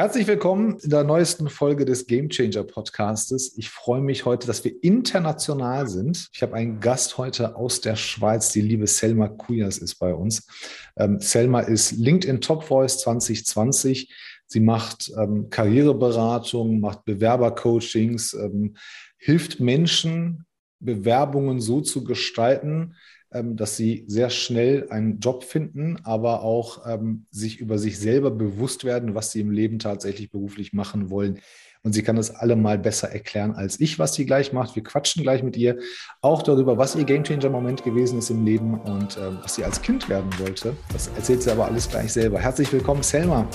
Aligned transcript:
Herzlich 0.00 0.26
willkommen 0.26 0.78
in 0.78 0.88
der 0.88 1.04
neuesten 1.04 1.50
Folge 1.50 1.84
des 1.84 2.06
Game 2.06 2.30
Changer 2.30 2.64
Podcastes. 2.64 3.52
Ich 3.58 3.68
freue 3.68 4.00
mich 4.00 4.24
heute, 4.24 4.46
dass 4.46 4.64
wir 4.64 4.82
international 4.82 5.88
sind. 5.88 6.30
Ich 6.32 6.40
habe 6.40 6.54
einen 6.54 6.80
Gast 6.80 7.18
heute 7.18 7.54
aus 7.54 7.82
der 7.82 7.96
Schweiz, 7.96 8.50
die 8.50 8.62
liebe 8.62 8.86
Selma 8.86 9.28
Kuyas 9.28 9.76
ist 9.76 9.96
bei 9.96 10.14
uns. 10.14 10.46
Ähm, 10.96 11.20
Selma 11.20 11.60
ist 11.60 11.92
LinkedIn 11.92 12.40
Top 12.40 12.64
Voice 12.64 12.96
2020. 13.00 14.10
Sie 14.46 14.60
macht 14.60 15.12
ähm, 15.18 15.50
Karriereberatung, 15.50 16.80
macht 16.80 17.04
Bewerbercoachings, 17.04 18.32
ähm, 18.32 18.76
hilft 19.18 19.60
Menschen, 19.60 20.46
Bewerbungen 20.78 21.60
so 21.60 21.82
zu 21.82 22.04
gestalten, 22.04 22.94
dass 23.30 23.76
sie 23.76 24.04
sehr 24.08 24.30
schnell 24.30 24.88
einen 24.90 25.20
Job 25.20 25.44
finden, 25.44 25.98
aber 26.02 26.42
auch 26.42 26.86
ähm, 26.86 27.26
sich 27.30 27.60
über 27.60 27.78
sich 27.78 27.98
selber 27.98 28.30
bewusst 28.30 28.84
werden, 28.84 29.14
was 29.14 29.30
sie 29.30 29.40
im 29.40 29.50
Leben 29.52 29.78
tatsächlich 29.78 30.30
beruflich 30.30 30.72
machen 30.72 31.10
wollen. 31.10 31.40
Und 31.82 31.94
sie 31.94 32.02
kann 32.02 32.16
das 32.16 32.30
allemal 32.30 32.78
besser 32.78 33.10
erklären 33.10 33.52
als 33.52 33.80
ich, 33.80 33.98
was 33.98 34.14
sie 34.14 34.26
gleich 34.26 34.52
macht. 34.52 34.76
Wir 34.76 34.82
quatschen 34.82 35.22
gleich 35.22 35.42
mit 35.42 35.56
ihr 35.56 35.78
auch 36.20 36.42
darüber, 36.42 36.76
was 36.76 36.94
ihr 36.94 37.04
Gamechanger-Moment 37.04 37.84
gewesen 37.84 38.18
ist 38.18 38.30
im 38.30 38.44
Leben 38.44 38.78
und 38.80 39.16
ähm, 39.16 39.38
was 39.42 39.54
sie 39.54 39.64
als 39.64 39.80
Kind 39.80 40.08
werden 40.08 40.30
wollte. 40.38 40.76
Das 40.92 41.08
erzählt 41.16 41.42
sie 41.42 41.50
aber 41.50 41.66
alles 41.66 41.88
gleich 41.88 42.12
selber. 42.12 42.38
Herzlich 42.38 42.70
willkommen, 42.72 43.02
Selma. 43.02 43.48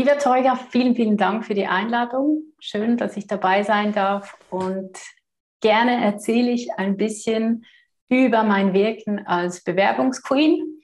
Lieber 0.00 0.16
Teuger, 0.16 0.56
vielen, 0.56 0.96
vielen 0.96 1.18
Dank 1.18 1.44
für 1.44 1.52
die 1.52 1.66
Einladung. 1.66 2.44
Schön, 2.58 2.96
dass 2.96 3.18
ich 3.18 3.26
dabei 3.26 3.64
sein 3.64 3.92
darf 3.92 4.34
und 4.48 4.98
gerne 5.60 6.02
erzähle 6.02 6.52
ich 6.52 6.72
ein 6.78 6.96
bisschen 6.96 7.66
über 8.08 8.42
mein 8.42 8.72
Wirken 8.72 9.26
als 9.26 9.62
Bewerbungsqueen. 9.62 10.80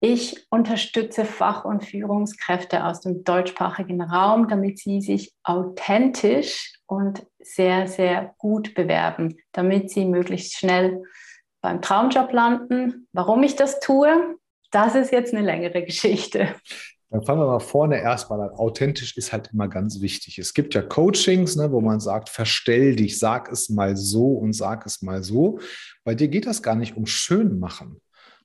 Ich 0.00 0.46
unterstütze 0.50 1.24
Fach- 1.24 1.64
und 1.64 1.82
Führungskräfte 1.82 2.84
aus 2.84 3.00
dem 3.00 3.24
deutschsprachigen 3.24 4.02
Raum, 4.02 4.48
damit 4.48 4.78
sie 4.78 5.00
sich 5.00 5.32
authentisch 5.44 6.74
und 6.84 7.26
sehr, 7.38 7.88
sehr 7.88 8.34
gut 8.36 8.74
bewerben, 8.74 9.38
damit 9.52 9.88
sie 9.88 10.04
möglichst 10.04 10.58
schnell 10.58 11.02
beim 11.62 11.80
Traumjob 11.80 12.30
landen. 12.34 13.08
Warum 13.14 13.44
ich 13.44 13.56
das 13.56 13.80
tue, 13.80 14.36
das 14.70 14.94
ist 14.94 15.10
jetzt 15.10 15.32
eine 15.32 15.42
längere 15.42 15.82
Geschichte. 15.86 16.54
Dann 17.12 17.22
fangen 17.24 17.42
wir 17.42 17.46
mal 17.46 17.60
vorne 17.60 18.00
erstmal 18.00 18.40
an. 18.40 18.54
Authentisch 18.56 19.18
ist 19.18 19.34
halt 19.34 19.50
immer 19.52 19.68
ganz 19.68 20.00
wichtig. 20.00 20.38
Es 20.38 20.54
gibt 20.54 20.72
ja 20.72 20.80
Coachings, 20.80 21.56
ne, 21.56 21.70
wo 21.70 21.82
man 21.82 22.00
sagt, 22.00 22.30
verstell 22.30 22.96
dich, 22.96 23.18
sag 23.18 23.52
es 23.52 23.68
mal 23.68 23.98
so 23.98 24.32
und 24.32 24.54
sag 24.54 24.86
es 24.86 25.02
mal 25.02 25.22
so. 25.22 25.60
Bei 26.04 26.14
dir 26.14 26.28
geht 26.28 26.46
das 26.46 26.62
gar 26.62 26.74
nicht 26.74 26.96
um 26.96 27.04
Schönmachen. 27.04 28.00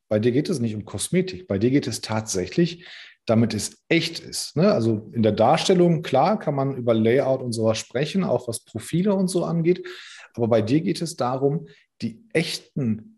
Bei 0.10 0.20
dir 0.20 0.34
geht 0.34 0.50
es 0.50 0.60
nicht 0.60 0.76
um 0.76 0.84
Kosmetik. 0.84 1.48
Bei 1.48 1.58
dir 1.58 1.72
geht 1.72 1.88
es 1.88 2.02
tatsächlich, 2.02 2.86
damit 3.26 3.54
es 3.54 3.86
echt 3.88 4.20
ist. 4.20 4.58
Ne? 4.58 4.70
Also 4.70 5.12
in 5.14 5.24
der 5.24 5.32
Darstellung, 5.32 6.02
klar, 6.02 6.38
kann 6.38 6.54
man 6.54 6.76
über 6.76 6.94
Layout 6.94 7.42
und 7.42 7.54
sowas 7.54 7.78
sprechen, 7.78 8.26
auch 8.26 8.50
was 8.50 8.66
Profile 8.66 9.14
und 9.14 9.30
so 9.30 9.46
angeht. 9.46 9.88
Aber 10.34 10.50
bei 10.50 10.62
dir 10.62 10.82
geht 10.82 11.02
es 11.02 11.16
darum, 11.16 11.68
die 12.02 12.22
echten 12.34 13.17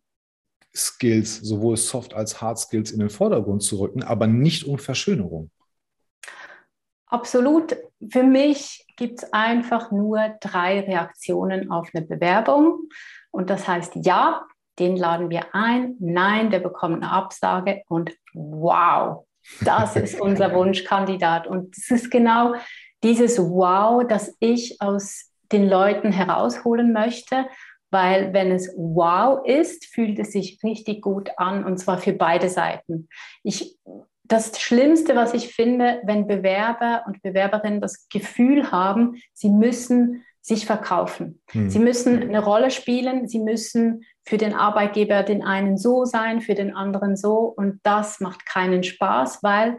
Skills, 0.75 1.37
sowohl 1.37 1.77
Soft 1.77 2.13
als 2.13 2.41
Hard 2.41 2.59
Skills 2.59 2.91
in 2.91 2.99
den 2.99 3.09
Vordergrund 3.09 3.63
zu 3.63 3.79
rücken, 3.79 4.03
aber 4.03 4.27
nicht 4.27 4.65
um 4.65 4.77
Verschönerung. 4.77 5.49
Absolut. 7.07 7.75
Für 8.11 8.23
mich 8.23 8.85
gibt 8.95 9.23
es 9.23 9.33
einfach 9.33 9.91
nur 9.91 10.35
drei 10.41 10.81
Reaktionen 10.81 11.71
auf 11.71 11.89
eine 11.93 12.05
Bewerbung. 12.05 12.89
Und 13.31 13.49
das 13.49 13.67
heißt, 13.67 13.93
ja, 13.95 14.45
den 14.77 14.95
laden 14.95 15.29
wir 15.29 15.53
ein. 15.53 15.95
Nein, 15.99 16.51
der 16.51 16.59
bekommt 16.59 16.97
eine 16.97 17.11
Absage. 17.11 17.81
Und 17.87 18.11
wow, 18.33 19.25
das 19.61 19.95
ist 19.95 20.21
unser 20.21 20.53
Wunschkandidat. 20.53 21.47
Und 21.47 21.75
es 21.75 21.89
ist 21.89 22.11
genau 22.11 22.53
dieses 23.03 23.39
Wow, 23.39 24.05
das 24.07 24.35
ich 24.39 24.79
aus 24.79 25.31
den 25.51 25.67
Leuten 25.67 26.11
herausholen 26.11 26.93
möchte 26.93 27.47
weil 27.91 28.33
wenn 28.33 28.51
es 28.51 28.73
wow 28.77 29.45
ist, 29.45 29.85
fühlt 29.85 30.19
es 30.19 30.31
sich 30.31 30.59
richtig 30.63 31.01
gut 31.01 31.31
an 31.37 31.63
und 31.63 31.77
zwar 31.77 31.97
für 31.97 32.13
beide 32.13 32.49
Seiten. 32.49 33.09
Ich, 33.43 33.77
das 34.23 34.59
Schlimmste, 34.59 35.15
was 35.15 35.33
ich 35.33 35.53
finde, 35.53 36.01
wenn 36.03 36.27
Bewerber 36.27 37.03
und 37.07 37.21
Bewerberinnen 37.21 37.81
das 37.81 38.07
Gefühl 38.09 38.71
haben, 38.71 39.21
sie 39.33 39.49
müssen 39.49 40.23
sich 40.41 40.65
verkaufen. 40.65 41.41
Hm. 41.51 41.69
Sie 41.69 41.79
müssen 41.79 42.21
eine 42.21 42.43
Rolle 42.43 42.71
spielen, 42.71 43.27
sie 43.27 43.39
müssen 43.39 44.03
für 44.25 44.37
den 44.37 44.53
Arbeitgeber 44.53 45.23
den 45.23 45.43
einen 45.43 45.77
so 45.77 46.05
sein, 46.05 46.41
für 46.41 46.55
den 46.55 46.73
anderen 46.73 47.15
so 47.15 47.53
und 47.55 47.79
das 47.83 48.19
macht 48.19 48.45
keinen 48.45 48.83
Spaß, 48.83 49.41
weil 49.41 49.77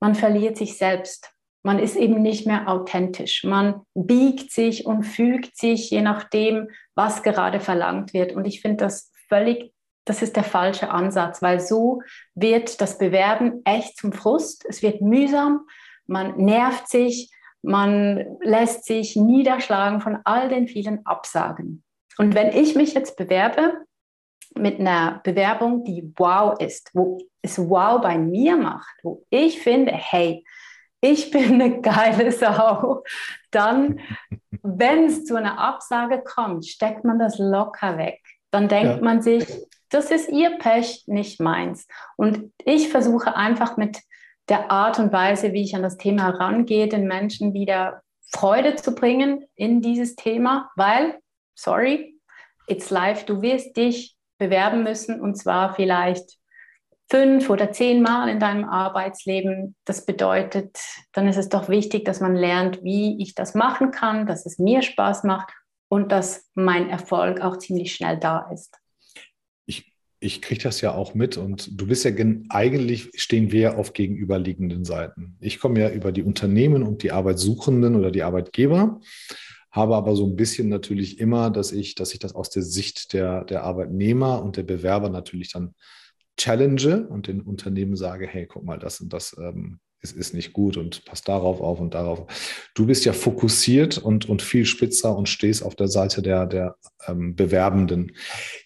man 0.00 0.14
verliert 0.14 0.56
sich 0.56 0.78
selbst. 0.78 1.31
Man 1.62 1.78
ist 1.78 1.96
eben 1.96 2.20
nicht 2.22 2.46
mehr 2.46 2.68
authentisch. 2.68 3.44
Man 3.44 3.82
biegt 3.94 4.50
sich 4.50 4.84
und 4.86 5.04
fügt 5.04 5.56
sich, 5.56 5.90
je 5.90 6.02
nachdem, 6.02 6.68
was 6.94 7.22
gerade 7.22 7.60
verlangt 7.60 8.12
wird. 8.12 8.32
Und 8.32 8.44
ich 8.44 8.60
finde 8.60 8.84
das 8.84 9.12
völlig, 9.28 9.72
das 10.04 10.22
ist 10.22 10.34
der 10.34 10.44
falsche 10.44 10.90
Ansatz, 10.90 11.40
weil 11.40 11.60
so 11.60 12.02
wird 12.34 12.80
das 12.80 12.98
Bewerben 12.98 13.62
echt 13.64 13.96
zum 13.96 14.12
Frust. 14.12 14.64
Es 14.68 14.82
wird 14.82 15.00
mühsam, 15.00 15.60
man 16.06 16.36
nervt 16.36 16.88
sich, 16.88 17.30
man 17.62 18.38
lässt 18.40 18.84
sich 18.84 19.14
niederschlagen 19.14 20.00
von 20.00 20.18
all 20.24 20.48
den 20.48 20.66
vielen 20.66 21.06
Absagen. 21.06 21.84
Und 22.18 22.34
wenn 22.34 22.48
ich 22.48 22.74
mich 22.74 22.94
jetzt 22.94 23.16
bewerbe 23.16 23.74
mit 24.56 24.80
einer 24.80 25.20
Bewerbung, 25.24 25.84
die 25.84 26.12
wow 26.16 26.58
ist, 26.60 26.90
wo 26.92 27.18
es 27.40 27.58
wow 27.58 28.00
bei 28.00 28.18
mir 28.18 28.56
macht, 28.56 28.94
wo 29.02 29.24
ich 29.30 29.60
finde, 29.60 29.92
hey, 29.92 30.44
ich 31.02 31.30
bin 31.30 31.60
eine 31.60 31.80
geile 31.82 32.30
Sau, 32.32 33.02
dann, 33.50 34.00
wenn 34.62 35.06
es 35.06 35.24
zu 35.24 35.34
einer 35.34 35.58
Absage 35.58 36.22
kommt, 36.24 36.64
steckt 36.66 37.04
man 37.04 37.18
das 37.18 37.38
locker 37.38 37.98
weg. 37.98 38.20
Dann 38.50 38.68
denkt 38.68 38.96
ja. 38.96 39.02
man 39.02 39.20
sich, 39.20 39.44
das 39.90 40.10
ist 40.10 40.30
ihr 40.30 40.58
Pech, 40.58 41.04
nicht 41.06 41.40
meins. 41.40 41.86
Und 42.16 42.52
ich 42.64 42.88
versuche 42.88 43.36
einfach 43.36 43.76
mit 43.76 43.98
der 44.48 44.70
Art 44.70 44.98
und 44.98 45.12
Weise, 45.12 45.52
wie 45.52 45.62
ich 45.62 45.74
an 45.74 45.82
das 45.82 45.98
Thema 45.98 46.24
herangehe, 46.24 46.88
den 46.88 47.06
Menschen 47.06 47.52
wieder 47.52 48.02
Freude 48.30 48.76
zu 48.76 48.94
bringen 48.94 49.44
in 49.56 49.82
dieses 49.82 50.14
Thema, 50.14 50.70
weil, 50.76 51.18
sorry, 51.54 52.16
it's 52.68 52.90
life, 52.90 53.26
du 53.26 53.42
wirst 53.42 53.76
dich 53.76 54.16
bewerben 54.38 54.84
müssen 54.84 55.20
und 55.20 55.36
zwar 55.36 55.74
vielleicht 55.74 56.38
fünf 57.12 57.50
oder 57.50 57.72
zehn 57.72 58.00
Mal 58.00 58.30
in 58.30 58.40
deinem 58.40 58.64
Arbeitsleben. 58.64 59.76
Das 59.84 60.06
bedeutet, 60.06 60.78
dann 61.12 61.28
ist 61.28 61.36
es 61.36 61.50
doch 61.50 61.68
wichtig, 61.68 62.06
dass 62.06 62.20
man 62.20 62.34
lernt, 62.34 62.82
wie 62.82 63.22
ich 63.22 63.34
das 63.34 63.54
machen 63.54 63.90
kann, 63.90 64.26
dass 64.26 64.46
es 64.46 64.58
mir 64.58 64.80
Spaß 64.80 65.24
macht 65.24 65.52
und 65.90 66.10
dass 66.10 66.48
mein 66.54 66.88
Erfolg 66.88 67.42
auch 67.42 67.58
ziemlich 67.58 67.94
schnell 67.94 68.18
da 68.18 68.50
ist. 68.50 68.78
Ich, 70.24 70.40
kriege 70.40 70.62
das 70.62 70.80
ja 70.80 70.94
auch 70.94 71.14
mit 71.14 71.36
und 71.36 71.68
du 71.78 71.86
bist 71.86 72.04
ja 72.04 72.12
eigentlich 72.48 73.10
stehen 73.16 73.50
wir 73.50 73.76
auf 73.76 73.92
gegenüberliegenden 73.92 74.84
Seiten. 74.84 75.36
Ich 75.40 75.58
komme 75.58 75.80
ja 75.80 75.90
über 75.90 76.12
die 76.12 76.22
Unternehmen 76.22 76.84
und 76.84 77.02
die 77.02 77.10
Arbeitssuchenden 77.10 77.96
oder 77.96 78.12
die 78.12 78.22
Arbeitgeber 78.22 79.00
habe 79.72 79.96
aber 79.96 80.14
so 80.14 80.26
ein 80.26 80.36
bisschen 80.36 80.68
natürlich 80.68 81.18
immer, 81.18 81.50
dass 81.50 81.72
ich, 81.72 81.94
dass 81.94 82.12
ich 82.12 82.20
das 82.20 82.34
aus 82.34 82.50
der 82.50 82.62
Sicht 82.62 83.14
der, 83.14 83.44
der 83.44 83.64
Arbeitnehmer 83.64 84.42
und 84.42 84.56
der 84.56 84.62
Bewerber 84.62 85.08
natürlich 85.08 85.50
dann 85.50 85.74
challenge 86.36 87.06
und 87.08 87.28
den 87.28 87.40
Unternehmen 87.40 87.96
sage, 87.96 88.26
hey, 88.26 88.46
guck 88.46 88.64
mal, 88.64 88.78
das 88.78 89.00
und 89.00 89.12
das 89.12 89.36
ähm, 89.38 89.80
ist, 90.00 90.16
ist 90.16 90.34
nicht 90.34 90.52
gut 90.52 90.76
und 90.76 91.04
passt 91.04 91.28
darauf 91.28 91.60
auf 91.60 91.80
und 91.80 91.94
darauf. 91.94 92.26
Du 92.74 92.86
bist 92.86 93.04
ja 93.04 93.12
fokussiert 93.12 93.98
und, 93.98 94.28
und 94.28 94.42
viel 94.42 94.66
spitzer 94.66 95.16
und 95.16 95.28
stehst 95.28 95.62
auf 95.62 95.76
der 95.76 95.88
Seite 95.88 96.22
der, 96.22 96.46
der 96.46 96.76
ähm, 97.06 97.36
Bewerbenden. 97.36 98.12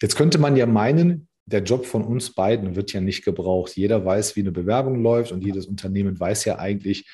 Jetzt 0.01 0.17
könnte 0.17 0.39
man 0.39 0.57
ja 0.57 0.67
meinen, 0.67 1.29
der 1.45 1.63
Job 1.63 1.87
von 1.87 2.03
uns 2.03 2.35
beiden 2.35 2.75
wird 2.75 2.93
ja 2.93 3.01
nicht 3.01 3.25
gebraucht. 3.25 3.77
Jeder 3.77 4.05
weiß, 4.05 4.35
wie 4.35 4.41
eine 4.41 4.53
Bewerbung 4.53 5.03
läuft 5.03 5.31
und 5.31 5.45
jedes 5.45 5.67
Unternehmen 5.67 6.19
weiß 6.19 6.45
ja 6.45 6.59
eigentlich, 6.59 7.07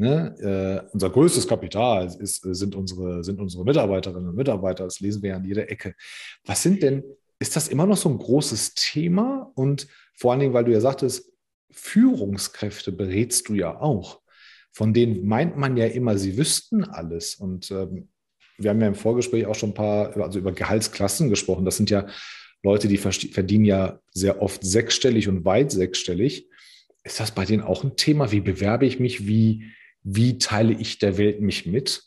Ne, 0.00 0.34
äh, 0.40 0.88
unser 0.94 1.10
größtes 1.10 1.46
Kapital 1.46 2.06
ist, 2.06 2.40
sind, 2.40 2.74
unsere, 2.74 3.22
sind 3.22 3.38
unsere 3.38 3.66
Mitarbeiterinnen 3.66 4.30
und 4.30 4.34
Mitarbeiter. 4.34 4.84
Das 4.84 4.98
lesen 5.00 5.22
wir 5.22 5.28
ja 5.28 5.36
an 5.36 5.44
jeder 5.44 5.70
Ecke. 5.70 5.92
Was 6.46 6.62
sind 6.62 6.82
denn 6.82 7.04
ist 7.40 7.56
das 7.56 7.68
immer 7.68 7.86
noch 7.86 7.96
so 7.96 8.08
ein 8.08 8.18
großes 8.18 8.74
Thema? 8.74 9.50
Und 9.54 9.88
vor 10.14 10.30
allen 10.30 10.40
Dingen, 10.40 10.52
weil 10.52 10.64
du 10.64 10.72
ja 10.72 10.80
sagtest, 10.80 11.32
Führungskräfte 11.72 12.92
berätst 12.92 13.48
du 13.48 13.54
ja 13.54 13.80
auch. 13.80 14.20
Von 14.72 14.92
denen 14.92 15.26
meint 15.26 15.56
man 15.56 15.76
ja 15.76 15.86
immer, 15.86 16.16
sie 16.18 16.36
wüssten 16.36 16.84
alles. 16.84 17.34
Und 17.34 17.70
ähm, 17.70 18.10
wir 18.58 18.70
haben 18.70 18.80
ja 18.80 18.88
im 18.88 18.94
Vorgespräch 18.94 19.46
auch 19.46 19.54
schon 19.54 19.70
ein 19.70 19.74
paar, 19.74 20.16
also 20.18 20.38
über 20.38 20.52
Gehaltsklassen 20.52 21.30
gesprochen. 21.30 21.64
Das 21.64 21.78
sind 21.78 21.88
ja 21.90 22.06
Leute, 22.62 22.88
die 22.88 22.98
verdienen 22.98 23.64
ja 23.64 24.00
sehr 24.12 24.42
oft 24.42 24.62
sechsstellig 24.62 25.26
und 25.28 25.46
weit 25.46 25.72
sechsstellig. 25.72 26.46
Ist 27.02 27.20
das 27.20 27.30
bei 27.30 27.46
denen 27.46 27.62
auch 27.62 27.82
ein 27.84 27.96
Thema? 27.96 28.32
Wie 28.32 28.42
bewerbe 28.42 28.84
ich 28.84 29.00
mich? 29.00 29.26
Wie, 29.26 29.72
wie 30.02 30.36
teile 30.36 30.74
ich 30.74 30.98
der 30.98 31.16
Welt 31.16 31.40
mich 31.40 31.64
mit? 31.64 32.04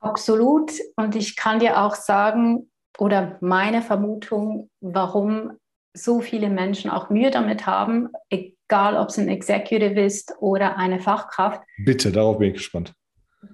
Absolut. 0.00 0.72
Und 0.96 1.16
ich 1.16 1.36
kann 1.36 1.58
dir 1.58 1.80
auch 1.82 1.94
sagen, 1.94 2.70
oder 2.98 3.36
meine 3.40 3.82
Vermutung, 3.82 4.70
warum 4.80 5.52
so 5.92 6.20
viele 6.20 6.50
Menschen 6.50 6.90
auch 6.90 7.10
Mühe 7.10 7.30
damit 7.30 7.66
haben, 7.66 8.10
egal 8.30 8.96
ob 8.96 9.08
es 9.08 9.18
ein 9.18 9.28
Executive 9.28 10.00
ist 10.00 10.34
oder 10.40 10.76
eine 10.76 11.00
Fachkraft. 11.00 11.62
Bitte, 11.78 12.12
darauf 12.12 12.38
bin 12.38 12.48
ich 12.48 12.54
gespannt. 12.54 12.92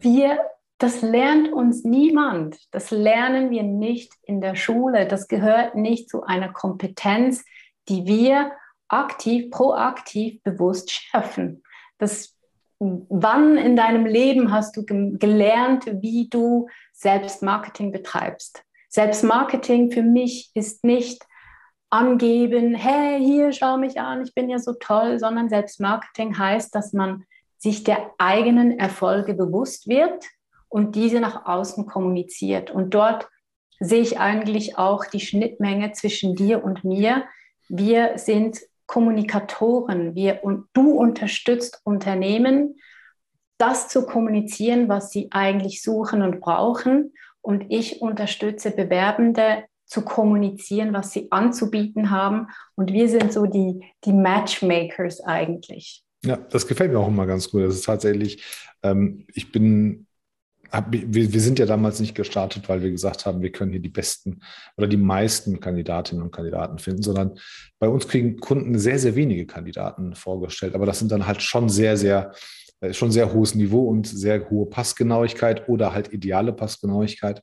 Wir, 0.01 0.39
das 0.79 1.03
lernt 1.03 1.53
uns 1.53 1.85
niemand. 1.85 2.59
Das 2.73 2.91
lernen 2.91 3.51
wir 3.51 3.63
nicht 3.63 4.13
in 4.23 4.41
der 4.41 4.57
Schule. 4.57 5.07
Das 5.07 5.29
gehört 5.29 5.77
nicht 5.77 6.09
zu 6.09 6.25
einer 6.25 6.53
Kompetenz, 6.53 7.45
die 7.89 8.07
wir 8.07 8.53
aktiv, 8.89 9.51
proaktiv, 9.51 10.43
bewusst 10.43 10.91
schärfen. 10.91 11.63
Das, 11.99 12.37
wann 12.79 13.57
in 13.57 13.77
deinem 13.77 14.07
Leben 14.07 14.53
hast 14.53 14.77
du 14.77 14.85
gelernt, 14.85 15.87
wie 16.01 16.29
du 16.29 16.69
Selbstmarketing 16.93 17.93
betreibst? 17.93 18.65
Selbstmarketing 18.93 19.91
für 19.91 20.03
mich 20.03 20.51
ist 20.55 20.85
nicht 20.85 21.25
angeben, 21.89 22.75
hey, 22.75 23.19
hier, 23.25 23.51
schau 23.53 23.79
mich 23.79 23.99
an, 23.99 24.23
ich 24.23 24.35
bin 24.35 24.51
ja 24.51 24.59
so 24.59 24.75
toll, 24.75 25.19
sondern 25.19 25.49
Selbstmarketing 25.49 26.37
heißt, 26.37 26.75
dass 26.75 26.93
man 26.93 27.25
sich 27.57 27.85
der 27.85 28.11
eigenen 28.19 28.79
Erfolge 28.79 29.33
bewusst 29.33 29.89
wird 29.89 30.27
und 30.69 30.95
diese 30.95 31.21
nach 31.21 31.47
außen 31.47 31.87
kommuniziert. 31.87 32.71
Und 32.71 32.93
dort 32.93 33.29
sehe 33.81 34.03
ich 34.03 34.21
eigentlich 34.21 34.77
auch 34.77 35.07
die 35.07 35.21
Schnittmenge 35.21 35.93
zwischen 35.93 36.35
dir 36.35 36.63
und 36.63 36.85
mir. 36.85 37.25
Wir 37.69 38.19
sind 38.19 38.61
Kommunikatoren. 38.87 40.15
Wir, 40.15 40.45
und 40.45 40.67
du 40.75 40.91
unterstützt 40.93 41.81
Unternehmen, 41.85 42.77
das 43.57 43.89
zu 43.89 44.05
kommunizieren, 44.05 44.91
was 44.91 45.11
sie 45.11 45.29
eigentlich 45.31 45.83
suchen 45.83 46.21
und 46.21 46.41
brauchen. 46.41 47.15
Und 47.43 47.67
ich 47.69 48.01
unterstütze 48.01 48.71
Bewerbende 48.71 49.65
zu 49.85 50.03
kommunizieren, 50.03 50.95
was 50.95 51.13
sie 51.13 51.31
anzubieten 51.31 52.11
haben. 52.11 52.47
Und 52.77 52.93
wir 52.93 53.09
sind 53.09 53.33
so 53.33 53.47
die, 53.47 53.85
die 54.05 54.13
Matchmakers 54.13 55.21
eigentlich. 55.21 56.03
Ja, 56.25 56.37
das 56.37 56.67
gefällt 56.67 56.93
mir 56.93 56.99
auch 56.99 57.09
immer 57.09 57.27
ganz 57.27 57.51
gut. 57.51 57.63
Das 57.63 57.75
ist 57.75 57.85
tatsächlich, 57.85 58.43
ähm, 58.83 59.27
ich 59.35 59.53
bin 59.53 60.07
hab, 60.71 60.91
wir, 60.91 61.33
wir, 61.33 61.41
sind 61.41 61.59
ja 61.59 61.67
damals 61.67 62.01
nicht 62.01 62.15
gestartet, 62.15 62.69
weil 62.69 62.83
wir 62.83 62.91
gesagt 62.91 63.27
haben, 63.27 63.43
wir 63.43 63.53
können 63.53 63.73
hier 63.73 63.81
die 63.81 63.91
besten 63.91 64.41
oder 64.79 64.87
die 64.87 64.97
meisten 64.97 65.61
Kandidatinnen 65.61 66.23
und 66.23 66.31
Kandidaten 66.31 66.79
finden, 66.79 67.03
sondern 67.03 67.39
bei 67.79 67.89
uns 67.89 68.09
kriegen 68.09 68.41
Kunden 68.41 68.79
sehr, 68.79 68.99
sehr 68.99 69.15
wenige 69.15 69.47
Kandidaten 69.47 70.15
vorgestellt. 70.15 70.75
Aber 70.75 70.87
das 70.87 70.99
sind 70.99 71.13
dann 71.13 71.27
halt 71.27 71.43
schon 71.43 71.69
sehr, 71.69 71.99
sehr 71.99 72.33
schon 72.91 73.13
sehr 73.13 73.33
hohes 73.33 73.55
Niveau 73.55 73.89
und 73.89 74.07
sehr 74.07 74.51
hohe 74.51 74.67
Passgenauigkeit 74.67 75.69
oder 75.69 75.95
halt 75.95 76.13
ideale 76.13 76.53
Passgenauigkeit. 76.53 77.43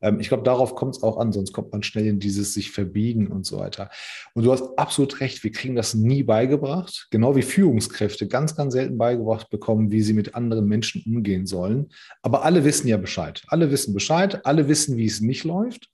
Ähm, 0.00 0.20
ich 0.20 0.28
glaube, 0.28 0.44
darauf 0.44 0.74
kommt 0.74 0.96
es 0.96 1.02
auch 1.02 1.18
an, 1.18 1.32
sonst 1.32 1.52
kommt 1.52 1.72
man 1.72 1.82
schnell 1.82 2.06
in 2.06 2.18
dieses 2.18 2.54
sich 2.54 2.70
verbiegen 2.70 3.28
und 3.28 3.44
so 3.44 3.58
weiter. 3.58 3.90
Und 4.34 4.44
du 4.44 4.52
hast 4.52 4.64
absolut 4.78 5.20
recht, 5.20 5.44
wir 5.44 5.52
kriegen 5.52 5.76
das 5.76 5.94
nie 5.94 6.22
beigebracht, 6.22 7.08
genau 7.10 7.36
wie 7.36 7.42
Führungskräfte 7.42 8.28
ganz, 8.28 8.56
ganz 8.56 8.72
selten 8.72 8.98
beigebracht 8.98 9.50
bekommen, 9.50 9.90
wie 9.90 10.02
sie 10.02 10.14
mit 10.14 10.34
anderen 10.34 10.66
Menschen 10.66 11.02
umgehen 11.06 11.46
sollen. 11.46 11.88
Aber 12.22 12.44
alle 12.44 12.64
wissen 12.64 12.88
ja 12.88 12.96
Bescheid. 12.96 13.42
Alle 13.48 13.70
wissen 13.70 13.94
Bescheid, 13.94 14.44
alle 14.46 14.68
wissen, 14.68 14.96
wie 14.96 15.06
es 15.06 15.20
nicht 15.20 15.44
läuft. 15.44 15.90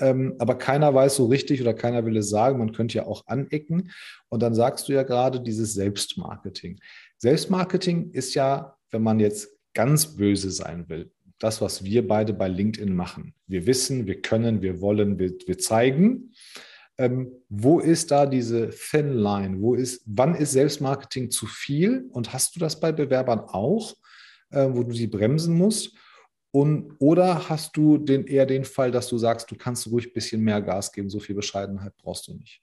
Ähm, 0.00 0.34
aber 0.38 0.56
keiner 0.56 0.94
weiß 0.94 1.16
so 1.16 1.26
richtig 1.26 1.60
oder 1.60 1.74
keiner 1.74 2.04
will 2.06 2.16
es 2.16 2.30
sagen. 2.30 2.58
Man 2.58 2.72
könnte 2.72 2.96
ja 2.96 3.06
auch 3.06 3.26
anecken. 3.26 3.90
Und 4.28 4.42
dann 4.42 4.54
sagst 4.54 4.88
du 4.88 4.92
ja 4.92 5.02
gerade 5.02 5.40
dieses 5.40 5.74
Selbstmarketing. 5.74 6.80
Selbstmarketing 7.20 8.12
ist 8.12 8.34
ja, 8.34 8.76
wenn 8.90 9.02
man 9.02 9.20
jetzt 9.20 9.48
ganz 9.74 10.16
böse 10.16 10.50
sein 10.50 10.88
will, 10.88 11.12
das, 11.38 11.60
was 11.60 11.84
wir 11.84 12.06
beide 12.06 12.32
bei 12.32 12.48
LinkedIn 12.48 12.94
machen. 12.94 13.34
Wir 13.46 13.66
wissen, 13.66 14.06
wir 14.06 14.22
können, 14.22 14.62
wir 14.62 14.80
wollen, 14.80 15.18
wir, 15.18 15.32
wir 15.46 15.58
zeigen. 15.58 16.32
Ähm, 16.96 17.30
wo 17.48 17.78
ist 17.78 18.10
da 18.10 18.24
diese 18.24 18.70
Thin 18.70 19.12
Line? 19.12 19.60
Wo 19.60 19.74
ist, 19.74 20.02
wann 20.06 20.34
ist 20.34 20.52
Selbstmarketing 20.52 21.30
zu 21.30 21.46
viel? 21.46 22.08
Und 22.10 22.32
hast 22.32 22.56
du 22.56 22.60
das 22.60 22.80
bei 22.80 22.90
Bewerbern 22.90 23.40
auch, 23.40 23.94
äh, 24.50 24.66
wo 24.70 24.82
du 24.82 24.94
sie 24.94 25.06
bremsen 25.06 25.56
musst? 25.56 25.94
Und, 26.52 26.96
oder 26.98 27.50
hast 27.50 27.76
du 27.76 27.98
den, 27.98 28.26
eher 28.26 28.46
den 28.46 28.64
Fall, 28.64 28.90
dass 28.90 29.08
du 29.08 29.18
sagst, 29.18 29.50
du 29.50 29.56
kannst 29.56 29.86
ruhig 29.86 30.08
ein 30.08 30.12
bisschen 30.14 30.40
mehr 30.40 30.60
Gas 30.62 30.90
geben, 30.90 31.10
so 31.10 31.20
viel 31.20 31.34
Bescheidenheit 31.34 31.94
brauchst 31.98 32.28
du 32.28 32.34
nicht? 32.34 32.62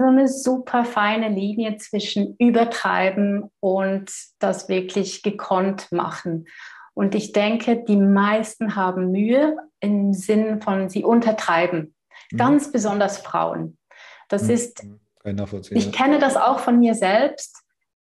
So 0.00 0.06
eine 0.06 0.28
super 0.28 0.84
feine 0.84 1.28
Linie 1.28 1.76
zwischen 1.76 2.34
übertreiben 2.38 3.50
und 3.60 4.10
das 4.38 4.68
wirklich 4.68 5.22
gekonnt 5.22 5.92
machen. 5.92 6.46
Und 6.94 7.14
ich 7.14 7.32
denke, 7.32 7.84
die 7.84 7.96
meisten 7.96 8.76
haben 8.76 9.10
Mühe 9.10 9.56
im 9.80 10.12
Sinn 10.12 10.60
von, 10.62 10.88
sie 10.88 11.04
untertreiben. 11.04 11.94
Mhm. 12.32 12.36
Ganz 12.36 12.72
besonders 12.72 13.18
Frauen. 13.18 13.76
Das 14.28 14.44
mhm. 14.44 14.50
ist, 14.50 14.86
ich 15.70 15.92
kenne 15.92 16.18
das 16.18 16.36
auch 16.36 16.60
von 16.60 16.78
mir 16.78 16.94
selbst. 16.94 17.62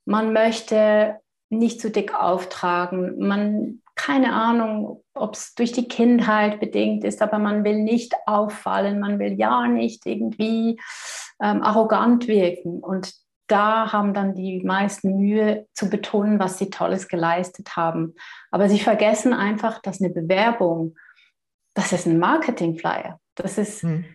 Man 0.05 0.31
möchte 0.31 1.19
nicht 1.49 1.81
zu 1.81 1.91
dick 1.91 2.15
auftragen. 2.15 3.19
Man, 3.19 3.81
keine 3.95 4.33
Ahnung, 4.33 5.03
ob 5.13 5.35
es 5.35 5.53
durch 5.55 5.73
die 5.73 5.89
Kindheit 5.89 6.61
bedingt 6.61 7.03
ist, 7.03 7.21
aber 7.21 7.37
man 7.37 7.65
will 7.65 7.83
nicht 7.83 8.15
auffallen. 8.25 9.01
Man 9.01 9.19
will 9.19 9.33
ja 9.33 9.67
nicht 9.67 10.05
irgendwie 10.05 10.79
ähm, 11.41 11.63
arrogant 11.63 12.27
wirken. 12.27 12.79
Und 12.79 13.13
da 13.47 13.91
haben 13.91 14.13
dann 14.13 14.33
die 14.33 14.63
meisten 14.63 15.17
Mühe 15.17 15.67
zu 15.73 15.89
betonen, 15.89 16.39
was 16.39 16.57
sie 16.57 16.69
Tolles 16.69 17.07
geleistet 17.07 17.75
haben. 17.75 18.15
Aber 18.49 18.69
sie 18.69 18.79
vergessen 18.79 19.33
einfach, 19.33 19.81
dass 19.81 20.01
eine 20.01 20.13
Bewerbung, 20.13 20.95
das 21.73 21.91
ist 21.91 22.05
ein 22.05 22.19
Marketingflyer. 22.19 23.19
Das 23.35 23.57
ist, 23.57 23.83
hm. 23.83 24.05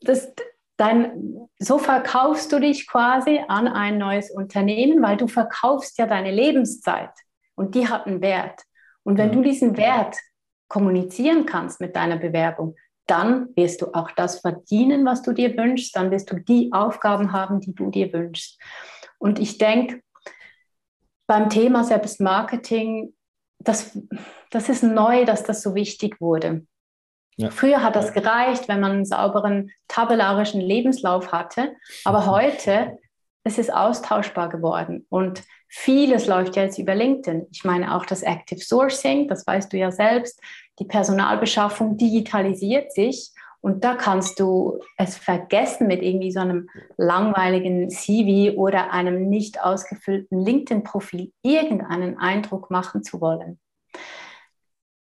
das, 0.00 0.32
dein, 0.76 1.48
so 1.58 1.78
verkaufst 1.78 2.52
du 2.52 2.60
dich 2.60 2.86
quasi 2.86 3.40
an 3.48 3.66
ein 3.66 3.98
neues 3.98 4.30
Unternehmen, 4.30 5.02
weil 5.02 5.16
du 5.16 5.26
verkaufst 5.26 5.98
ja 5.98 6.06
deine 6.06 6.30
Lebenszeit 6.30 7.10
und 7.56 7.74
die 7.74 7.88
hat 7.88 8.06
einen 8.06 8.20
Wert. 8.20 8.62
Und 9.02 9.18
wenn 9.18 9.30
ja. 9.30 9.34
du 9.34 9.42
diesen 9.42 9.76
Wert 9.76 10.16
kommunizieren 10.68 11.46
kannst 11.46 11.80
mit 11.80 11.96
deiner 11.96 12.16
Bewerbung, 12.16 12.76
dann 13.08 13.48
wirst 13.56 13.82
du 13.82 13.92
auch 13.94 14.10
das 14.12 14.40
verdienen, 14.40 15.04
was 15.04 15.22
du 15.22 15.32
dir 15.32 15.56
wünschst, 15.56 15.96
dann 15.96 16.10
wirst 16.10 16.30
du 16.30 16.36
die 16.36 16.70
Aufgaben 16.72 17.32
haben, 17.32 17.60
die 17.60 17.74
du 17.74 17.90
dir 17.90 18.12
wünschst. 18.12 18.60
Und 19.18 19.38
ich 19.38 19.58
denke, 19.58 20.02
beim 21.26 21.50
Thema 21.50 21.84
Selbstmarketing, 21.84 23.14
das, 23.58 23.98
das 24.50 24.68
ist 24.68 24.82
neu, 24.82 25.24
dass 25.24 25.42
das 25.42 25.62
so 25.62 25.74
wichtig 25.74 26.20
wurde. 26.20 26.66
Ja. 27.36 27.50
Früher 27.50 27.82
hat 27.82 27.96
das 27.96 28.12
gereicht, 28.12 28.68
wenn 28.68 28.80
man 28.80 28.92
einen 28.92 29.04
sauberen 29.04 29.70
tabellarischen 29.86 30.60
Lebenslauf 30.60 31.32
hatte, 31.32 31.76
aber 32.04 32.26
heute 32.26 32.98
ist 33.44 33.58
es 33.58 33.70
austauschbar 33.70 34.48
geworden 34.48 35.06
und 35.08 35.42
vieles 35.68 36.26
läuft 36.26 36.56
jetzt 36.56 36.78
über 36.78 36.94
LinkedIn. 36.94 37.46
Ich 37.50 37.64
meine 37.64 37.94
auch 37.94 38.04
das 38.04 38.22
Active 38.22 38.60
Sourcing, 38.60 39.28
das 39.28 39.46
weißt 39.46 39.72
du 39.72 39.76
ja 39.76 39.92
selbst, 39.92 40.40
die 40.78 40.84
Personalbeschaffung 40.84 41.96
digitalisiert 41.96 42.92
sich 42.92 43.32
und 43.60 43.82
da 43.84 43.96
kannst 43.96 44.38
du 44.38 44.80
es 44.96 45.16
vergessen, 45.16 45.88
mit 45.88 46.02
irgendwie 46.02 46.30
so 46.30 46.40
einem 46.40 46.68
langweiligen 46.96 47.90
CV 47.90 48.56
oder 48.56 48.92
einem 48.92 49.28
nicht 49.28 49.60
ausgefüllten 49.62 50.38
LinkedIn-Profil 50.38 51.32
irgendeinen 51.42 52.18
Eindruck 52.18 52.70
machen 52.70 53.02
zu 53.02 53.20
wollen. 53.20 53.58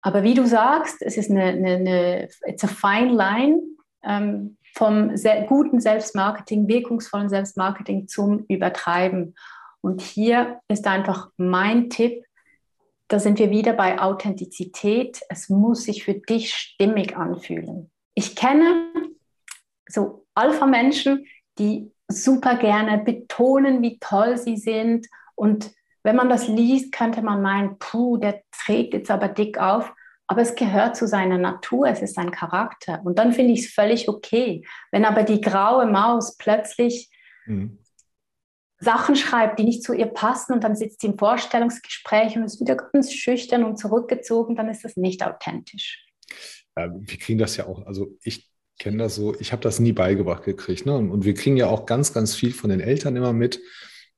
Aber 0.01 0.23
wie 0.23 0.33
du 0.33 0.45
sagst, 0.45 1.01
es 1.01 1.17
ist 1.17 1.29
eine, 1.29 1.43
eine, 1.43 1.75
eine 1.75 2.29
it's 2.45 2.63
a 2.63 2.67
fine 2.67 3.13
line 3.13 3.61
ähm, 4.03 4.57
vom 4.73 5.13
guten 5.47 5.81
Selbstmarketing, 5.81 6.69
wirkungsvollen 6.69 7.27
Selbstmarketing 7.27 8.07
zum 8.07 8.45
Übertreiben. 8.47 9.35
Und 9.81 10.01
hier 10.01 10.61
ist 10.69 10.87
einfach 10.87 11.29
mein 11.35 11.89
Tipp, 11.89 12.23
da 13.09 13.19
sind 13.19 13.39
wir 13.39 13.49
wieder 13.49 13.73
bei 13.73 13.99
Authentizität. 13.99 15.19
Es 15.29 15.49
muss 15.49 15.83
sich 15.83 16.03
für 16.03 16.13
dich 16.13 16.53
stimmig 16.53 17.17
anfühlen. 17.17 17.91
Ich 18.13 18.35
kenne 18.35 18.91
so 19.87 20.27
Alpha-Menschen, 20.35 21.25
die 21.57 21.91
super 22.07 22.55
gerne 22.55 22.99
betonen, 22.99 23.81
wie 23.81 23.97
toll 23.99 24.37
sie 24.37 24.57
sind. 24.57 25.07
Und 25.35 25.71
wenn 26.03 26.15
man 26.15 26.29
das 26.29 26.47
liest, 26.47 26.91
könnte 26.91 27.23
man 27.23 27.41
meinen, 27.41 27.79
puh, 27.79 28.17
der 28.17 28.43
trägt 28.51 28.93
jetzt 28.93 29.11
aber 29.11 29.27
dick 29.27 29.57
auf. 29.57 29.91
Aber 30.27 30.41
es 30.41 30.53
gehört 30.53 30.95
zu 30.95 31.07
seiner 31.07 31.39
Natur, 31.39 31.87
es 31.87 32.03
ist 32.03 32.13
sein 32.13 32.29
Charakter. 32.29 33.01
Und 33.03 33.17
dann 33.17 33.33
finde 33.33 33.53
ich 33.53 33.65
es 33.65 33.73
völlig 33.73 34.07
okay. 34.07 34.63
Wenn 34.91 35.05
aber 35.05 35.23
die 35.23 35.41
graue 35.41 35.87
Maus 35.87 36.37
plötzlich 36.37 37.09
mhm. 37.47 37.79
Sachen 38.79 39.15
schreibt, 39.15 39.59
die 39.59 39.63
nicht 39.63 39.83
zu 39.83 39.93
ihr 39.93 40.05
passen 40.05 40.53
und 40.53 40.63
dann 40.63 40.75
sitzt 40.75 41.01
sie 41.01 41.07
im 41.07 41.17
Vorstellungsgespräch 41.17 42.36
und 42.38 42.43
ist 42.43 42.62
wieder 42.62 42.75
ganz 42.75 43.13
schüchtern 43.13 43.63
und 43.63 43.77
zurückgezogen, 43.77 44.55
dann 44.55 44.69
ist 44.69 44.83
das 44.86 44.95
nicht 44.95 45.24
authentisch. 45.24 46.05
Ja, 46.77 46.89
wir 46.93 47.17
kriegen 47.17 47.39
das 47.39 47.57
ja 47.57 47.67
auch, 47.67 47.86
also 47.86 48.17
ich 48.24 48.50
kenne 48.79 48.98
das 48.98 49.15
so, 49.15 49.36
ich 49.39 49.51
habe 49.51 49.62
das 49.62 49.79
nie 49.79 49.91
beigebracht 49.91 50.43
gekriegt. 50.43 50.86
Ne? 50.86 50.95
Und 50.95 51.25
wir 51.25 51.33
kriegen 51.33 51.57
ja 51.57 51.67
auch 51.67 51.86
ganz, 51.86 52.13
ganz 52.13 52.36
viel 52.36 52.53
von 52.53 52.69
den 52.69 52.79
Eltern 52.79 53.15
immer 53.15 53.33
mit. 53.33 53.59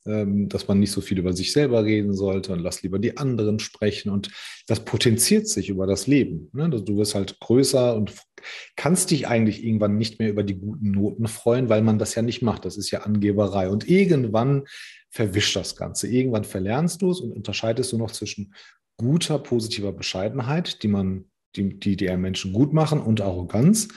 Ähm, 0.06 0.50
dass 0.50 0.68
man 0.68 0.80
nicht 0.80 0.92
so 0.92 1.02
viel 1.02 1.20
über 1.20 1.34
sich 1.34 1.52
selber 1.52 1.84
reden 1.84 2.16
sollte 2.16 2.54
und 2.54 2.60
lass 2.60 2.82
lieber 2.82 2.98
die 2.98 3.18
anderen 3.18 3.60
sprechen. 3.60 4.10
Und 4.10 4.32
das 4.68 4.84
potenziert 4.84 5.48
sich 5.48 5.70
über 5.70 5.86
das 5.86 6.08
Leben. 6.08 6.50
Ne? 6.54 6.70
Du 6.70 6.98
wirst 6.98 7.14
halt 7.14 7.40
größer 7.40 7.96
und 7.96 8.14
kannst 8.76 9.12
dich 9.12 9.28
eigentlich 9.28 9.64
irgendwann 9.64 9.98
nicht 9.98 10.20
mehr 10.20 10.30
über 10.30 10.44
die 10.44 10.58
guten 10.58 10.92
Noten 10.92 11.28
freuen, 11.28 11.70
weil 11.70 11.84
man 11.84 12.00
das 12.00 12.16
ja 12.16 12.24
nicht 12.24 12.42
macht. 12.42 12.66
Das 12.66 12.78
ist 12.78 12.90
ja 12.90 13.02
Angeberei. 13.02 13.70
Und 13.70 13.88
irgendwann 13.88 14.64
verwischt 15.10 15.56
das 15.56 15.76
Ganze. 15.76 16.08
Irgendwann 16.08 16.46
verlernst 16.46 17.02
du 17.02 17.12
es 17.12 17.20
und 17.20 17.32
unterscheidest 17.32 17.92
du 17.92 17.98
noch 17.98 18.12
zwischen 18.12 18.54
guter, 18.98 19.40
positiver 19.40 19.92
Bescheidenheit, 19.92 20.84
die 20.84 20.88
man, 20.88 21.26
die, 21.56 21.78
die, 21.80 21.96
die 21.96 22.16
Menschen 22.18 22.54
gut 22.54 22.74
machen 22.74 23.00
und 23.00 23.22
Arroganz. 23.22 23.90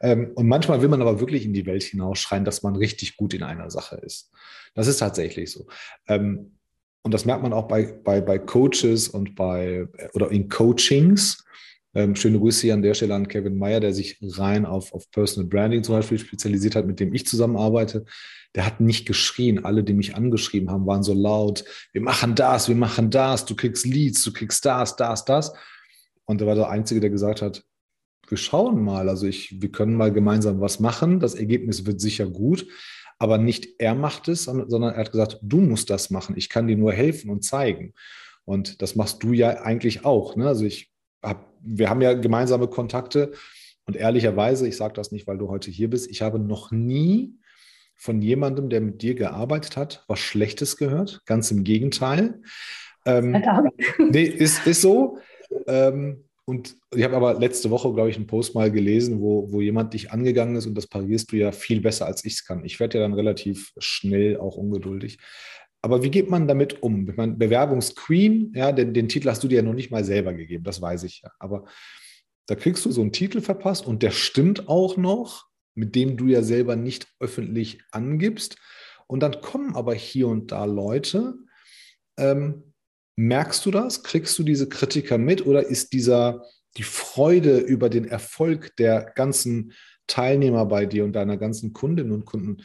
Ähm, 0.00 0.32
und 0.34 0.48
manchmal 0.48 0.82
will 0.82 0.88
man 0.88 1.00
aber 1.00 1.20
wirklich 1.20 1.44
in 1.44 1.52
die 1.52 1.66
Welt 1.66 1.82
hinausschreien, 1.82 2.44
dass 2.44 2.62
man 2.62 2.76
richtig 2.76 3.16
gut 3.16 3.32
in 3.34 3.42
einer 3.42 3.70
Sache 3.70 3.96
ist. 3.96 4.30
Das 4.76 4.86
ist 4.86 4.98
tatsächlich 4.98 5.50
so. 5.50 5.66
Ähm, 6.06 6.52
und 7.02 7.14
das 7.14 7.24
merkt 7.24 7.42
man 7.42 7.52
auch 7.52 7.66
bei, 7.66 7.84
bei, 8.04 8.20
bei 8.20 8.38
Coaches 8.38 9.08
und 9.08 9.34
bei 9.34 9.88
oder 10.12 10.30
in 10.30 10.48
Coachings. 10.48 11.44
Ähm, 11.94 12.14
schöne 12.14 12.38
Grüße 12.38 12.62
hier 12.62 12.74
an 12.74 12.82
der 12.82 12.94
Stelle 12.94 13.14
an 13.14 13.26
Kevin 13.26 13.56
Meyer, 13.56 13.80
der 13.80 13.94
sich 13.94 14.18
rein 14.20 14.66
auf, 14.66 14.92
auf 14.92 15.10
Personal 15.10 15.48
Branding 15.48 15.82
zum 15.82 15.94
Beispiel 15.94 16.18
spezialisiert 16.18 16.76
hat, 16.76 16.86
mit 16.86 17.00
dem 17.00 17.14
ich 17.14 17.26
zusammenarbeite. 17.26 18.04
Der 18.54 18.66
hat 18.66 18.80
nicht 18.80 19.06
geschrien. 19.06 19.64
Alle, 19.64 19.82
die 19.82 19.94
mich 19.94 20.14
angeschrieben 20.14 20.70
haben, 20.70 20.86
waren 20.86 21.02
so 21.02 21.14
laut. 21.14 21.64
Wir 21.92 22.02
machen 22.02 22.34
das, 22.34 22.68
wir 22.68 22.76
machen 22.76 23.10
das. 23.10 23.46
Du 23.46 23.56
kriegst 23.56 23.86
Leads, 23.86 24.22
du 24.24 24.32
kriegst 24.32 24.64
das, 24.66 24.96
das, 24.96 25.24
das. 25.24 25.54
Und 26.26 26.42
er 26.42 26.46
war 26.46 26.54
der 26.54 26.68
Einzige, 26.68 27.00
der 27.00 27.10
gesagt 27.10 27.40
hat, 27.40 27.64
wir 28.28 28.36
schauen 28.36 28.82
mal. 28.82 29.08
Also 29.08 29.26
ich, 29.26 29.62
wir 29.62 29.70
können 29.70 29.94
mal 29.94 30.12
gemeinsam 30.12 30.60
was 30.60 30.80
machen. 30.80 31.20
Das 31.20 31.34
Ergebnis 31.34 31.86
wird 31.86 32.00
sicher 32.00 32.26
gut. 32.26 32.66
Aber 33.18 33.38
nicht 33.38 33.80
er 33.80 33.94
macht 33.94 34.28
es, 34.28 34.44
sondern 34.44 34.94
er 34.94 34.98
hat 34.98 35.12
gesagt, 35.12 35.38
du 35.42 35.58
musst 35.58 35.90
das 35.90 36.10
machen. 36.10 36.36
Ich 36.36 36.48
kann 36.48 36.66
dir 36.66 36.76
nur 36.76 36.92
helfen 36.92 37.30
und 37.30 37.44
zeigen. 37.44 37.94
Und 38.44 38.82
das 38.82 38.94
machst 38.94 39.22
du 39.22 39.32
ja 39.32 39.62
eigentlich 39.62 40.04
auch. 40.04 40.36
Ne? 40.36 40.46
Also 40.46 40.64
ich 40.64 40.92
hab, 41.22 41.52
wir 41.60 41.88
haben 41.88 42.02
ja 42.02 42.14
gemeinsame 42.14 42.68
Kontakte. 42.68 43.32
Und 43.86 43.96
ehrlicherweise, 43.96 44.68
ich 44.68 44.76
sage 44.76 44.94
das 44.94 45.12
nicht, 45.12 45.26
weil 45.26 45.38
du 45.38 45.48
heute 45.48 45.70
hier 45.70 45.88
bist, 45.88 46.10
ich 46.10 46.22
habe 46.22 46.38
noch 46.38 46.70
nie 46.70 47.34
von 47.96 48.20
jemandem, 48.20 48.68
der 48.68 48.80
mit 48.80 49.00
dir 49.00 49.14
gearbeitet 49.14 49.76
hat, 49.76 50.04
was 50.06 50.18
Schlechtes 50.18 50.76
gehört. 50.76 51.22
Ganz 51.24 51.50
im 51.50 51.64
Gegenteil. 51.64 52.42
Ähm, 53.06 53.42
nee, 53.98 54.24
ist, 54.24 54.66
ist 54.66 54.82
so. 54.82 55.18
Ähm, 55.66 56.25
und 56.48 56.76
ich 56.94 57.02
habe 57.02 57.16
aber 57.16 57.34
letzte 57.34 57.70
Woche, 57.70 57.92
glaube 57.92 58.08
ich, 58.08 58.16
einen 58.16 58.28
Post 58.28 58.54
mal 58.54 58.70
gelesen, 58.70 59.20
wo, 59.20 59.50
wo 59.50 59.60
jemand 59.60 59.94
dich 59.94 60.12
angegangen 60.12 60.54
ist 60.54 60.66
und 60.66 60.76
das 60.76 60.86
parierst 60.86 61.32
du 61.32 61.36
ja 61.36 61.50
viel 61.50 61.80
besser, 61.80 62.06
als 62.06 62.24
ich 62.24 62.34
es 62.34 62.44
kann. 62.44 62.64
Ich 62.64 62.78
werde 62.78 62.98
ja 62.98 63.04
dann 63.04 63.14
relativ 63.14 63.72
schnell 63.78 64.38
auch 64.38 64.56
ungeduldig. 64.56 65.18
Aber 65.82 66.04
wie 66.04 66.10
geht 66.10 66.30
man 66.30 66.46
damit 66.46 66.84
um? 66.84 67.08
Ich 67.10 67.16
meine, 67.16 67.34
Bewerbungsqueen, 67.34 68.52
ja, 68.54 68.70
den, 68.70 68.94
den 68.94 69.08
Titel 69.08 69.28
hast 69.28 69.42
du 69.42 69.48
dir 69.48 69.56
ja 69.56 69.62
noch 69.62 69.74
nicht 69.74 69.90
mal 69.90 70.04
selber 70.04 70.34
gegeben, 70.34 70.62
das 70.62 70.80
weiß 70.80 71.02
ich 71.02 71.22
ja. 71.22 71.32
Aber 71.40 71.64
da 72.46 72.54
kriegst 72.54 72.84
du 72.84 72.92
so 72.92 73.00
einen 73.00 73.12
Titel 73.12 73.40
verpasst 73.40 73.84
und 73.84 74.04
der 74.04 74.12
stimmt 74.12 74.68
auch 74.68 74.96
noch, 74.96 75.46
mit 75.74 75.96
dem 75.96 76.16
du 76.16 76.26
ja 76.26 76.42
selber 76.42 76.76
nicht 76.76 77.08
öffentlich 77.18 77.80
angibst. 77.90 78.56
Und 79.08 79.20
dann 79.20 79.40
kommen 79.40 79.74
aber 79.74 79.94
hier 79.94 80.28
und 80.28 80.52
da 80.52 80.64
Leute, 80.64 81.34
ähm, 82.16 82.65
Merkst 83.16 83.64
du 83.64 83.70
das? 83.70 84.02
Kriegst 84.02 84.38
du 84.38 84.42
diese 84.42 84.68
Kritiker 84.68 85.18
mit 85.18 85.46
oder 85.46 85.66
ist 85.66 85.92
dieser 85.92 86.44
die 86.76 86.82
Freude 86.82 87.58
über 87.58 87.88
den 87.88 88.06
Erfolg 88.06 88.76
der 88.76 89.02
ganzen 89.14 89.72
Teilnehmer 90.06 90.66
bei 90.66 90.86
dir 90.86 91.04
und 91.04 91.14
deiner 91.14 91.36
ganzen 91.36 91.72
Kundinnen 91.72 92.12
und 92.12 92.26
Kunden, 92.26 92.62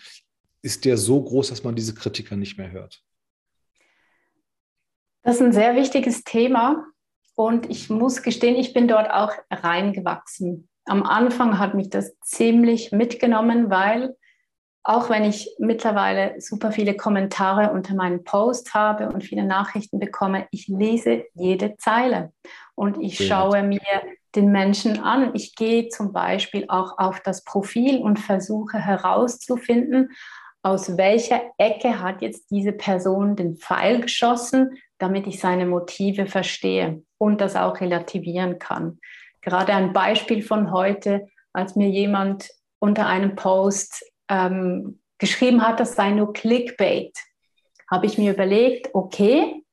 ist 0.62 0.86
der 0.86 0.98
so 0.98 1.24
groß, 1.24 1.50
dass 1.50 1.63
man 1.63 1.75
diese 1.75 1.96
Kritiker 1.96 2.36
nicht 2.36 2.58
mehr 2.58 2.72
hört? 2.72 3.01
Das 5.24 5.36
ist 5.36 5.41
ein 5.41 5.53
sehr 5.53 5.75
wichtiges 5.75 6.24
Thema 6.24 6.86
und 7.36 7.70
ich 7.70 7.89
muss 7.89 8.22
gestehen, 8.22 8.55
ich 8.55 8.74
bin 8.74 8.88
dort 8.88 9.10
auch 9.10 9.31
reingewachsen. 9.50 10.67
Am 10.86 11.03
Anfang 11.03 11.60
hat 11.60 11.74
mich 11.75 11.89
das 11.89 12.20
ziemlich 12.20 12.91
mitgenommen, 12.91 13.70
weil 13.70 14.15
auch 14.83 15.09
wenn 15.09 15.23
ich 15.23 15.55
mittlerweile 15.59 16.39
super 16.39 16.71
viele 16.71 16.95
Kommentare 16.95 17.71
unter 17.71 17.93
meinen 17.93 18.23
Post 18.23 18.73
habe 18.73 19.09
und 19.09 19.23
viele 19.23 19.43
Nachrichten 19.43 20.00
bekomme, 20.00 20.47
ich 20.51 20.67
lese 20.67 21.25
jede 21.33 21.77
Zeile 21.77 22.33
und 22.73 23.00
ich 23.00 23.17
Sehr 23.17 23.27
schaue 23.27 23.63
mir 23.63 23.81
den 24.35 24.51
Menschen 24.51 25.00
an. 25.00 25.31
Ich 25.35 25.55
gehe 25.55 25.89
zum 25.89 26.13
Beispiel 26.13 26.65
auch 26.67 26.97
auf 26.97 27.19
das 27.19 27.43
Profil 27.43 28.00
und 28.00 28.19
versuche 28.19 28.79
herauszufinden, 28.79 30.09
aus 30.63 30.97
welcher 30.97 31.41
Ecke 31.57 32.00
hat 32.00 32.21
jetzt 32.21 32.50
diese 32.50 32.71
Person 32.71 33.35
den 33.35 33.57
Pfeil 33.57 34.01
geschossen, 34.01 34.77
damit 35.00 35.27
ich 35.27 35.39
seine 35.39 35.65
Motive 35.65 36.27
verstehe 36.27 37.03
und 37.17 37.41
das 37.41 37.55
auch 37.55 37.81
relativieren 37.81 38.59
kann. 38.59 39.00
Gerade 39.41 39.73
ein 39.73 39.91
Beispiel 39.91 40.43
von 40.43 40.71
heute, 40.71 41.27
als 41.51 41.75
mir 41.75 41.89
jemand 41.89 42.50
unter 42.79 43.07
einem 43.07 43.35
Post 43.35 44.03
ähm, 44.31 45.00
geschrieben 45.19 45.61
hat, 45.61 45.79
das 45.79 45.95
sei 45.95 46.11
nur 46.11 46.33
Clickbait, 46.33 47.15
habe 47.91 48.05
ich 48.05 48.17
mir 48.17 48.33
überlegt, 48.33 48.89
okay, 48.93 49.63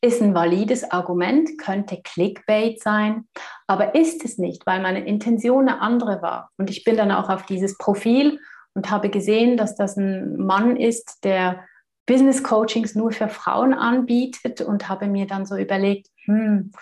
ist 0.00 0.20
ein 0.20 0.34
valides 0.34 0.90
Argument, 0.90 1.58
könnte 1.58 2.00
Clickbait 2.02 2.82
sein, 2.82 3.26
aber 3.66 3.94
ist 3.94 4.24
es 4.24 4.38
nicht, 4.38 4.66
weil 4.66 4.82
meine 4.82 5.06
Intention 5.06 5.68
eine 5.68 5.80
andere 5.80 6.20
war. 6.20 6.50
Und 6.56 6.70
ich 6.70 6.84
bin 6.84 6.96
dann 6.96 7.10
auch 7.10 7.30
auf 7.30 7.46
dieses 7.46 7.78
Profil 7.78 8.38
und 8.74 8.90
habe 8.90 9.08
gesehen, 9.08 9.56
dass 9.56 9.76
das 9.76 9.96
ein 9.96 10.36
Mann 10.36 10.76
ist, 10.76 11.24
der 11.24 11.64
Business 12.06 12.42
Coachings 12.42 12.94
nur 12.94 13.12
für 13.12 13.28
Frauen 13.28 13.74
anbietet 13.74 14.60
und 14.60 14.88
habe 14.88 15.06
mir 15.08 15.26
dann 15.26 15.46
so 15.46 15.56
überlegt, 15.56 16.08
hm, 16.24 16.72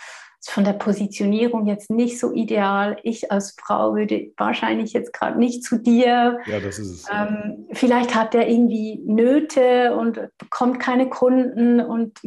von 0.51 0.65
der 0.65 0.73
Positionierung 0.73 1.67
jetzt 1.67 1.91
nicht 1.91 2.19
so 2.19 2.33
ideal. 2.33 2.97
Ich 3.03 3.31
als 3.31 3.57
Frau 3.59 3.95
würde 3.95 4.33
wahrscheinlich 4.37 4.93
jetzt 4.93 5.13
gerade 5.13 5.39
nicht 5.39 5.65
zu 5.65 5.79
dir. 5.79 6.39
Ja, 6.47 6.61
das 6.61 6.79
ist 6.79 6.91
es. 6.91 7.05
Ähm, 7.13 7.67
vielleicht 7.73 8.15
hat 8.15 8.35
er 8.35 8.49
irgendwie 8.49 9.01
Nöte 9.05 9.97
und 9.97 10.21
bekommt 10.39 10.81
keine 10.81 11.09
Kunden 11.09 11.81
und 11.81 12.21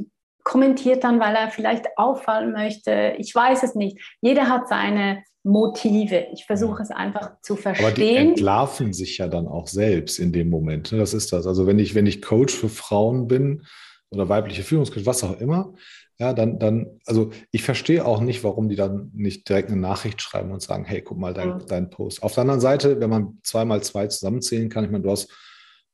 kommentiert 0.43 1.03
dann, 1.03 1.19
weil 1.19 1.35
er 1.35 1.49
vielleicht 1.49 1.85
auffallen 1.97 2.51
möchte. 2.51 3.13
Ich 3.17 3.33
weiß 3.33 3.63
es 3.63 3.75
nicht. 3.75 3.99
Jeder 4.21 4.49
hat 4.49 4.67
seine 4.67 5.23
Motive. 5.43 6.27
Ich 6.33 6.45
versuche 6.45 6.81
es 6.81 6.91
einfach 6.91 7.39
zu 7.41 7.55
verstehen. 7.55 7.85
Aber 7.85 7.95
die 7.95 8.15
entlarven 8.15 8.93
sich 8.93 9.17
ja 9.17 9.27
dann 9.27 9.47
auch 9.47 9.67
selbst 9.67 10.19
in 10.19 10.31
dem 10.31 10.49
Moment. 10.49 10.91
Ne? 10.91 10.97
Das 10.97 11.13
ist 11.13 11.31
das. 11.31 11.47
Also 11.47 11.67
wenn 11.67 11.79
ich, 11.79 11.95
wenn 11.95 12.05
ich 12.05 12.21
Coach 12.21 12.53
für 12.53 12.69
Frauen 12.69 13.27
bin 13.27 13.63
oder 14.11 14.27
weibliche 14.27 14.63
Führungskraft, 14.63 15.05
was 15.05 15.23
auch 15.23 15.39
immer, 15.39 15.73
ja, 16.19 16.33
dann, 16.33 16.59
dann, 16.59 16.99
also 17.05 17.31
ich 17.51 17.63
verstehe 17.63 18.05
auch 18.05 18.19
nicht, 18.19 18.43
warum 18.43 18.67
die 18.67 18.75
dann 18.75 19.09
nicht 19.13 19.47
direkt 19.47 19.71
eine 19.71 19.79
Nachricht 19.79 20.21
schreiben 20.21 20.51
und 20.51 20.61
sagen, 20.61 20.83
hey, 20.83 21.01
guck 21.01 21.17
mal 21.17 21.33
dein, 21.33 21.49
mhm. 21.49 21.65
dein 21.67 21.89
Post. 21.89 22.23
Auf 22.23 22.33
der 22.33 22.41
anderen 22.41 22.59
Seite, 22.59 22.99
wenn 22.99 23.09
man 23.09 23.39
zwei 23.43 23.63
mal 23.63 23.81
zwei 23.81 24.07
zusammenzählen 24.07 24.67
kann, 24.67 24.83
ich 24.83 24.91
meine, 24.91 25.03
du 25.03 25.11
hast, 25.11 25.31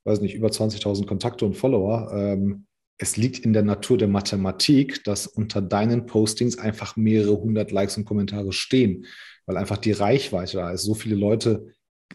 weiß 0.03 0.21
nicht, 0.21 0.33
über 0.33 0.47
20.000 0.47 1.05
Kontakte 1.05 1.45
und 1.45 1.55
Follower. 1.55 2.11
Ähm, 2.11 2.65
es 2.97 3.17
liegt 3.17 3.45
in 3.45 3.53
der 3.53 3.61
Natur 3.61 3.99
der 3.99 4.07
Mathematik, 4.07 5.03
dass 5.03 5.27
unter 5.27 5.61
deinen 5.61 6.07
Postings 6.07 6.57
einfach 6.57 6.95
mehrere 6.95 7.37
hundert 7.37 7.71
Likes 7.71 7.97
und 7.97 8.05
Kommentare 8.05 8.51
stehen, 8.51 9.05
weil 9.45 9.57
einfach 9.57 9.77
die 9.77 9.91
Reichweite 9.91 10.57
da 10.57 10.71
ist. 10.71 10.83
So 10.83 10.95
viele 10.95 11.15
Leute 11.15 11.67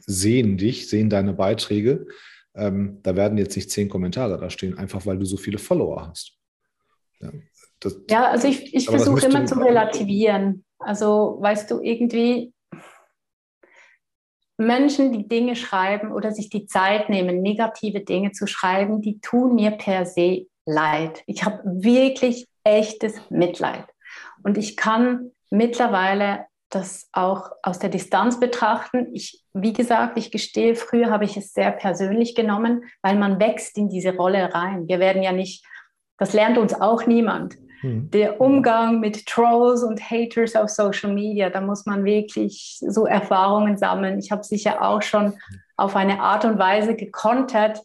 sehen 0.05 0.57
dich, 0.57 0.89
sehen 0.89 1.11
deine 1.11 1.35
Beiträge. 1.35 2.07
Ähm, 2.57 2.99
da 3.05 3.15
werden 3.15 3.39
jetzt 3.39 3.55
nicht 3.55 3.71
zehn 3.71 3.89
Kommentare 3.89 4.37
da 4.37 4.51
stehen, 4.51 4.77
einfach 4.79 5.07
weil 5.07 5.19
du 5.19 5.27
so 5.27 5.37
viele 5.37 5.59
Follower 5.59 6.09
hast. 6.09 6.41
Ja. 7.21 7.31
Das, 7.81 7.99
ja, 8.11 8.29
also 8.29 8.47
ich, 8.49 8.75
ich 8.75 8.87
versuche 8.87 9.27
immer 9.27 9.47
zu 9.47 9.59
relativieren. 9.59 10.65
Also 10.79 11.39
weißt 11.41 11.71
du, 11.71 11.81
irgendwie 11.81 12.53
Menschen, 14.59 15.13
die 15.13 15.27
Dinge 15.27 15.57
schreiben 15.57 16.13
oder 16.13 16.33
sich 16.33 16.51
die 16.51 16.67
Zeit 16.67 17.09
nehmen, 17.09 17.41
negative 17.41 18.01
Dinge 18.01 18.33
zu 18.33 18.47
schreiben, 18.47 19.01
die 19.01 19.19
tun 19.21 19.55
mir 19.55 19.71
per 19.73 20.05
se 20.05 20.47
leid. 20.67 21.23
Ich 21.27 21.45
habe 21.45 21.63
wirklich 21.65 22.47
echtes 22.63 23.15
Mitleid. 23.31 23.87
Und 24.43 24.59
ich 24.59 24.77
kann 24.77 25.31
mittlerweile 25.51 26.47
das 26.69 27.09
auch 27.13 27.51
aus 27.63 27.79
der 27.79 27.91
Distanz 27.91 28.39
betrachten. 28.39 29.09
Ich, 29.13 29.43
wie 29.53 29.73
gesagt, 29.73 30.19
ich 30.19 30.31
gestehe, 30.31 30.77
früher 30.77 31.11
habe 31.11 31.25
ich 31.25 31.37
es 31.37 31.53
sehr 31.53 31.73
persönlich 31.73 32.35
genommen, 32.35 32.85
weil 33.03 33.19
man 33.19 33.41
wächst 33.41 33.77
in 33.77 33.89
diese 33.89 34.15
Rolle 34.15 34.55
rein. 34.55 34.87
Wir 34.87 35.01
werden 35.01 35.23
ja 35.23 35.33
nicht, 35.33 35.65
das 36.19 36.33
lernt 36.33 36.59
uns 36.59 36.75
auch 36.75 37.07
niemand. 37.07 37.57
Hm. 37.81 38.11
Der 38.11 38.41
Umgang 38.41 39.01
mit 39.01 39.27
Trolls 39.27 39.83
und 39.83 40.11
Haters 40.11 40.57
auf 40.57 40.71
Social 40.71 41.13
Media, 41.13 41.51
da 41.51 41.61
muss 41.61 41.87
man 41.87 42.05
wirklich 42.05 42.79
so 42.81 43.07
Erfahrungen 43.07 43.77
sammeln. 43.77 44.19
Ich 44.19 44.31
habe 44.31 44.45
sicher 44.45 44.83
auch 44.83 45.03
schon 45.03 45.35
auf 45.77 45.97
eine 45.97 46.21
Art 46.21 46.45
und 46.45 46.59
Weise 46.59 46.95
gekontert. 46.95 47.83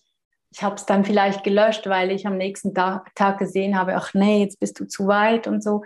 Ich 0.51 0.63
habe 0.63 0.75
es 0.75 0.85
dann 0.85 1.05
vielleicht 1.05 1.43
gelöscht, 1.43 1.87
weil 1.87 2.11
ich 2.11 2.27
am 2.27 2.37
nächsten 2.37 2.73
Tag, 2.73 3.13
Tag 3.15 3.39
gesehen 3.39 3.77
habe, 3.77 3.95
ach 3.95 4.13
nee, 4.13 4.43
jetzt 4.43 4.59
bist 4.59 4.79
du 4.79 4.85
zu 4.85 5.07
weit 5.07 5.47
und 5.47 5.63
so. 5.63 5.83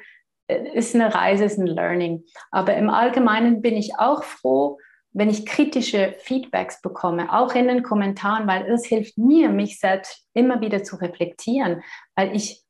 Äh, 0.48 0.74
ist 0.74 0.96
eine 0.96 1.14
Reise, 1.14 1.46
ist 1.46 1.58
ein 1.58 1.68
Learning. 1.68 2.24
Aber 2.52 2.76
im 2.76 2.90
Allgemeinen 2.90 3.62
bin 3.62 3.76
ich 3.76 3.98
auch 3.98 4.24
froh, 4.24 4.78
wenn 5.12 5.30
ich 5.30 5.46
kritische 5.46 6.16
Feedbacks 6.20 6.82
bekomme, 6.82 7.34
auch 7.34 7.56
in 7.56 7.68
den 7.68 7.84
Kommentaren, 7.84 8.48
weil 8.48 8.70
es 8.72 8.86
hilft 8.86 9.18
mir, 9.18 9.50
mich 9.50 9.80
selbst 9.80 10.28
immer 10.34 10.62
wieder 10.62 10.84
zu 10.84 10.98
reflektieren, 10.98 11.82
weil 12.16 12.36
ich, 12.36 12.64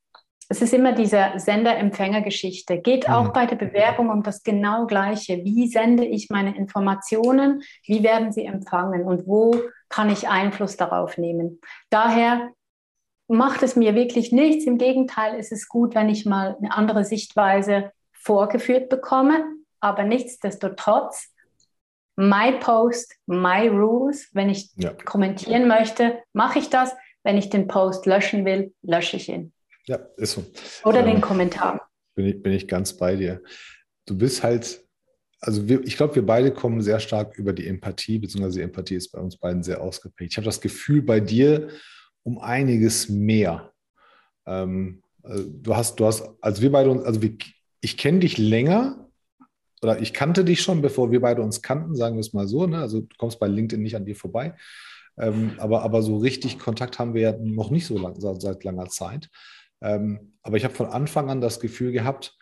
es 0.52 0.64
ist 0.64 0.74
immer 0.74 0.94
diese 0.94 1.34
Sender-Empfänger-Geschichte, 1.36 2.80
geht 2.80 3.08
mhm. 3.08 3.14
auch 3.14 3.30
bei 3.30 3.46
der 3.46 3.56
Bewerbung 3.56 4.10
um 4.10 4.24
das 4.24 4.42
genau 4.42 4.88
Gleiche. 4.88 5.44
Wie 5.44 5.68
sende 5.68 6.04
ich 6.04 6.32
meine 6.32 6.58
Informationen? 6.58 7.62
Wie 7.86 8.04
werden 8.04 8.32
sie 8.32 8.46
empfangen? 8.46 9.04
Und 9.04 9.28
wo 9.28 9.56
kann 9.90 10.10
ich 10.10 10.28
Einfluss 10.28 10.76
darauf 10.76 11.20
nehmen? 11.20 11.62
Daher 11.92 12.50
macht 13.28 13.62
es 13.62 13.76
mir 13.76 13.94
wirklich 13.94 14.32
nichts. 14.32 14.66
Im 14.66 14.80
Gegenteil, 14.80 15.36
es 15.40 15.52
ist 15.52 15.70
gut, 15.70 15.94
wenn 15.94 16.10
ich 16.10 16.26
mal 16.26 16.58
eine 16.58 16.76
andere 16.76 17.06
Sichtweise 17.06 17.92
vorgeführt 18.12 18.90
bekomme. 18.90 19.46
Aber 19.80 20.04
nichtsdestotrotz 20.04 21.32
my 22.16 22.54
post, 22.60 23.16
my 23.28 23.68
rules. 23.68 24.30
Wenn 24.34 24.50
ich 24.50 24.72
ja. 24.78 24.94
kommentieren 25.06 25.68
möchte, 25.68 26.24
mache 26.34 26.58
ich 26.58 26.72
das. 26.72 26.96
Wenn 27.22 27.38
ich 27.38 27.52
den 27.52 27.68
Post 27.68 28.08
löschen 28.08 28.46
will, 28.46 28.74
lösche 28.82 29.18
ich 29.18 29.30
ihn. 29.30 29.54
Ja, 29.90 29.98
ist 30.18 30.34
so. 30.34 30.46
Oder 30.84 31.00
ähm, 31.00 31.08
den 31.08 31.22
Kommentar. 31.22 31.90
Bin 32.14 32.28
ich, 32.28 32.44
bin 32.44 32.54
ich 32.54 32.68
ganz 32.68 32.94
bei 32.94 33.16
dir. 33.16 33.42
Du 34.06 34.16
bist 34.16 34.44
halt, 34.44 34.86
also 35.42 35.68
wir, 35.68 35.84
ich 35.84 35.98
glaube, 35.98 36.14
wir 36.14 36.26
beide 36.26 36.54
kommen 36.54 36.82
sehr 36.84 37.00
stark 37.00 37.40
über 37.40 37.54
die 37.54 37.68
Empathie, 37.68 38.20
beziehungsweise 38.20 38.60
die 38.60 38.66
Empathie 38.66 38.94
ist 38.94 39.12
bei 39.12 39.20
uns 39.20 39.38
beiden 39.38 39.64
sehr 39.64 39.82
ausgeprägt. 39.82 40.34
Ich 40.34 40.38
habe 40.38 40.46
das 40.46 40.62
Gefühl, 40.62 41.02
bei 41.02 41.20
dir 41.20 41.70
um 42.22 42.38
einiges 42.38 43.10
mehr. 43.10 43.74
Ähm, 44.46 45.02
also 45.24 45.46
du 45.50 45.76
hast, 45.76 46.00
du 46.00 46.06
hast, 46.06 46.24
also 46.40 46.62
wir 46.62 46.72
beide, 46.72 47.04
also 47.04 47.24
wir, 47.24 47.36
ich 47.82 47.98
kenne 47.98 48.20
dich 48.20 48.38
länger, 48.38 49.10
oder 49.82 50.00
ich 50.00 50.14
kannte 50.14 50.46
dich 50.46 50.62
schon, 50.62 50.84
bevor 50.84 51.10
wir 51.10 51.22
beide 51.22 51.42
uns 51.42 51.64
kannten, 51.64 51.96
sagen 51.96 52.16
wir 52.18 52.22
es 52.22 52.34
mal 52.34 52.48
so. 52.48 52.68
Ne? 52.68 52.78
Also 52.78 53.02
du 53.02 53.16
kommst 53.18 53.40
bei 53.40 53.48
LinkedIn 53.48 53.82
nicht 53.82 53.96
an 53.96 54.06
dir 54.06 54.16
vorbei. 54.16 54.54
Ähm, 55.18 55.54
aber, 55.58 55.82
aber 55.82 56.04
so 56.04 56.18
richtig 56.18 56.60
Kontakt 56.60 57.00
haben 57.00 57.16
wir 57.16 57.22
ja 57.22 57.38
noch 57.40 57.72
nicht 57.72 57.88
so 57.88 57.98
lang, 57.98 58.16
seit 58.20 58.64
langer 58.64 58.90
Zeit. 58.90 59.30
Ähm, 59.82 60.34
aber 60.42 60.58
ich 60.58 60.64
habe 60.64 60.74
von 60.74 60.88
Anfang 60.88 61.30
an 61.30 61.42
das 61.42 61.60
Gefühl 61.60 61.92
gehabt, 61.92 62.38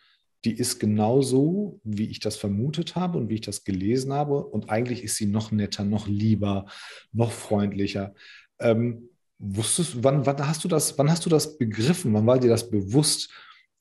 die 0.46 0.58
ist 0.58 0.80
genauso, 0.80 1.82
wie 1.84 2.10
ich 2.10 2.20
das 2.20 2.38
vermutet 2.38 2.96
habe 2.96 3.18
und 3.18 3.30
wie 3.30 3.36
ich 3.36 3.42
das 3.42 3.64
gelesen 3.64 4.14
habe. 4.14 4.46
Und 4.46 4.70
eigentlich 4.70 5.04
ist 5.04 5.16
sie 5.16 5.26
noch 5.26 5.52
netter, 5.52 5.84
noch 5.84 6.08
lieber, 6.08 6.68
noch 7.12 7.32
freundlicher. 7.32 8.14
Ähm, 8.60 9.10
wusstest, 9.40 10.04
wann, 10.04 10.26
wann, 10.26 10.48
hast 10.48 10.64
du 10.64 10.68
das, 10.68 10.98
wann 10.98 11.10
hast 11.10 11.26
du 11.26 11.30
das 11.30 11.58
begriffen? 11.58 12.14
Wann 12.14 12.26
war 12.26 12.40
dir 12.40 12.50
das 12.50 12.70
bewusst, 12.70 13.32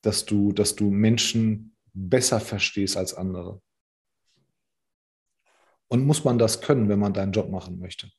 dass 0.02 0.25
du, 0.25 0.52
dass 0.52 0.75
du 0.75 0.90
Menschen 0.90 1.76
besser 1.92 2.40
verstehst 2.40 2.96
als 2.96 3.14
andere? 3.14 3.60
Und 5.88 6.04
muss 6.04 6.25
man 6.25 6.38
das 6.38 6.60
können, 6.60 6.88
wenn 6.88 6.98
man 6.98 7.12
deinen 7.12 7.32
Job 7.32 7.50
machen 7.50 7.78
möchte? 7.78 8.10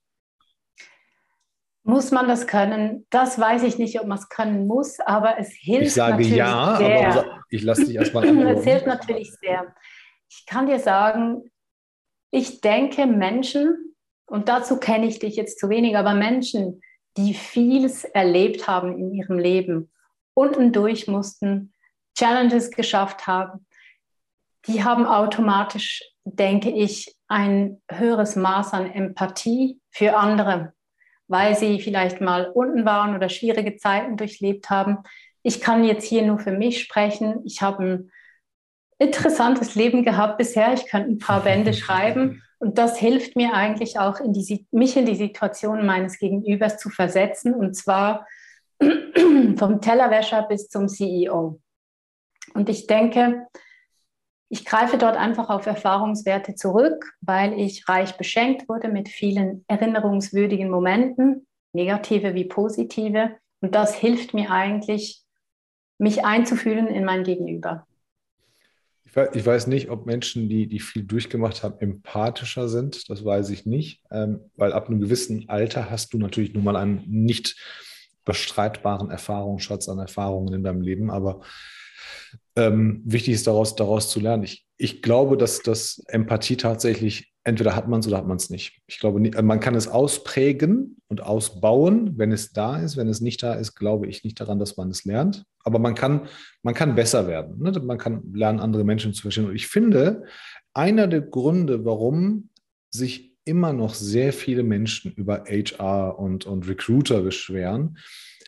Muss 1.87 2.11
man 2.11 2.27
das 2.27 2.47
können? 2.47 3.07
Das 3.11 3.39
weiß 3.39 3.63
ich 3.63 3.77
nicht, 3.77 4.01
ob 4.01 4.07
man 4.07 4.17
es 4.17 4.27
können 4.27 4.67
muss, 4.67 4.99
aber 4.99 5.39
es 5.39 5.53
hilft. 5.53 5.85
Ich 5.85 5.93
sage 5.93 6.21
ja, 6.21 6.75
sehr. 6.75 7.07
aber 7.07 7.39
ich 7.49 7.63
lasse 7.63 7.85
dich 7.85 7.95
erstmal. 7.95 8.25
Es 8.57 8.65
hilft 8.65 8.87
natürlich 8.87 9.31
sehr. 9.35 9.73
Ich 10.29 10.45
kann 10.45 10.67
dir 10.67 10.79
sagen, 10.79 11.49
ich 12.29 12.59
denke, 12.59 13.05
Menschen, 13.05 13.95
und 14.25 14.49
dazu 14.49 14.81
kenne 14.81 15.05
ich 15.07 15.19
dich 15.19 15.37
jetzt 15.37 15.61
zu 15.61 15.69
wenig, 15.69 15.95
aber 15.95 16.13
Menschen, 16.13 16.81
die 17.15 17.33
vieles 17.33 18.03
erlebt 18.03 18.67
haben 18.67 18.99
in 18.99 19.13
ihrem 19.13 19.39
Leben, 19.39 19.89
unten 20.33 20.73
durch 20.73 21.07
mussten, 21.07 21.73
Challenges 22.17 22.69
geschafft 22.69 23.27
haben, 23.27 23.65
die 24.65 24.83
haben 24.83 25.05
automatisch, 25.05 26.03
denke 26.25 26.69
ich, 26.69 27.15
ein 27.29 27.81
höheres 27.89 28.35
Maß 28.35 28.73
an 28.73 28.91
Empathie 28.91 29.79
für 29.89 30.17
andere, 30.17 30.73
weil 31.27 31.55
sie 31.55 31.79
vielleicht 31.79 32.21
mal 32.21 32.49
unten 32.53 32.85
waren 32.85 33.15
oder 33.15 33.29
schwierige 33.29 33.75
Zeiten 33.75 34.17
durchlebt 34.17 34.69
haben. 34.69 34.99
Ich 35.43 35.61
kann 35.61 35.83
jetzt 35.83 36.05
hier 36.05 36.23
nur 36.23 36.39
für 36.39 36.51
mich 36.51 36.81
sprechen. 36.81 37.41
Ich 37.45 37.61
habe 37.61 37.83
ein 37.83 38.11
interessantes 38.99 39.75
Leben 39.75 40.03
gehabt 40.03 40.37
bisher. 40.37 40.73
Ich 40.73 40.87
könnte 40.87 41.11
ein 41.11 41.19
paar 41.19 41.43
Bände 41.43 41.73
schreiben. 41.75 42.43
Und 42.59 42.77
das 42.77 42.97
hilft 42.97 43.35
mir 43.35 43.53
eigentlich 43.53 43.99
auch, 43.99 44.19
in 44.19 44.33
die, 44.33 44.67
mich 44.71 44.97
in 44.97 45.05
die 45.05 45.15
Situation 45.15 45.85
meines 45.85 46.17
Gegenübers 46.17 46.77
zu 46.77 46.89
versetzen. 46.89 47.53
Und 47.53 47.75
zwar 47.75 48.25
vom 49.57 49.81
Tellerwäscher 49.81 50.43
bis 50.43 50.67
zum 50.67 50.87
CEO. 50.87 51.59
Und 52.53 52.69
ich 52.69 52.87
denke, 52.87 53.47
ich 54.49 54.65
greife 54.65 54.97
dort 54.97 55.17
einfach 55.17 55.49
auf 55.49 55.65
Erfahrungswerte 55.65 56.55
zurück, 56.55 57.13
weil 57.21 57.59
ich 57.59 57.87
reich 57.89 58.17
beschenkt 58.17 58.69
wurde 58.69 58.87
mit 58.87 59.09
vielen 59.09 59.65
erinnerungswürdigen 59.67 60.69
Momenten, 60.69 61.47
negative 61.73 62.33
wie 62.33 62.45
positive. 62.45 63.31
Und 63.59 63.75
das 63.75 63.95
hilft 63.95 64.33
mir 64.33 64.51
eigentlich, 64.51 65.21
mich 65.97 66.23
einzufühlen 66.23 66.87
in 66.87 67.03
mein 67.03 67.23
Gegenüber. 67.23 67.85
Ich 69.33 69.45
weiß 69.45 69.67
nicht, 69.67 69.89
ob 69.89 70.05
Menschen, 70.05 70.47
die, 70.47 70.67
die 70.67 70.79
viel 70.79 71.03
durchgemacht 71.03 71.63
haben, 71.63 71.79
empathischer 71.79 72.69
sind. 72.69 73.09
Das 73.09 73.25
weiß 73.25 73.49
ich 73.49 73.65
nicht, 73.65 74.03
ähm, 74.11 74.41
weil 74.55 74.73
ab 74.73 74.87
einem 74.87 74.99
gewissen 74.99 75.49
Alter 75.49 75.89
hast 75.89 76.13
du 76.13 76.19
natürlich 76.19 76.53
nun 76.53 76.63
mal 76.63 76.75
einen 76.75 77.03
nicht 77.07 77.55
bestreitbaren 78.25 79.09
Erfahrungsschatz 79.09 79.89
an 79.89 79.97
Erfahrungen 79.97 80.53
in 80.53 80.63
deinem 80.63 80.81
Leben. 80.81 81.09
Aber 81.09 81.41
ähm, 82.57 83.01
wichtig 83.05 83.35
ist 83.35 83.47
daraus, 83.47 83.75
daraus 83.75 84.09
zu 84.09 84.19
lernen. 84.19 84.43
Ich, 84.43 84.65
ich 84.77 85.01
glaube, 85.03 85.37
dass 85.37 85.61
das 85.61 86.03
Empathie 86.07 86.57
tatsächlich, 86.57 87.31
entweder 87.43 87.75
hat 87.75 87.87
man 87.87 87.99
es 87.99 88.07
oder 88.07 88.17
hat 88.17 88.27
man 88.27 88.37
es 88.37 88.49
nicht. 88.49 88.81
Ich 88.87 88.99
glaube, 88.99 89.19
man 89.19 89.59
kann 89.59 89.75
es 89.75 89.87
ausprägen 89.87 90.97
und 91.07 91.21
ausbauen, 91.21 92.17
wenn 92.17 92.31
es 92.31 92.51
da 92.51 92.77
ist. 92.79 92.97
Wenn 92.97 93.07
es 93.07 93.21
nicht 93.21 93.43
da 93.43 93.53
ist, 93.53 93.75
glaube 93.75 94.07
ich 94.07 94.23
nicht 94.23 94.39
daran, 94.39 94.57
dass 94.57 94.75
man 94.75 94.89
es 94.89 95.05
lernt. 95.05 95.45
Aber 95.63 95.77
man 95.77 95.93
kann, 95.93 96.27
man 96.63 96.73
kann 96.73 96.95
besser 96.95 97.27
werden. 97.27 97.61
Ne? 97.61 97.71
Man 97.79 97.99
kann 97.99 98.23
lernen, 98.33 98.59
andere 98.59 98.83
Menschen 98.83 99.13
zu 99.13 99.21
verstehen. 99.21 99.45
Und 99.45 99.55
ich 99.55 99.67
finde, 99.67 100.25
einer 100.73 101.07
der 101.07 101.21
Gründe, 101.21 101.85
warum 101.85 102.49
sich 102.89 103.37
immer 103.45 103.71
noch 103.71 103.93
sehr 103.93 104.33
viele 104.33 104.63
Menschen 104.63 105.13
über 105.13 105.45
HR 105.45 106.17
und, 106.17 106.45
und 106.45 106.67
Recruiter 106.67 107.21
beschweren, 107.21 107.97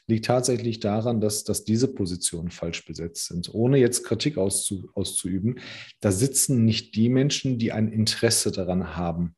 liegt 0.09 0.25
tatsächlich 0.25 0.79
daran, 0.79 1.21
dass, 1.21 1.43
dass 1.43 1.63
diese 1.63 1.87
Positionen 1.87 2.49
falsch 2.49 2.85
besetzt 2.85 3.27
sind. 3.27 3.53
Ohne 3.53 3.77
jetzt 3.77 4.03
Kritik 4.03 4.37
auszu, 4.37 4.89
auszuüben, 4.95 5.59
da 6.01 6.11
sitzen 6.11 6.65
nicht 6.65 6.95
die 6.95 7.09
Menschen, 7.09 7.59
die 7.59 7.71
ein 7.71 7.91
Interesse 7.91 8.51
daran 8.51 8.97
haben. 8.97 9.35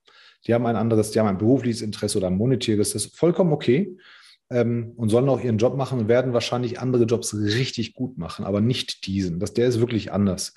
Die 0.47 0.53
haben 0.53 0.65
ein 0.65 0.75
anderes, 0.75 1.11
die 1.11 1.19
haben 1.19 1.27
ein 1.27 1.37
berufliches 1.37 1.81
Interesse 1.81 2.17
oder 2.17 2.27
ein 2.27 2.37
monetäres, 2.37 2.93
das 2.93 3.05
ist 3.05 3.17
vollkommen 3.17 3.53
okay 3.53 3.97
ähm, 4.49 4.93
und 4.97 5.09
sollen 5.09 5.29
auch 5.29 5.41
ihren 5.41 5.57
Job 5.57 5.75
machen 5.75 5.99
und 5.99 6.07
werden 6.07 6.33
wahrscheinlich 6.33 6.79
andere 6.79 7.05
Jobs 7.05 7.33
richtig 7.33 7.93
gut 7.93 8.17
machen, 8.17 8.45
aber 8.45 8.61
nicht 8.61 9.05
diesen. 9.07 9.39
Das, 9.39 9.53
der 9.53 9.67
ist 9.67 9.79
wirklich 9.79 10.11
anders. 10.11 10.53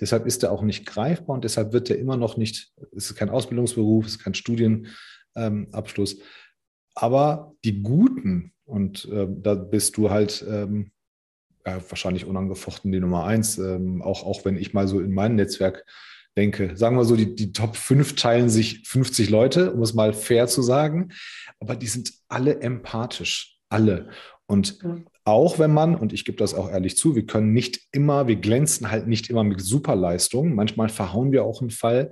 Deshalb 0.00 0.26
ist 0.26 0.42
er 0.42 0.52
auch 0.52 0.62
nicht 0.62 0.86
greifbar 0.86 1.34
und 1.34 1.44
deshalb 1.44 1.72
wird 1.72 1.88
er 1.88 1.98
immer 1.98 2.16
noch 2.16 2.36
nicht, 2.36 2.72
es 2.96 3.10
ist 3.10 3.16
kein 3.16 3.30
Ausbildungsberuf, 3.30 4.06
es 4.06 4.12
ist 4.12 4.24
kein 4.24 4.34
Studienabschluss. 4.34 6.14
Ähm, 6.14 6.22
aber 6.94 7.54
die 7.64 7.82
Guten, 7.82 8.52
und 8.64 9.06
äh, 9.10 9.26
da 9.28 9.54
bist 9.54 9.96
du 9.96 10.10
halt 10.10 10.44
ähm, 10.48 10.92
ja, 11.66 11.80
wahrscheinlich 11.88 12.26
unangefochten 12.26 12.90
die 12.92 13.00
Nummer 13.00 13.24
eins. 13.24 13.58
Ähm, 13.58 14.02
auch, 14.02 14.24
auch 14.24 14.44
wenn 14.44 14.56
ich 14.56 14.72
mal 14.72 14.88
so 14.88 15.00
in 15.00 15.12
meinem 15.12 15.36
Netzwerk 15.36 15.84
denke, 16.36 16.76
sagen 16.76 16.96
wir 16.96 17.04
so, 17.04 17.16
die, 17.16 17.34
die 17.34 17.52
Top 17.52 17.76
5 17.76 18.16
teilen 18.16 18.48
sich 18.48 18.88
50 18.88 19.30
Leute, 19.30 19.72
um 19.72 19.82
es 19.82 19.94
mal 19.94 20.12
fair 20.12 20.46
zu 20.46 20.62
sagen, 20.62 21.10
aber 21.60 21.76
die 21.76 21.86
sind 21.86 22.12
alle 22.28 22.60
empathisch, 22.60 23.58
alle. 23.68 24.08
Und 24.46 24.78
auch 25.24 25.58
wenn 25.58 25.72
man, 25.72 25.94
und 25.94 26.12
ich 26.12 26.24
gebe 26.24 26.38
das 26.38 26.54
auch 26.54 26.70
ehrlich 26.70 26.96
zu, 26.96 27.14
wir 27.14 27.26
können 27.26 27.52
nicht 27.52 27.80
immer, 27.92 28.26
wir 28.26 28.36
glänzen 28.36 28.90
halt 28.90 29.06
nicht 29.06 29.30
immer 29.30 29.44
mit 29.44 29.60
Superleistungen. 29.60 30.54
Manchmal 30.54 30.88
verhauen 30.88 31.32
wir 31.32 31.44
auch 31.44 31.60
einen 31.60 31.70
Fall, 31.70 32.10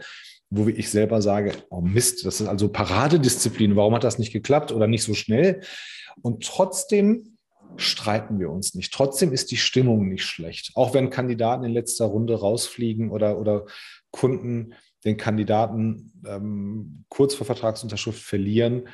wo 0.51 0.69
ich 0.69 0.91
selber 0.91 1.23
sage, 1.23 1.53
oh 1.71 1.81
Mist, 1.81 2.27
das 2.27 2.41
ist 2.41 2.49
also 2.49 2.69
Paradedisziplin, 2.69 3.77
warum 3.77 3.95
hat 3.95 4.05
das 4.05 4.19
nicht 4.19 4.33
geklappt 4.33 4.73
oder 4.73 4.89
nicht 4.89 5.05
so 5.05 5.15
schnell? 5.15 5.61
Und 6.23 6.45
trotzdem 6.45 7.39
streiten 7.77 8.41
wir 8.41 8.51
uns 8.51 8.75
nicht. 8.75 8.93
Trotzdem 8.93 9.33
ist 9.33 9.53
die 9.53 9.57
Stimmung 9.57 10.09
nicht 10.09 10.25
schlecht. 10.25 10.73
Auch 10.75 10.93
wenn 10.93 11.09
Kandidaten 11.09 11.65
in 11.65 11.73
letzter 11.73 12.07
Runde 12.07 12.39
rausfliegen 12.39 13.11
oder, 13.11 13.39
oder 13.39 13.67
Kunden 14.11 14.75
den 15.05 15.17
Kandidaten 15.17 16.13
ähm, 16.27 17.05
kurz 17.09 17.35
vor 17.35 17.47
Vertragsunterschrift 17.47 18.21
verlieren, 18.21 18.89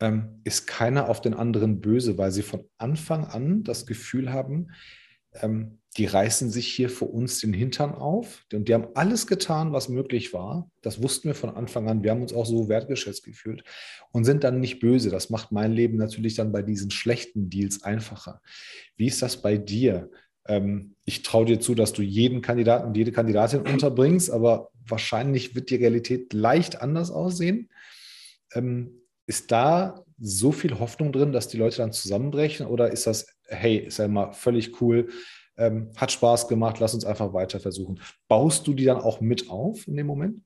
ähm, 0.00 0.40
ist 0.44 0.66
keiner 0.66 1.08
auf 1.08 1.20
den 1.20 1.34
anderen 1.34 1.80
böse, 1.80 2.18
weil 2.18 2.32
sie 2.32 2.42
von 2.42 2.64
Anfang 2.78 3.26
an 3.26 3.62
das 3.62 3.86
Gefühl 3.86 4.32
haben, 4.32 4.72
ähm, 5.34 5.78
die 5.96 6.06
reißen 6.06 6.50
sich 6.50 6.68
hier 6.68 6.88
vor 6.88 7.12
uns 7.12 7.40
den 7.40 7.52
Hintern 7.52 7.94
auf 7.94 8.44
und 8.52 8.68
die 8.68 8.74
haben 8.74 8.88
alles 8.94 9.26
getan, 9.26 9.72
was 9.72 9.88
möglich 9.88 10.32
war. 10.32 10.70
Das 10.80 11.02
wussten 11.02 11.28
wir 11.28 11.34
von 11.34 11.50
Anfang 11.50 11.88
an. 11.88 12.02
Wir 12.02 12.12
haben 12.12 12.22
uns 12.22 12.32
auch 12.32 12.46
so 12.46 12.68
wertgeschätzt 12.68 13.24
gefühlt 13.24 13.62
und 14.10 14.24
sind 14.24 14.42
dann 14.42 14.60
nicht 14.60 14.80
böse. 14.80 15.10
Das 15.10 15.28
macht 15.28 15.52
mein 15.52 15.72
Leben 15.72 15.98
natürlich 15.98 16.34
dann 16.34 16.50
bei 16.50 16.62
diesen 16.62 16.90
schlechten 16.90 17.50
Deals 17.50 17.82
einfacher. 17.82 18.40
Wie 18.96 19.06
ist 19.06 19.20
das 19.20 19.42
bei 19.42 19.58
dir? 19.58 20.10
ähm, 20.46 20.94
ich 21.04 21.22
traue 21.22 21.46
dir 21.46 21.60
zu, 21.60 21.74
dass 21.74 21.92
du 21.92 22.02
jeden 22.02 22.42
Kandidaten 22.42 22.88
und 22.88 22.96
jede 22.96 23.12
Kandidatin 23.12 23.60
unterbringst, 23.60 24.30
aber 24.30 24.70
wahrscheinlich 24.86 25.54
wird 25.54 25.70
die 25.70 25.76
Realität 25.76 26.32
leicht 26.32 26.80
anders 26.80 27.10
aussehen. 27.10 27.70
Ähm, 28.54 28.98
ist 29.26 29.52
da 29.52 30.04
so 30.18 30.52
viel 30.52 30.78
Hoffnung 30.78 31.12
drin, 31.12 31.32
dass 31.32 31.48
die 31.48 31.56
Leute 31.56 31.78
dann 31.78 31.92
zusammenbrechen 31.92 32.66
oder 32.66 32.90
ist 32.90 33.06
das, 33.06 33.26
hey, 33.46 33.76
ist 33.76 33.98
ja 33.98 34.04
immer 34.06 34.32
völlig 34.32 34.80
cool, 34.80 35.08
ähm, 35.56 35.90
hat 35.96 36.12
Spaß 36.12 36.48
gemacht, 36.48 36.78
lass 36.80 36.94
uns 36.94 37.04
einfach 37.04 37.32
weiter 37.32 37.60
versuchen. 37.60 38.00
Baust 38.28 38.66
du 38.66 38.74
die 38.74 38.84
dann 38.84 39.00
auch 39.00 39.20
mit 39.20 39.50
auf 39.50 39.86
in 39.86 39.96
dem 39.96 40.06
Moment? 40.06 40.42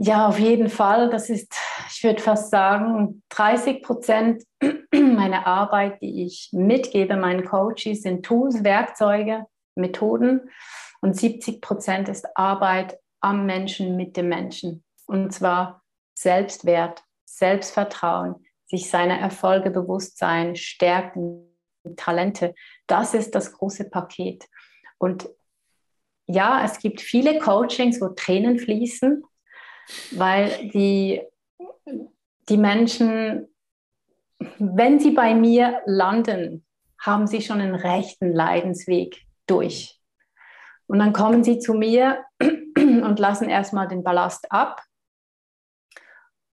Ja, 0.00 0.28
auf 0.28 0.38
jeden 0.38 0.68
Fall. 0.68 1.10
Das 1.10 1.28
ist, 1.28 1.52
ich 1.90 2.04
würde 2.04 2.22
fast 2.22 2.50
sagen, 2.50 3.22
30 3.30 3.82
Prozent 3.82 4.44
meiner 4.92 5.44
Arbeit, 5.46 6.00
die 6.00 6.24
ich 6.24 6.50
mitgebe 6.52 7.16
meinen 7.16 7.44
Coaches, 7.44 8.02
sind 8.02 8.24
Tools, 8.24 8.62
Werkzeuge, 8.62 9.46
Methoden. 9.74 10.50
Und 11.00 11.16
70 11.16 11.60
Prozent 11.60 12.08
ist 12.08 12.26
Arbeit 12.36 12.98
am 13.20 13.44
Menschen 13.44 13.96
mit 13.96 14.16
dem 14.16 14.28
Menschen. 14.28 14.84
Und 15.06 15.32
zwar 15.32 15.82
Selbstwert, 16.14 17.02
Selbstvertrauen, 17.24 18.36
sich 18.66 18.90
seiner 18.90 19.18
Erfolge 19.18 19.70
bewusst 19.70 20.18
sein, 20.18 20.54
Stärken, 20.54 21.48
Talente. 21.96 22.54
Das 22.88 23.14
ist 23.14 23.34
das 23.36 23.52
große 23.52 23.88
Paket. 23.88 24.44
Und 24.98 25.28
ja, 26.26 26.64
es 26.64 26.80
gibt 26.80 27.00
viele 27.00 27.38
Coachings, 27.38 28.00
wo 28.00 28.08
Tränen 28.08 28.58
fließen, 28.58 29.22
weil 30.12 30.68
die, 30.70 31.22
die 32.48 32.56
Menschen, 32.56 33.48
wenn 34.58 34.98
sie 34.98 35.12
bei 35.12 35.34
mir 35.34 35.80
landen, 35.86 36.66
haben 37.00 37.26
sie 37.26 37.40
schon 37.40 37.60
einen 37.60 37.74
rechten 37.74 38.32
Leidensweg 38.32 39.22
durch. 39.46 40.00
Und 40.86 40.98
dann 40.98 41.12
kommen 41.12 41.44
sie 41.44 41.58
zu 41.58 41.74
mir 41.74 42.24
und 42.40 43.18
lassen 43.18 43.48
erstmal 43.48 43.88
den 43.88 44.02
Ballast 44.02 44.50
ab. 44.50 44.82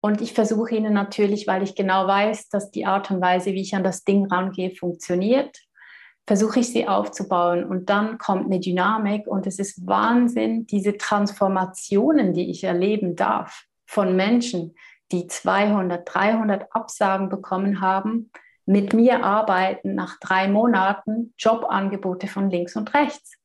Und 0.00 0.20
ich 0.20 0.32
versuche 0.32 0.76
ihnen 0.76 0.94
natürlich, 0.94 1.46
weil 1.46 1.62
ich 1.62 1.74
genau 1.74 2.06
weiß, 2.06 2.48
dass 2.50 2.70
die 2.70 2.86
Art 2.86 3.10
und 3.10 3.20
Weise, 3.20 3.52
wie 3.52 3.62
ich 3.62 3.74
an 3.74 3.82
das 3.82 4.04
Ding 4.04 4.26
rangehe, 4.26 4.70
funktioniert, 4.70 5.58
versuche 6.28 6.60
ich 6.60 6.70
sie 6.70 6.86
aufzubauen 6.86 7.64
und 7.64 7.88
dann 7.88 8.18
kommt 8.18 8.44
eine 8.44 8.60
Dynamik 8.60 9.26
und 9.26 9.46
es 9.46 9.58
ist 9.58 9.86
Wahnsinn, 9.86 10.66
diese 10.66 10.98
Transformationen, 10.98 12.34
die 12.34 12.50
ich 12.50 12.64
erleben 12.64 13.16
darf 13.16 13.64
von 13.86 14.14
Menschen, 14.14 14.74
die 15.10 15.26
200, 15.26 16.06
300 16.06 16.66
Absagen 16.74 17.30
bekommen 17.30 17.80
haben, 17.80 18.30
mit 18.66 18.92
mir 18.92 19.24
arbeiten 19.24 19.94
nach 19.94 20.20
drei 20.20 20.48
Monaten 20.48 21.32
Jobangebote 21.38 22.26
von 22.26 22.50
links 22.50 22.76
und 22.76 22.92
rechts. 22.92 23.38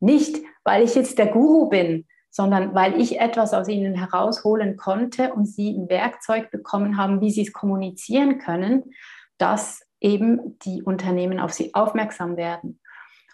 Nicht, 0.00 0.38
weil 0.64 0.82
ich 0.82 0.94
jetzt 0.94 1.18
der 1.18 1.26
Guru 1.26 1.68
bin, 1.68 2.06
sondern 2.30 2.74
weil 2.74 2.98
ich 2.98 3.20
etwas 3.20 3.52
aus 3.52 3.68
ihnen 3.68 3.94
herausholen 3.94 4.78
konnte 4.78 5.34
und 5.34 5.44
sie 5.44 5.76
ein 5.76 5.90
Werkzeug 5.90 6.50
bekommen 6.50 6.96
haben, 6.96 7.20
wie 7.20 7.32
sie 7.32 7.42
es 7.42 7.52
kommunizieren 7.52 8.38
können, 8.38 8.94
dass 9.36 9.82
eben 10.00 10.58
die 10.60 10.82
Unternehmen 10.82 11.40
auf 11.40 11.52
sie 11.52 11.74
aufmerksam 11.74 12.36
werden. 12.36 12.80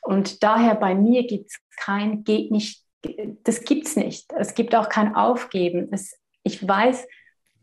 Und 0.03 0.43
daher 0.43 0.75
bei 0.75 0.95
mir 0.95 1.27
gibt 1.27 1.51
es 1.51 1.59
kein, 1.77 2.25
geht 2.25 2.51
nicht, 2.51 2.85
das 3.45 3.63
gibt 3.63 3.87
es 3.87 3.97
nicht. 3.97 4.33
Es 4.37 4.55
gibt 4.55 4.75
auch 4.75 4.89
kein 4.89 5.15
Aufgeben. 5.15 5.89
Es, 5.93 6.19
ich 6.43 6.67
weiß, 6.67 7.07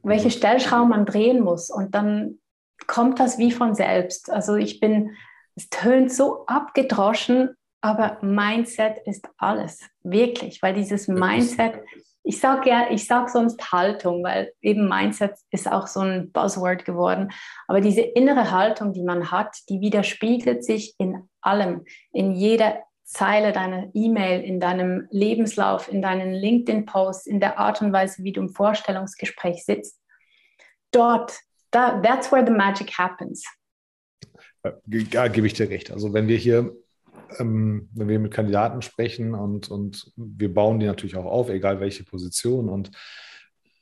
welche 0.03 0.31
Stellschrauben 0.31 0.89
man 0.89 1.05
drehen 1.05 1.41
muss 1.41 1.69
und 1.69 1.95
dann 1.95 2.39
kommt 2.87 3.19
das 3.19 3.37
wie 3.37 3.51
von 3.51 3.75
selbst. 3.75 4.29
Also 4.29 4.55
ich 4.55 4.79
bin, 4.79 5.15
es 5.55 5.69
tönt 5.69 6.11
so 6.11 6.45
abgedroschen, 6.45 7.55
aber 7.81 8.17
Mindset 8.21 8.97
ist 9.05 9.27
alles, 9.37 9.81
wirklich, 10.03 10.61
weil 10.61 10.73
dieses 10.73 11.07
Mindset 11.07 11.81
ich 12.23 12.39
sage 12.39 12.69
ja, 12.69 12.87
ich 12.89 13.05
sage 13.05 13.29
sonst 13.29 13.71
Haltung, 13.71 14.23
weil 14.23 14.53
eben 14.61 14.87
Mindset 14.87 15.33
ist 15.51 15.69
auch 15.69 15.87
so 15.87 15.99
ein 15.99 16.31
Buzzword 16.31 16.85
geworden. 16.85 17.31
Aber 17.67 17.81
diese 17.81 18.01
innere 18.01 18.51
Haltung, 18.51 18.93
die 18.93 19.03
man 19.03 19.29
hat, 19.29 19.57
die 19.69 19.81
widerspiegelt 19.81 20.63
sich 20.63 20.95
in 20.97 21.29
allem, 21.41 21.85
in 22.13 22.31
jeder 22.31 22.79
Zeile 23.03 23.51
deiner 23.51 23.89
E-Mail, 23.93 24.41
in 24.41 24.61
deinem 24.61 25.07
Lebenslauf, 25.11 25.91
in 25.91 26.01
deinen 26.01 26.33
LinkedIn-Posts, 26.33 27.27
in 27.27 27.41
der 27.41 27.59
Art 27.59 27.81
und 27.81 27.91
Weise, 27.91 28.23
wie 28.23 28.31
du 28.31 28.41
im 28.41 28.49
Vorstellungsgespräch 28.49 29.65
sitzt. 29.65 29.99
Dort, 30.91 31.37
da, 31.71 31.99
that's 32.01 32.31
where 32.31 32.45
the 32.45 32.53
magic 32.53 32.97
happens. 32.97 33.43
Ja, 34.85 35.27
gebe 35.27 35.47
ich 35.47 35.53
dir 35.53 35.69
recht. 35.69 35.91
Also 35.91 36.13
wenn 36.13 36.29
wir 36.29 36.37
hier 36.37 36.73
ähm, 37.39 37.89
wenn 37.93 38.07
wir 38.07 38.19
mit 38.19 38.33
Kandidaten 38.33 38.81
sprechen 38.81 39.33
und, 39.33 39.69
und 39.69 40.11
wir 40.15 40.53
bauen 40.53 40.79
die 40.79 40.85
natürlich 40.85 41.15
auch 41.15 41.25
auf, 41.25 41.49
egal 41.49 41.79
welche 41.79 42.03
Position. 42.03 42.69
Und 42.69 42.91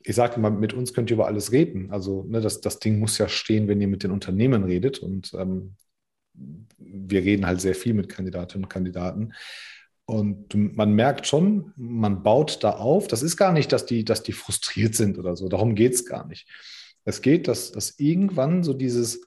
ich 0.04 0.16
sage 0.16 0.36
immer, 0.36 0.50
mit 0.50 0.72
uns 0.72 0.92
könnt 0.92 1.10
ihr 1.10 1.14
über 1.14 1.26
alles 1.26 1.52
reden. 1.52 1.90
Also 1.90 2.24
ne, 2.24 2.40
das, 2.40 2.60
das 2.60 2.78
Ding 2.78 2.98
muss 2.98 3.18
ja 3.18 3.28
stehen, 3.28 3.68
wenn 3.68 3.80
ihr 3.80 3.88
mit 3.88 4.02
den 4.02 4.10
Unternehmen 4.10 4.64
redet. 4.64 4.98
Und 4.98 5.32
ähm, 5.34 5.76
wir 6.78 7.22
reden 7.22 7.46
halt 7.46 7.60
sehr 7.60 7.74
viel 7.74 7.94
mit 7.94 8.08
Kandidatinnen 8.08 8.64
und 8.64 8.70
Kandidaten. 8.70 9.32
Und 10.04 10.54
man 10.54 10.92
merkt 10.94 11.26
schon, 11.26 11.72
man 11.76 12.22
baut 12.22 12.64
da 12.64 12.70
auf. 12.70 13.06
Das 13.06 13.22
ist 13.22 13.36
gar 13.36 13.52
nicht, 13.52 13.72
dass 13.72 13.86
die, 13.86 14.04
dass 14.04 14.22
die 14.22 14.32
frustriert 14.32 14.94
sind 14.94 15.18
oder 15.18 15.36
so. 15.36 15.48
Darum 15.48 15.74
geht 15.74 15.94
es 15.94 16.04
gar 16.04 16.26
nicht. 16.26 16.48
Es 17.04 17.22
geht, 17.22 17.48
dass, 17.48 17.72
dass 17.72 17.98
irgendwann 17.98 18.62
so 18.62 18.74
dieses, 18.74 19.22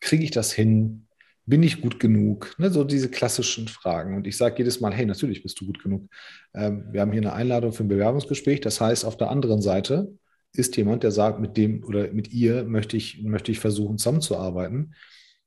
kriege 0.00 0.24
ich 0.24 0.30
das 0.30 0.52
hin? 0.52 1.06
Bin 1.46 1.62
ich 1.62 1.80
gut 1.80 1.98
genug? 1.98 2.54
Ne, 2.58 2.70
so 2.70 2.84
diese 2.84 3.10
klassischen 3.10 3.68
Fragen. 3.68 4.16
Und 4.16 4.26
ich 4.26 4.36
sage 4.36 4.56
jedes 4.58 4.80
Mal, 4.80 4.92
hey, 4.92 5.06
natürlich 5.06 5.42
bist 5.42 5.60
du 5.60 5.66
gut 5.66 5.82
genug. 5.82 6.08
Ähm, 6.54 6.84
wir 6.92 7.00
haben 7.00 7.12
hier 7.12 7.22
eine 7.22 7.32
Einladung 7.32 7.72
für 7.72 7.84
ein 7.84 7.88
Bewerbungsgespräch. 7.88 8.60
Das 8.60 8.80
heißt, 8.80 9.04
auf 9.04 9.16
der 9.16 9.30
anderen 9.30 9.60
Seite 9.60 10.12
ist 10.52 10.76
jemand, 10.76 11.02
der 11.02 11.10
sagt, 11.10 11.40
mit 11.40 11.56
dem 11.56 11.84
oder 11.84 12.12
mit 12.12 12.32
ihr 12.32 12.64
möchte 12.64 12.96
ich, 12.96 13.22
möchte 13.22 13.52
ich 13.52 13.60
versuchen, 13.60 13.98
zusammenzuarbeiten, 13.98 14.94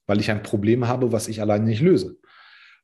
weil 0.08 0.20
ich 0.20 0.32
ein 0.32 0.44
Problem 0.44 0.88
habe, 0.88 1.12
was 1.12 1.28
ich 1.28 1.42
alleine 1.42 1.66
nicht 1.66 1.82
löse. 1.82 2.18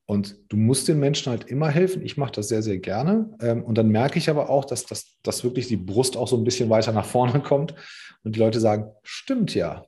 Und 0.05 0.37
du 0.49 0.57
musst 0.57 0.87
den 0.87 0.99
Menschen 0.99 1.29
halt 1.29 1.43
immer 1.51 1.69
helfen. 1.69 2.01
Ich 2.03 2.17
mache 2.17 2.31
das 2.31 2.47
sehr, 2.47 2.63
sehr 2.63 2.79
gerne. 2.79 3.29
Ähm, 3.41 3.63
und 3.63 3.77
dann 3.77 3.89
merke 3.89 4.17
ich 4.17 4.29
aber 4.29 4.49
auch, 4.49 4.65
dass, 4.65 4.85
dass, 4.85 5.17
dass 5.21 5.43
wirklich 5.43 5.67
die 5.67 5.77
Brust 5.77 6.17
auch 6.17 6.27
so 6.27 6.35
ein 6.35 6.43
bisschen 6.43 6.69
weiter 6.69 6.91
nach 6.91 7.05
vorne 7.05 7.39
kommt 7.43 7.75
und 8.23 8.35
die 8.35 8.39
Leute 8.39 8.59
sagen, 8.59 8.91
stimmt 9.03 9.53
ja, 9.53 9.85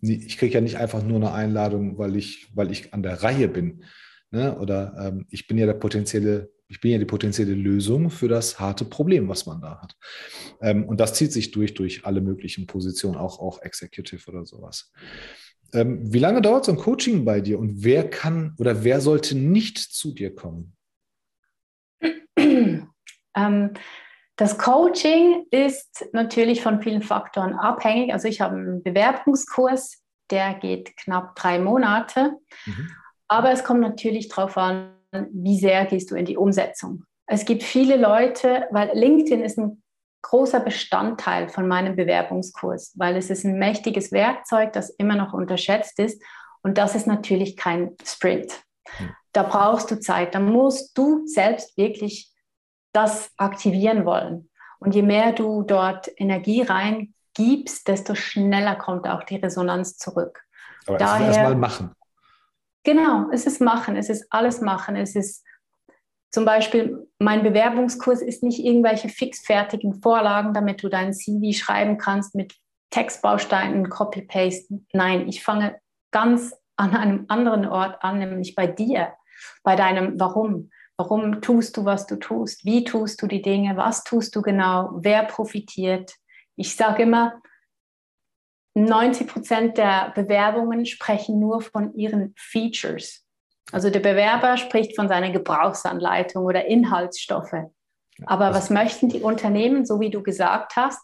ich 0.00 0.38
kriege 0.38 0.54
ja 0.54 0.60
nicht 0.60 0.76
einfach 0.76 1.02
nur 1.02 1.16
eine 1.16 1.32
Einladung, 1.32 1.98
weil 1.98 2.16
ich, 2.16 2.48
weil 2.54 2.70
ich 2.70 2.92
an 2.92 3.02
der 3.02 3.22
Reihe 3.22 3.48
bin. 3.48 3.84
Ne? 4.30 4.58
Oder 4.58 4.94
ähm, 4.98 5.26
ich 5.30 5.46
bin 5.46 5.58
ja 5.58 5.66
der 5.66 5.74
potenzielle, 5.74 6.50
ich 6.68 6.80
bin 6.80 6.90
ja 6.90 6.98
die 6.98 7.04
potenzielle 7.04 7.54
Lösung 7.54 8.10
für 8.10 8.28
das 8.28 8.58
harte 8.60 8.84
Problem, 8.84 9.28
was 9.28 9.46
man 9.46 9.60
da 9.60 9.80
hat. 9.80 9.96
Ähm, 10.60 10.84
und 10.84 11.00
das 11.00 11.14
zieht 11.14 11.32
sich 11.32 11.50
durch, 11.52 11.74
durch 11.74 12.04
alle 12.04 12.20
möglichen 12.20 12.66
Positionen, 12.66 13.16
auch, 13.16 13.38
auch 13.38 13.62
Executive 13.62 14.30
oder 14.30 14.44
sowas. 14.44 14.92
Ähm, 15.72 16.12
wie 16.12 16.18
lange 16.18 16.42
dauert 16.42 16.64
so 16.64 16.72
ein 16.72 16.78
Coaching 16.78 17.24
bei 17.24 17.40
dir 17.40 17.58
und 17.58 17.84
wer 17.84 18.08
kann 18.08 18.54
oder 18.58 18.84
wer 18.84 19.00
sollte 19.00 19.36
nicht 19.36 19.78
zu 19.78 20.12
dir 20.12 20.34
kommen? 20.34 20.76
Das 24.36 24.58
Coaching 24.58 25.46
ist 25.50 26.06
natürlich 26.12 26.62
von 26.62 26.82
vielen 26.82 27.02
Faktoren 27.02 27.54
abhängig. 27.54 28.12
Also 28.12 28.28
ich 28.28 28.40
habe 28.42 28.56
einen 28.56 28.82
Bewerbungskurs, 28.82 30.02
der 30.30 30.54
geht 30.54 30.96
knapp 30.96 31.34
drei 31.36 31.58
Monate. 31.58 32.32
Mhm. 32.66 32.90
Aber 33.28 33.50
es 33.50 33.64
kommt 33.64 33.80
natürlich 33.80 34.28
darauf 34.28 34.56
an, 34.58 34.92
wie 35.32 35.58
sehr 35.58 35.86
gehst 35.86 36.10
du 36.10 36.16
in 36.16 36.26
die 36.26 36.36
Umsetzung. 36.36 37.04
Es 37.26 37.44
gibt 37.44 37.62
viele 37.62 37.96
Leute, 37.96 38.68
weil 38.70 38.90
LinkedIn 38.92 39.42
ist 39.42 39.58
ein 39.58 39.82
großer 40.22 40.60
Bestandteil 40.60 41.48
von 41.48 41.66
meinem 41.66 41.96
Bewerbungskurs, 41.96 42.92
weil 42.96 43.16
es 43.16 43.30
ist 43.30 43.44
ein 43.44 43.58
mächtiges 43.58 44.12
Werkzeug, 44.12 44.72
das 44.72 44.90
immer 44.90 45.16
noch 45.16 45.32
unterschätzt 45.32 45.98
ist. 45.98 46.22
Und 46.62 46.78
das 46.78 46.94
ist 46.94 47.06
natürlich 47.06 47.56
kein 47.56 47.96
Sprint. 48.04 48.52
Mhm. 48.98 49.10
Da 49.32 49.42
brauchst 49.44 49.90
du 49.90 49.98
Zeit. 49.98 50.34
Da 50.34 50.40
musst 50.40 50.96
du 50.98 51.26
selbst 51.26 51.76
wirklich 51.78 52.32
das 52.96 53.30
aktivieren 53.36 54.06
wollen. 54.06 54.48
Und 54.78 54.94
je 54.94 55.02
mehr 55.02 55.32
du 55.32 55.62
dort 55.62 56.08
Energie 56.16 56.62
reingibst, 56.62 57.86
desto 57.86 58.14
schneller 58.14 58.74
kommt 58.76 59.06
auch 59.06 59.22
die 59.22 59.36
Resonanz 59.36 59.98
zurück. 59.98 60.42
Aber 60.86 60.96
Daher, 60.96 61.26
erstmal 61.26 61.56
machen. 61.56 61.92
Genau, 62.84 63.28
es 63.32 63.46
ist 63.46 63.60
machen, 63.60 63.96
es 63.96 64.08
ist 64.08 64.26
alles 64.30 64.60
machen. 64.60 64.96
Es 64.96 65.14
ist 65.14 65.44
zum 66.30 66.44
Beispiel, 66.44 67.06
mein 67.18 67.42
Bewerbungskurs 67.42 68.22
ist 68.22 68.42
nicht 68.42 68.64
irgendwelche 68.64 69.08
fixfertigen 69.08 70.00
Vorlagen, 70.00 70.54
damit 70.54 70.82
du 70.82 70.88
dein 70.88 71.12
CV 71.12 71.52
schreiben 71.56 71.98
kannst 71.98 72.34
mit 72.34 72.54
Textbausteinen, 72.90 73.90
Copy-Paste. 73.90 74.80
Nein, 74.92 75.28
ich 75.28 75.42
fange 75.42 75.76
ganz 76.12 76.54
an 76.76 76.94
einem 76.94 77.24
anderen 77.28 77.66
Ort 77.66 78.02
an, 78.02 78.18
nämlich 78.18 78.54
bei 78.54 78.66
dir, 78.66 79.12
bei 79.62 79.76
deinem 79.76 80.18
Warum. 80.20 80.70
Warum 80.98 81.42
tust 81.42 81.76
du, 81.76 81.84
was 81.84 82.06
du 82.06 82.16
tust? 82.16 82.64
Wie 82.64 82.84
tust 82.84 83.20
du 83.20 83.26
die 83.26 83.42
Dinge? 83.42 83.76
Was 83.76 84.02
tust 84.02 84.34
du 84.34 84.42
genau? 84.42 84.90
Wer 84.94 85.24
profitiert? 85.24 86.14
Ich 86.56 86.74
sage 86.74 87.02
immer, 87.02 87.40
90 88.74 89.26
Prozent 89.26 89.78
der 89.78 90.12
Bewerbungen 90.14 90.86
sprechen 90.86 91.38
nur 91.38 91.60
von 91.60 91.94
ihren 91.94 92.34
Features. 92.36 93.24
Also 93.72 93.90
der 93.90 94.00
Bewerber 94.00 94.56
spricht 94.56 94.96
von 94.96 95.08
seiner 95.08 95.30
Gebrauchsanleitung 95.30 96.44
oder 96.44 96.66
Inhaltsstoffe. 96.66 97.54
Aber 98.24 98.54
was 98.54 98.70
möchten 98.70 99.08
die 99.08 99.20
Unternehmen, 99.20 99.84
so 99.84 100.00
wie 100.00 100.10
du 100.10 100.22
gesagt 100.22 100.76
hast, 100.76 101.00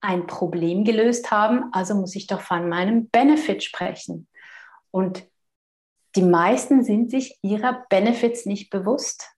ein 0.00 0.26
Problem 0.26 0.84
gelöst 0.84 1.30
haben, 1.30 1.64
also 1.72 1.94
muss 1.94 2.14
ich 2.16 2.26
doch 2.26 2.40
von 2.40 2.68
meinem 2.68 3.08
Benefit 3.10 3.62
sprechen. 3.62 4.28
Und 4.90 5.24
die 6.18 6.24
meisten 6.24 6.82
sind 6.82 7.12
sich 7.12 7.38
ihrer 7.42 7.86
Benefits 7.90 8.44
nicht 8.44 8.70
bewusst. 8.70 9.30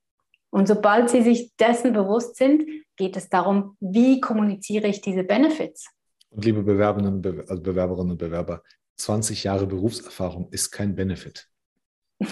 Und 0.49 0.66
sobald 0.66 1.11
sie 1.11 1.21
sich 1.21 1.55
dessen 1.57 1.93
bewusst 1.93 2.37
sind, 2.37 2.64
geht 2.97 3.19
es 3.19 3.29
darum, 3.29 3.77
wie 3.81 4.19
kommuniziere 4.19 4.88
ich 4.88 5.03
diese 5.03 5.23
Benefits. 5.23 5.90
Und 6.31 6.43
liebe 6.43 6.62
Bewerberinnen, 6.62 7.45
also 7.47 7.62
Bewerberinnen 7.62 8.12
und 8.12 8.16
Bewerber, 8.16 8.62
20 8.97 9.45
Jahre 9.45 9.66
Berufserfahrung 9.66 10.49
ist 10.53 10.71
kein 10.71 10.95
Benefit. 10.95 11.49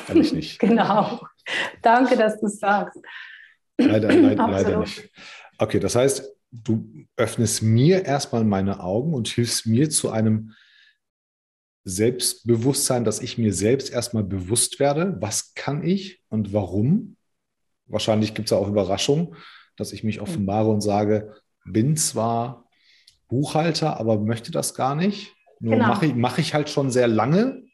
Ehrlich 0.08 0.32
nicht. 0.32 0.58
genau. 0.60 1.20
Danke, 1.82 2.16
dass 2.16 2.40
du 2.40 2.48
sagst. 2.48 2.98
Leider, 3.76 4.10
leider, 4.10 4.48
leider 4.48 4.80
nicht. 4.80 5.10
Okay, 5.58 5.78
das 5.78 5.94
heißt, 5.94 6.26
du 6.50 6.88
öffnest 7.18 7.62
mir 7.62 8.06
erstmal 8.06 8.44
meine 8.44 8.80
Augen 8.80 9.12
und 9.12 9.28
hilfst 9.28 9.66
mir 9.66 9.90
zu 9.90 10.08
einem 10.10 10.54
Selbstbewusstsein, 11.84 13.04
dass 13.04 13.20
ich 13.20 13.38
mir 13.38 13.52
selbst 13.52 13.90
erstmal 13.90 14.24
bewusst 14.24 14.78
werde, 14.80 15.16
was 15.20 15.54
kann 15.54 15.82
ich 15.82 16.22
und 16.28 16.52
warum. 16.52 17.16
Wahrscheinlich 17.86 18.34
gibt 18.34 18.48
es 18.48 18.52
auch 18.52 18.68
Überraschungen, 18.68 19.34
dass 19.76 19.92
ich 19.92 20.04
mich 20.04 20.16
mhm. 20.16 20.24
offenbare 20.24 20.68
und 20.68 20.80
sage, 20.80 21.34
bin 21.64 21.96
zwar 21.96 22.68
Buchhalter, 23.28 23.98
aber 23.98 24.18
möchte 24.18 24.52
das 24.52 24.74
gar 24.74 24.94
nicht. 24.94 25.34
Nur 25.60 25.74
genau. 25.74 25.88
mache 25.88 26.06
ich, 26.06 26.14
mach 26.14 26.38
ich 26.38 26.54
halt 26.54 26.68
schon 26.68 26.90
sehr 26.90 27.08
lange, 27.08 27.64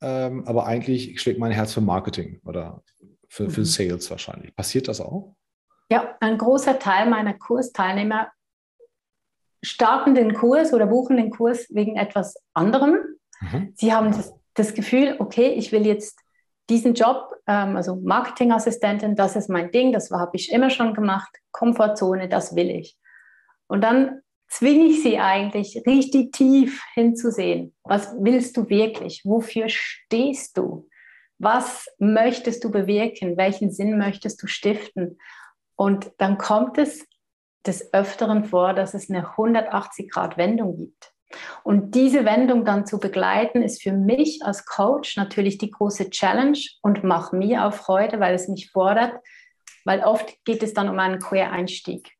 ähm, 0.00 0.46
aber 0.46 0.66
eigentlich 0.66 1.20
schlägt 1.20 1.38
mein 1.38 1.52
Herz 1.52 1.72
für 1.72 1.80
Marketing 1.80 2.40
oder 2.44 2.82
für, 3.28 3.50
für 3.50 3.60
mhm. 3.60 3.66
Sales 3.66 4.10
wahrscheinlich. 4.10 4.54
Passiert 4.54 4.88
das 4.88 5.00
auch? 5.00 5.34
Ja, 5.90 6.16
ein 6.20 6.36
großer 6.36 6.78
Teil 6.78 7.08
meiner 7.08 7.34
Kursteilnehmer 7.34 8.28
starten 9.62 10.14
den 10.14 10.34
Kurs 10.34 10.72
oder 10.72 10.86
buchen 10.86 11.16
den 11.16 11.30
Kurs 11.30 11.66
wegen 11.70 11.96
etwas 11.96 12.36
anderem. 12.54 12.98
Mhm. 13.40 13.72
Sie 13.76 13.92
haben 13.92 14.12
das, 14.12 14.34
das, 14.54 14.74
Gefühl, 14.74 15.16
okay, 15.18 15.48
ich 15.48 15.72
will 15.72 15.86
jetzt 15.86 16.20
diesen 16.68 16.94
Job, 16.94 17.34
ähm, 17.46 17.76
also 17.76 17.96
Marketingassistentin, 17.96 19.16
das 19.16 19.36
ist 19.36 19.48
mein 19.48 19.70
Ding, 19.70 19.92
das 19.92 20.10
habe 20.10 20.36
ich 20.36 20.52
immer 20.52 20.70
schon 20.70 20.94
gemacht, 20.94 21.30
Komfortzone, 21.52 22.28
das 22.28 22.54
will 22.54 22.70
ich. 22.70 22.98
Und 23.66 23.82
dann 23.82 24.20
zwinge 24.48 24.86
ich 24.86 25.02
sie 25.02 25.18
eigentlich 25.18 25.82
richtig 25.86 26.32
tief 26.32 26.82
hinzusehen. 26.94 27.74
Was 27.84 28.14
willst 28.18 28.56
du 28.56 28.68
wirklich? 28.68 29.22
Wofür 29.24 29.68
stehst 29.68 30.56
du? 30.56 30.88
Was 31.38 31.86
möchtest 31.98 32.64
du 32.64 32.70
bewirken? 32.70 33.36
Welchen 33.36 33.70
Sinn 33.70 33.98
möchtest 33.98 34.42
du 34.42 34.46
stiften? 34.46 35.18
Und 35.76 36.10
dann 36.18 36.38
kommt 36.38 36.78
es 36.78 37.06
des 37.66 37.92
Öfteren 37.92 38.44
vor, 38.44 38.74
dass 38.74 38.94
es 38.94 39.10
eine 39.10 39.26
180-Grad-Wendung 39.26 40.76
gibt. 40.76 41.12
Und 41.62 41.94
diese 41.94 42.24
Wendung 42.24 42.64
dann 42.64 42.86
zu 42.86 42.98
begleiten, 42.98 43.62
ist 43.62 43.82
für 43.82 43.92
mich 43.92 44.40
als 44.42 44.64
Coach 44.64 45.16
natürlich 45.16 45.58
die 45.58 45.70
große 45.70 46.10
Challenge 46.10 46.58
und 46.82 47.04
macht 47.04 47.32
mir 47.32 47.64
auch 47.64 47.74
Freude, 47.74 48.20
weil 48.20 48.34
es 48.34 48.48
mich 48.48 48.70
fordert, 48.70 49.12
weil 49.84 50.00
oft 50.00 50.34
geht 50.44 50.62
es 50.62 50.74
dann 50.74 50.88
um 50.88 50.98
einen 50.98 51.18
Quereinstieg. 51.18 52.12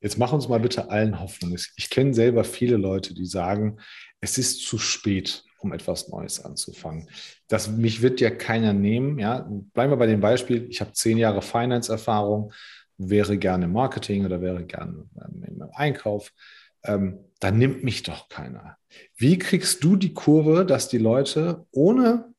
Jetzt 0.00 0.18
mach 0.18 0.32
uns 0.32 0.48
mal 0.48 0.60
bitte 0.60 0.90
allen 0.90 1.20
Hoffnung. 1.20 1.56
Ich 1.76 1.90
kenne 1.90 2.12
selber 2.12 2.44
viele 2.44 2.76
Leute, 2.76 3.14
die 3.14 3.26
sagen, 3.26 3.78
es 4.20 4.36
ist 4.36 4.66
zu 4.66 4.78
spät, 4.78 5.44
um 5.58 5.72
etwas 5.72 6.08
Neues 6.08 6.44
anzufangen. 6.44 7.08
Das, 7.48 7.68
mich 7.68 8.02
wird 8.02 8.20
ja 8.20 8.30
keiner 8.30 8.72
nehmen. 8.72 9.18
Ja? 9.18 9.48
Bleiben 9.72 9.92
wir 9.92 9.96
bei 9.96 10.06
dem 10.06 10.20
Beispiel, 10.20 10.66
ich 10.68 10.80
habe 10.80 10.92
zehn 10.92 11.18
Jahre 11.18 11.40
Finance-Erfahrung, 11.40 12.52
wäre 12.98 13.38
gerne 13.38 13.68
Marketing 13.68 14.24
oder 14.24 14.40
wäre 14.40 14.64
gerne 14.64 15.04
im 15.46 15.62
Einkauf. 15.72 16.32
Ähm, 16.84 17.18
da 17.40 17.50
nimmt 17.50 17.84
mich 17.84 18.02
doch 18.02 18.28
keiner. 18.28 18.76
Wie 19.16 19.38
kriegst 19.38 19.82
du 19.82 19.96
die 19.96 20.14
Kurve, 20.14 20.64
dass 20.64 20.88
die 20.88 20.98
Leute 20.98 21.66
ohne, 21.70 22.32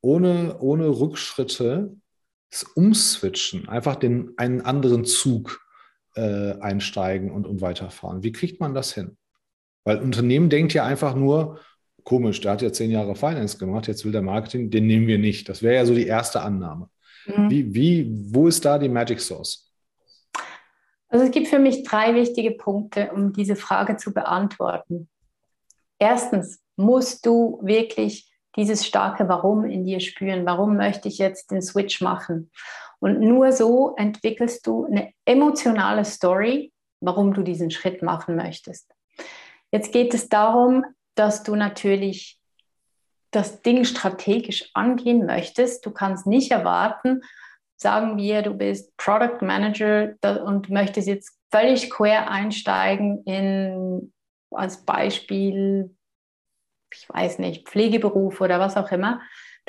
ohne, 0.00 0.58
ohne 0.60 0.88
Rückschritte 0.88 1.96
umswitchen, 2.74 3.68
einfach 3.68 3.96
den, 3.96 4.32
einen 4.36 4.60
anderen 4.60 5.04
Zug 5.04 5.60
äh, 6.16 6.58
einsteigen 6.60 7.30
und, 7.30 7.46
und 7.46 7.60
weiterfahren. 7.60 8.22
Wie 8.22 8.32
kriegt 8.32 8.60
man 8.60 8.74
das 8.74 8.92
hin? 8.92 9.16
Weil 9.84 9.98
Unternehmen 9.98 10.50
denkt 10.50 10.74
ja 10.74 10.84
einfach 10.84 11.14
nur, 11.14 11.60
komisch, 12.04 12.40
der 12.40 12.52
hat 12.52 12.62
ja 12.62 12.72
zehn 12.72 12.90
Jahre 12.90 13.14
Finance 13.14 13.58
gemacht, 13.58 13.86
jetzt 13.86 14.04
will 14.04 14.12
der 14.12 14.22
Marketing, 14.22 14.70
den 14.70 14.86
nehmen 14.86 15.06
wir 15.06 15.18
nicht. 15.18 15.48
Das 15.48 15.62
wäre 15.62 15.76
ja 15.76 15.86
so 15.86 15.94
die 15.94 16.06
erste 16.06 16.42
Annahme. 16.42 16.88
Mhm. 17.26 17.50
Wie, 17.50 17.74
wie, 17.74 18.10
wo 18.34 18.48
ist 18.48 18.64
da 18.64 18.78
die 18.78 18.88
Magic 18.88 19.20
Source? 19.20 19.69
Also 21.10 21.24
es 21.24 21.32
gibt 21.32 21.48
für 21.48 21.58
mich 21.58 21.82
drei 21.82 22.14
wichtige 22.14 22.52
Punkte, 22.52 23.12
um 23.12 23.32
diese 23.32 23.56
Frage 23.56 23.96
zu 23.96 24.14
beantworten. 24.14 25.08
Erstens 25.98 26.62
musst 26.76 27.26
du 27.26 27.58
wirklich 27.62 28.32
dieses 28.56 28.86
starke 28.86 29.28
Warum 29.28 29.64
in 29.64 29.84
dir 29.84 30.00
spüren. 30.00 30.46
Warum 30.46 30.76
möchte 30.76 31.08
ich 31.08 31.18
jetzt 31.18 31.50
den 31.50 31.62
Switch 31.62 32.00
machen? 32.00 32.50
Und 33.00 33.20
nur 33.20 33.52
so 33.52 33.94
entwickelst 33.96 34.66
du 34.66 34.84
eine 34.84 35.12
emotionale 35.24 36.04
Story, 36.04 36.72
warum 37.00 37.34
du 37.34 37.42
diesen 37.42 37.70
Schritt 37.70 38.02
machen 38.02 38.36
möchtest. 38.36 38.92
Jetzt 39.72 39.92
geht 39.92 40.14
es 40.14 40.28
darum, 40.28 40.84
dass 41.14 41.42
du 41.42 41.56
natürlich 41.56 42.40
das 43.30 43.62
Ding 43.62 43.84
strategisch 43.84 44.70
angehen 44.74 45.26
möchtest. 45.26 45.86
Du 45.86 45.90
kannst 45.90 46.26
nicht 46.26 46.50
erwarten, 46.50 47.22
sagen 47.80 48.16
wir, 48.16 48.42
du 48.42 48.54
bist 48.54 48.96
Product 48.96 49.42
Manager 49.42 50.14
und 50.44 50.70
möchtest 50.70 51.08
jetzt 51.08 51.38
völlig 51.50 51.90
quer 51.90 52.30
einsteigen 52.30 53.22
in 53.24 54.12
als 54.50 54.84
Beispiel, 54.84 55.94
ich 56.92 57.08
weiß 57.08 57.38
nicht, 57.38 57.68
Pflegeberuf 57.68 58.40
oder 58.40 58.58
was 58.58 58.76
auch 58.76 58.90
immer 58.90 59.20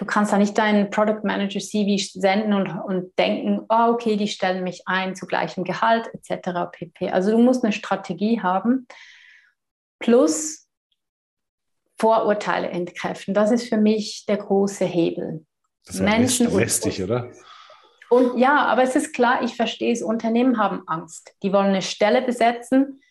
du 0.02 0.06
kannst 0.06 0.34
da 0.34 0.38
nicht 0.38 0.58
deinen 0.58 0.90
Product 0.90 1.22
Manager 1.24 1.60
CV 1.60 2.04
senden 2.14 2.54
und, 2.54 2.68
und 2.68 3.18
denken, 3.20 3.66
oh, 3.70 3.92
okay, 3.94 4.16
die 4.18 4.28
stellen 4.28 4.64
mich 4.64 4.82
ein 4.86 5.16
zu 5.16 5.28
gleichem 5.28 5.64
Gehalt 5.64 6.10
etc. 6.14 6.72
pp. 6.72 7.10
Also 7.12 7.32
du 7.32 7.38
musst 7.38 7.64
eine 7.64 7.72
Strategie 7.72 8.42
haben 8.42 8.88
plus 10.00 10.68
Vorurteile 12.00 12.70
entkräften. 12.70 13.36
Das 13.36 13.52
ist 13.52 13.70
für 13.70 13.78
mich 13.78 14.26
der 14.28 14.38
große 14.38 14.86
Hebel. 14.86 15.46
Das 15.86 15.96
ist 15.96 16.02
Menschen 16.02 16.52
lästig, 16.58 17.04
oder? 17.04 17.32
Und 18.12 18.38
ja, 18.38 18.66
aber 18.66 18.84
es 18.84 18.98
ist 18.98 19.14
klar, 19.14 19.42
ich 19.42 19.56
verstehe 19.56 19.94
es, 19.94 20.02
Unternehmen 20.02 20.58
haben 20.58 20.84
Angst. 20.86 21.34
Die 21.44 21.54
wollen 21.54 21.68
eine 21.68 21.82
Stelle 21.82 22.22
besetzen 22.22 23.02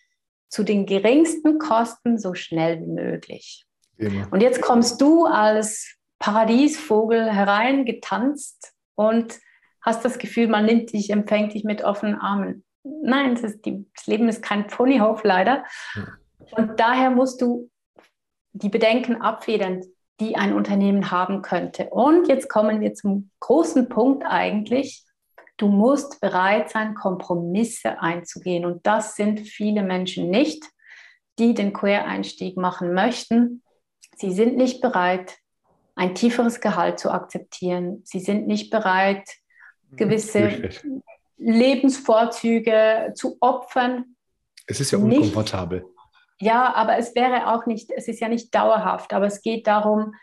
zu 0.51 0.63
den 0.63 0.85
geringsten 0.85 1.59
Kosten 1.59 2.19
so 2.19 2.35
schnell 2.35 2.83
wie 2.83 2.87
möglich. 2.87 3.65
Immer. 3.97 4.29
Und 4.31 4.43
jetzt 4.43 4.61
kommst 4.61 5.01
du 5.01 5.25
als 5.25 5.97
Paradiesvogel 6.19 7.33
hereingetanzt 7.33 8.75
und 8.95 9.39
hast 9.81 10.05
das 10.05 10.19
Gefühl, 10.19 10.49
man 10.49 10.67
nimmt 10.67 10.93
dich, 10.93 11.09
empfängt 11.09 11.55
dich 11.55 11.65
mit 11.65 11.83
offenen 11.83 12.17
Armen. 12.17 12.63
Nein, 12.83 13.39
das, 13.41 13.59
die, 13.63 13.87
das 13.97 14.07
Leben 14.07 14.29
ist 14.29 14.43
kein 14.43 14.67
Ponyhof 14.67 15.25
leider. 15.25 15.65
Und 16.51 16.79
daher 16.79 17.09
musst 17.09 17.41
du 17.41 17.71
die 18.53 18.69
Bedenken 18.69 19.17
abfedern, 19.23 19.83
die 20.21 20.37
ein 20.37 20.53
Unternehmen 20.53 21.11
haben 21.11 21.43
könnte. 21.43 21.87
Und 21.91 22.29
jetzt 22.29 22.49
kommen 22.49 22.81
wir 22.81 22.95
zum 22.95 23.31
großen 23.41 23.89
Punkt 23.89 24.25
eigentlich. 24.27 25.05
Du 25.57 25.69
musst 25.69 26.21
bereit 26.21 26.71
sein, 26.71 26.95
Kompromisse 26.95 28.01
einzugehen. 28.01 28.65
Und 28.65 28.87
das 28.87 29.17
sind 29.17 29.41
viele 29.41 29.83
Menschen 29.83 30.31
nicht, 30.31 30.65
die 31.39 31.55
den 31.55 31.73
Quereinstieg 31.73 32.57
machen 32.57 32.93
möchten. 32.93 33.63
Sie 34.17 34.33
sind 34.33 34.57
nicht 34.57 34.81
bereit, 34.81 35.39
ein 35.95 36.15
tieferes 36.15 36.61
Gehalt 36.61 36.99
zu 36.99 37.11
akzeptieren. 37.11 38.03
Sie 38.05 38.21
sind 38.21 38.47
nicht 38.47 38.71
bereit, 38.71 39.29
gewisse 39.93 40.69
Lebensvorzüge 41.39 43.13
zu 43.15 43.39
opfern. 43.41 44.17
Es 44.67 44.81
ist 44.81 44.91
ja 44.91 44.99
unkomfortabel. 44.99 45.81
Nicht, 45.81 46.00
ja, 46.41 46.75
aber 46.75 46.97
es 46.97 47.15
wäre 47.15 47.53
auch 47.53 47.67
nicht, 47.67 47.91
es 47.91 48.09
ist 48.09 48.21
ja 48.21 48.29
nicht 48.29 48.55
dauerhaft, 48.55 49.13
aber 49.13 49.27
es 49.27 49.43
geht 49.43 49.67
darum, 49.67 50.15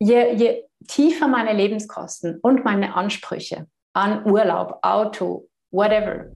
je, 0.00 0.34
je 0.34 0.64
tiefer 0.88 1.28
meine 1.28 1.52
Lebenskosten 1.52 2.40
und 2.40 2.64
meine 2.64 2.94
Ansprüche 2.94 3.68
an 3.92 4.26
Urlaub, 4.26 4.80
Auto, 4.82 5.48
whatever, 5.70 6.32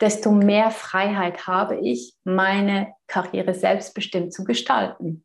desto 0.00 0.30
mehr 0.30 0.70
Freiheit 0.70 1.46
habe 1.46 1.78
ich, 1.78 2.14
meine 2.24 2.94
Karriere 3.06 3.54
selbstbestimmt 3.54 4.32
zu 4.32 4.44
gestalten. 4.44 5.24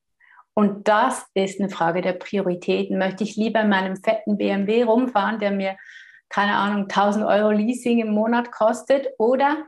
Und 0.55 0.87
das 0.87 1.23
ist 1.35 1.59
eine 1.59 1.69
Frage 1.69 2.01
der 2.01 2.13
Prioritäten. 2.13 2.97
Möchte 2.97 3.23
ich 3.23 3.35
lieber 3.35 3.61
in 3.61 3.69
meinem 3.69 3.95
fetten 3.95 4.37
BMW 4.37 4.83
rumfahren, 4.83 5.39
der 5.39 5.51
mir, 5.51 5.77
keine 6.29 6.55
Ahnung, 6.55 6.83
1000 6.83 7.25
Euro 7.25 7.51
Leasing 7.51 7.99
im 7.99 8.09
Monat 8.09 8.51
kostet? 8.51 9.07
Oder 9.19 9.65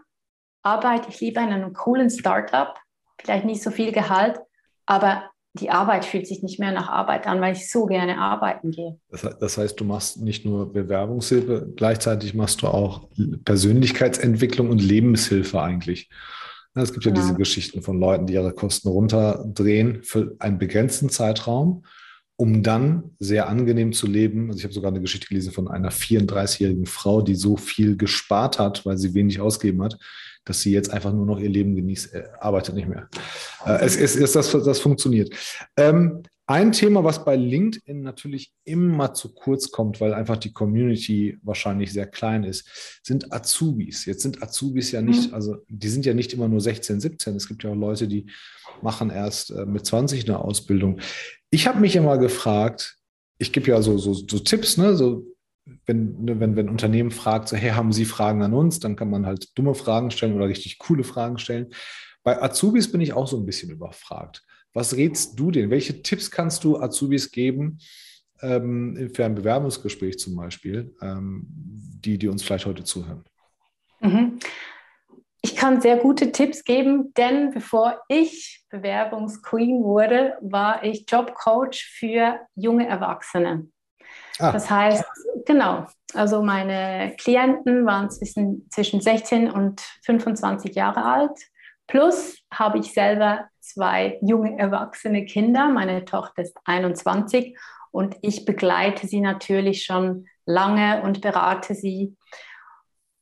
arbeite 0.63 1.09
ich 1.09 1.19
lieber 1.19 1.41
in 1.41 1.49
einem 1.49 1.73
coolen 1.73 2.09
Startup, 2.09 2.75
vielleicht 3.19 3.45
nicht 3.45 3.63
so 3.63 3.71
viel 3.71 3.91
Gehalt, 3.91 4.39
aber 4.85 5.29
die 5.53 5.71
Arbeit 5.71 6.05
fühlt 6.05 6.27
sich 6.27 6.43
nicht 6.43 6.59
mehr 6.59 6.71
nach 6.71 6.89
Arbeit 6.89 7.25
an, 7.27 7.41
weil 7.41 7.53
ich 7.53 7.69
so 7.71 7.85
gerne 7.85 8.19
arbeiten 8.19 8.71
gehe. 8.71 8.99
Das, 9.09 9.21
das, 9.39 9.57
heißt, 9.57 9.79
du 9.79 9.83
machst 9.83 10.21
nicht 10.21 10.45
nur 10.45 10.71
Bewerbungshilfe, 10.71 11.73
gleichzeitig 11.75 12.33
machst 12.33 12.61
du 12.61 12.67
auch 12.67 13.09
Persönlichkeitsentwicklung 13.45 14.69
und 14.69 14.79
Lebenshilfe 14.81 15.61
eigentlich. 15.61 16.09
Es 16.75 16.93
gibt 16.93 17.05
ja, 17.05 17.11
ja 17.11 17.15
diese 17.15 17.33
Geschichten 17.33 17.81
von 17.81 17.99
Leuten, 17.99 18.27
die 18.27 18.33
ihre 18.33 18.53
Kosten 18.53 18.89
runterdrehen 18.89 20.03
für 20.03 20.35
einen 20.39 20.59
begrenzten 20.59 21.09
Zeitraum, 21.09 21.83
um 22.35 22.63
dann 22.63 23.15
sehr 23.19 23.49
angenehm 23.49 23.91
zu 23.91 24.07
leben. 24.07 24.47
Also 24.47 24.59
ich 24.59 24.63
habe 24.63 24.73
sogar 24.73 24.91
eine 24.91 25.01
Geschichte 25.01 25.27
gelesen 25.27 25.51
von 25.51 25.67
einer 25.67 25.91
34-jährigen 25.91 26.85
Frau, 26.85 27.21
die 27.21 27.35
so 27.35 27.57
viel 27.57 27.97
gespart 27.97 28.59
hat, 28.59 28.85
weil 28.85 28.97
sie 28.97 29.13
wenig 29.13 29.41
ausgegeben 29.41 29.83
hat, 29.83 29.97
dass 30.45 30.61
sie 30.61 30.71
jetzt 30.71 30.91
einfach 30.91 31.13
nur 31.13 31.25
noch 31.25 31.39
ihr 31.39 31.49
Leben 31.49 31.75
genießt, 31.75 32.13
äh, 32.13 32.23
arbeitet 32.39 32.75
nicht 32.75 32.87
mehr. 32.87 33.09
Äh, 33.65 33.79
es 33.81 33.95
ist, 33.95 34.15
ist 34.15 34.35
das, 34.35 34.51
das 34.51 34.79
funktioniert. 34.79 35.33
Ähm, 35.77 36.23
ein 36.49 36.71
Thema, 36.71 37.03
was 37.03 37.23
bei 37.23 37.35
LinkedIn 37.35 38.01
natürlich 38.01 38.51
immer 38.63 39.13
zu 39.13 39.35
kurz 39.35 39.69
kommt, 39.69 40.01
weil 40.01 40.15
einfach 40.15 40.37
die 40.37 40.51
Community 40.51 41.37
wahrscheinlich 41.43 41.93
sehr 41.93 42.07
klein 42.07 42.43
ist, 42.43 42.99
sind 43.03 43.31
Azubis. 43.31 44.05
Jetzt 44.05 44.23
sind 44.23 44.41
Azubis 44.41 44.91
ja 44.91 45.03
nicht, 45.03 45.29
mhm. 45.29 45.35
also 45.35 45.57
die 45.67 45.89
sind 45.89 46.07
ja 46.07 46.15
nicht 46.15 46.33
immer 46.33 46.47
nur 46.47 46.59
16, 46.59 47.01
17. 47.01 47.35
Es 47.35 47.47
gibt 47.47 47.63
ja 47.63 47.69
auch 47.69 47.75
Leute, 47.75 48.07
die 48.07 48.25
machen 48.81 49.11
erst 49.11 49.51
äh, 49.51 49.67
mit 49.67 49.85
20 49.85 50.27
eine 50.27 50.39
Ausbildung. 50.39 50.99
Ich 51.51 51.67
habe 51.67 51.79
mich 51.79 51.95
immer 51.95 52.17
gefragt, 52.17 52.97
ich 53.37 53.53
gebe 53.53 53.67
ja 53.67 53.83
so, 53.83 53.99
so, 53.99 54.15
so 54.15 54.39
Tipps, 54.39 54.77
ne, 54.77 54.95
so 54.95 55.23
wenn, 55.85 56.23
ne, 56.23 56.39
wenn, 56.39 56.55
wenn 56.55 56.67
ein 56.67 56.71
Unternehmen 56.71 57.11
fragt, 57.11 57.49
so, 57.49 57.57
hey, 57.57 57.71
haben 57.71 57.91
Sie 57.91 58.05
Fragen 58.05 58.41
an 58.43 58.53
uns, 58.53 58.79
dann 58.79 58.95
kann 58.95 59.09
man 59.09 59.25
halt 59.25 59.57
dumme 59.57 59.75
Fragen 59.75 60.11
stellen 60.11 60.35
oder 60.35 60.47
richtig 60.47 60.79
coole 60.79 61.03
Fragen 61.03 61.37
stellen. 61.37 61.71
Bei 62.23 62.41
Azubis 62.41 62.91
bin 62.91 63.01
ich 63.01 63.13
auch 63.13 63.27
so 63.27 63.37
ein 63.37 63.45
bisschen 63.45 63.69
überfragt. 63.69 64.43
Was 64.73 64.95
rätst 64.95 65.39
du 65.39 65.51
denn? 65.51 65.69
Welche 65.69 66.01
Tipps 66.01 66.29
kannst 66.29 66.63
du 66.63 66.77
Azubis 66.77 67.31
geben 67.31 67.79
ähm, 68.41 69.09
für 69.13 69.25
ein 69.25 69.35
Bewerbungsgespräch 69.35 70.19
zum 70.19 70.35
Beispiel, 70.35 70.95
ähm, 71.01 71.45
die, 71.49 72.17
die 72.17 72.27
uns 72.27 72.43
vielleicht 72.43 72.65
heute 72.65 72.83
zuhören? 72.83 73.23
Mhm. 74.01 74.39
Ich 75.41 75.55
kann 75.55 75.81
sehr 75.81 75.97
gute 75.97 76.31
Tipps 76.31 76.63
geben, 76.65 77.13
denn 77.13 77.51
bevor 77.51 78.01
ich 78.09 78.65
Bewerbungsqueen 78.69 79.83
wurde, 79.83 80.37
war 80.41 80.83
ich 80.83 81.05
Jobcoach 81.09 81.85
für 81.97 82.39
junge 82.55 82.87
Erwachsene. 82.87 83.69
Ah. 84.37 84.51
Das 84.51 84.69
heißt, 84.69 85.03
genau, 85.49 85.87
also 86.13 86.43
meine 86.43 87.15
Klienten 87.17 87.83
waren 87.83 88.11
zwischen, 88.11 88.69
zwischen 88.69 89.01
16 89.01 89.49
und 89.49 89.81
25 90.05 90.75
Jahre 90.75 91.03
alt. 91.03 91.39
Plus 91.87 92.37
habe 92.53 92.77
ich 92.77 92.93
selber 92.93 93.49
zwei 93.59 94.19
junge 94.21 94.59
erwachsene 94.59 95.25
Kinder. 95.25 95.67
Meine 95.67 96.05
Tochter 96.05 96.43
ist 96.43 96.55
21 96.65 97.57
und 97.89 98.15
ich 98.21 98.45
begleite 98.45 99.07
sie 99.07 99.21
natürlich 99.21 99.85
schon 99.85 100.27
lange 100.45 101.01
und 101.01 101.21
berate 101.21 101.73
sie. 101.73 102.15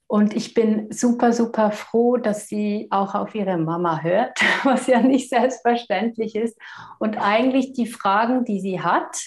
Und 0.07 0.35
ich 0.35 0.53
bin 0.53 0.91
super, 0.91 1.31
super 1.31 1.71
froh, 1.71 2.17
dass 2.17 2.47
sie 2.47 2.87
auch 2.91 3.15
auf 3.15 3.35
ihre 3.35 3.57
Mama 3.57 4.01
hört, 4.01 4.37
was 4.65 4.87
ja 4.87 4.99
nicht 4.99 5.29
selbstverständlich 5.29 6.35
ist. 6.35 6.59
Und 6.99 7.17
eigentlich 7.17 7.71
die 7.71 7.87
Fragen, 7.87 8.43
die 8.43 8.59
sie 8.59 8.81
hat, 8.81 9.17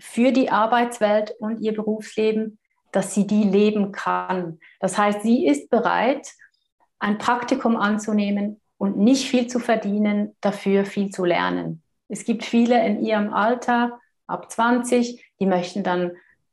für 0.00 0.32
die 0.32 0.50
Arbeitswelt 0.50 1.34
und 1.38 1.60
ihr 1.60 1.74
Berufsleben, 1.74 2.58
dass 2.92 3.14
sie 3.14 3.26
die 3.26 3.44
leben 3.44 3.92
kann. 3.92 4.58
Das 4.80 4.96
heißt, 4.96 5.22
sie 5.22 5.46
ist 5.46 5.70
bereit, 5.70 6.28
ein 6.98 7.18
Praktikum 7.18 7.76
anzunehmen 7.76 8.60
und 8.78 8.96
nicht 8.96 9.28
viel 9.28 9.46
zu 9.46 9.58
verdienen, 9.58 10.36
dafür 10.40 10.84
viel 10.84 11.10
zu 11.10 11.24
lernen. 11.24 11.82
Es 12.08 12.24
gibt 12.24 12.44
viele 12.44 12.84
in 12.86 13.04
ihrem 13.04 13.32
Alter, 13.32 13.98
ab 14.26 14.50
20, 14.50 15.24
die 15.40 15.46
möchten 15.46 15.82
dann 15.82 16.12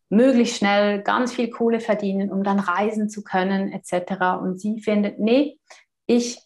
möglichst 0.10 0.58
schnell 0.58 1.02
ganz 1.02 1.34
viel 1.34 1.50
Kohle 1.50 1.80
verdienen, 1.80 2.32
um 2.32 2.44
dann 2.44 2.60
reisen 2.60 3.10
zu 3.10 3.24
können, 3.24 3.72
etc. 3.72 4.42
Und 4.42 4.60
sie 4.60 4.80
findet, 4.80 5.20
nee, 5.20 5.58
ich 6.06 6.40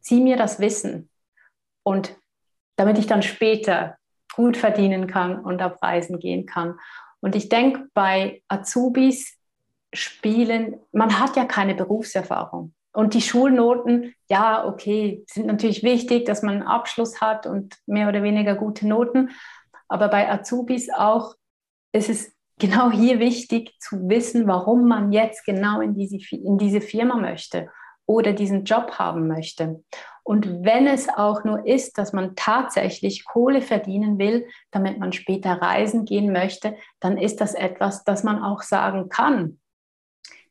ziehe 0.00 0.22
mir 0.22 0.36
das 0.36 0.60
Wissen 0.60 1.10
und 1.82 2.16
damit 2.76 2.98
ich 2.98 3.06
dann 3.06 3.22
später 3.22 3.96
gut 4.36 4.56
verdienen 4.56 5.06
kann 5.06 5.40
und 5.40 5.62
auf 5.62 5.82
Reisen 5.82 6.18
gehen 6.18 6.46
kann. 6.46 6.78
Und 7.20 7.34
ich 7.34 7.48
denke, 7.48 7.88
bei 7.94 8.42
Azubis 8.48 9.36
spielen, 9.92 10.76
man 10.92 11.18
hat 11.18 11.36
ja 11.36 11.44
keine 11.44 11.74
Berufserfahrung. 11.74 12.74
Und 12.92 13.14
die 13.14 13.20
Schulnoten, 13.20 14.14
ja, 14.28 14.66
okay, 14.66 15.24
sind 15.28 15.46
natürlich 15.46 15.82
wichtig, 15.82 16.24
dass 16.24 16.42
man 16.42 16.54
einen 16.54 16.62
Abschluss 16.62 17.20
hat 17.20 17.46
und 17.46 17.76
mehr 17.86 18.08
oder 18.08 18.22
weniger 18.22 18.54
gute 18.54 18.86
Noten. 18.86 19.30
Aber 19.88 20.08
bei 20.08 20.30
Azubis 20.30 20.88
auch 20.90 21.34
ist 21.92 22.08
es 22.08 22.32
genau 22.58 22.90
hier 22.90 23.18
wichtig 23.18 23.74
zu 23.80 24.08
wissen, 24.08 24.46
warum 24.46 24.88
man 24.88 25.12
jetzt 25.12 25.44
genau 25.44 25.80
in 25.80 25.94
diese, 25.94 26.16
in 26.34 26.58
diese 26.58 26.80
Firma 26.80 27.16
möchte 27.16 27.70
oder 28.06 28.32
diesen 28.32 28.64
Job 28.64 28.92
haben 28.92 29.26
möchte. 29.28 29.82
Und 30.26 30.64
wenn 30.64 30.88
es 30.88 31.08
auch 31.08 31.44
nur 31.44 31.64
ist, 31.68 31.98
dass 31.98 32.12
man 32.12 32.34
tatsächlich 32.34 33.24
Kohle 33.24 33.62
verdienen 33.62 34.18
will, 34.18 34.48
damit 34.72 34.98
man 34.98 35.12
später 35.12 35.62
reisen 35.62 36.04
gehen 36.04 36.32
möchte, 36.32 36.76
dann 36.98 37.16
ist 37.16 37.40
das 37.40 37.54
etwas, 37.54 38.02
das 38.02 38.24
man 38.24 38.42
auch 38.42 38.62
sagen 38.62 39.08
kann. 39.08 39.60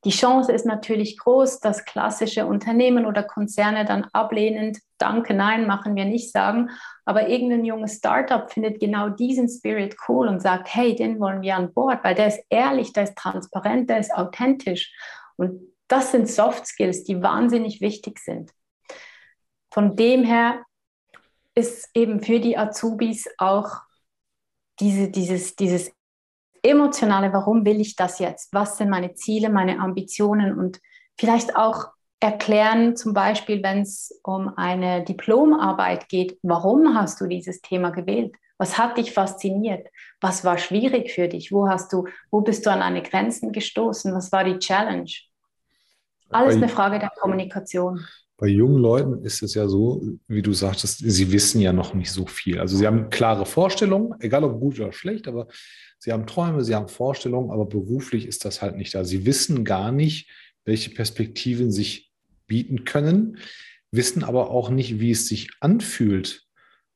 Die 0.05 0.11
Chance 0.11 0.53
ist 0.53 0.65
natürlich 0.65 1.17
groß, 1.17 1.59
dass 1.59 1.83
klassische 1.83 2.45
Unternehmen 2.45 3.05
oder 3.05 3.21
Konzerne 3.21 3.83
dann 3.83 4.05
ablehnend 4.13 4.77
Danke, 4.97 5.33
nein, 5.33 5.67
machen 5.67 5.97
wir 5.97 6.05
nicht 6.05 6.31
sagen. 6.31 6.69
Aber 7.03 7.27
irgendein 7.27 7.65
junges 7.65 7.97
Startup 7.97 8.49
findet 8.49 8.79
genau 8.79 9.09
diesen 9.09 9.49
Spirit 9.49 9.97
cool 10.07 10.29
und 10.29 10.41
sagt, 10.41 10.73
hey, 10.73 10.95
den 10.95 11.19
wollen 11.19 11.41
wir 11.41 11.57
an 11.57 11.73
Bord, 11.73 12.01
weil 12.01 12.15
der 12.15 12.27
ist 12.27 12.39
ehrlich, 12.49 12.93
der 12.93 13.03
ist 13.03 13.17
transparent, 13.17 13.89
der 13.89 13.99
ist 13.99 14.13
authentisch. 14.15 14.93
Und 15.35 15.59
das 15.89 16.13
sind 16.13 16.29
Soft 16.29 16.65
Skills, 16.65 17.03
die 17.03 17.21
wahnsinnig 17.21 17.81
wichtig 17.81 18.19
sind. 18.19 18.51
Von 19.75 19.97
dem 19.97 20.23
her 20.23 20.63
ist 21.53 21.89
eben 21.93 22.21
für 22.21 22.39
die 22.39 22.57
Azubis 22.57 23.27
auch 23.37 23.81
diese, 24.79 25.11
dieses, 25.11 25.57
dieses 25.57 25.91
emotionale, 26.63 27.33
warum 27.33 27.65
will 27.65 27.81
ich 27.81 27.97
das 27.97 28.19
jetzt? 28.19 28.53
Was 28.53 28.77
sind 28.77 28.89
meine 28.89 29.15
Ziele, 29.15 29.49
meine 29.49 29.79
Ambitionen 29.79 30.57
und 30.57 30.79
vielleicht 31.19 31.57
auch 31.57 31.87
erklären, 32.21 32.95
zum 32.95 33.13
Beispiel, 33.13 33.61
wenn 33.63 33.81
es 33.81 34.17
um 34.23 34.47
eine 34.55 35.03
Diplomarbeit 35.03 36.07
geht, 36.07 36.39
warum 36.41 36.97
hast 36.97 37.19
du 37.19 37.27
dieses 37.27 37.59
Thema 37.59 37.89
gewählt? 37.89 38.33
Was 38.57 38.77
hat 38.77 38.97
dich 38.97 39.11
fasziniert? 39.11 39.89
Was 40.21 40.45
war 40.45 40.57
schwierig 40.57 41.11
für 41.11 41.27
dich? 41.27 41.51
Wo 41.51 41.67
hast 41.67 41.91
du, 41.91 42.07
wo 42.31 42.39
bist 42.39 42.65
du 42.65 42.71
an 42.71 42.79
deine 42.79 43.03
Grenzen 43.03 43.51
gestoßen? 43.51 44.15
Was 44.15 44.31
war 44.31 44.45
die 44.45 44.57
Challenge? 44.57 45.11
Alles 46.29 46.55
eine 46.55 46.69
Frage 46.69 46.97
der 46.97 47.09
Kommunikation. 47.09 48.05
Bei 48.37 48.47
jungen 48.47 48.81
Leuten 48.81 49.23
ist 49.23 49.41
es 49.43 49.53
ja 49.53 49.67
so, 49.67 50.03
wie 50.27 50.41
du 50.41 50.51
sagtest, 50.51 50.99
sie 50.99 51.31
wissen 51.31 51.61
ja 51.61 51.71
noch 51.71 51.93
nicht 51.93 52.11
so 52.11 52.25
viel. 52.25 52.59
Also 52.59 52.75
sie 52.75 52.85
haben 52.85 53.09
klare 53.09 53.45
Vorstellungen, 53.45 54.13
egal 54.19 54.43
ob 54.43 54.59
gut 54.59 54.79
oder 54.79 54.91
schlecht, 54.91 55.27
aber 55.27 55.47
sie 55.99 56.11
haben 56.11 56.27
Träume, 56.27 56.63
sie 56.63 56.75
haben 56.75 56.89
Vorstellungen, 56.89 57.51
aber 57.51 57.65
beruflich 57.65 58.27
ist 58.27 58.43
das 58.43 58.61
halt 58.61 58.75
nicht 58.75 58.93
da. 58.93 59.05
Sie 59.05 59.25
wissen 59.25 59.63
gar 59.63 59.93
nicht, 59.93 60.29
welche 60.65 60.89
Perspektiven 60.89 61.71
sich 61.71 62.11
bieten 62.45 62.83
können, 62.83 63.37
wissen 63.91 64.23
aber 64.23 64.51
auch 64.51 64.69
nicht, 64.69 64.99
wie 64.99 65.11
es 65.11 65.27
sich 65.27 65.49
anfühlt, 65.61 66.43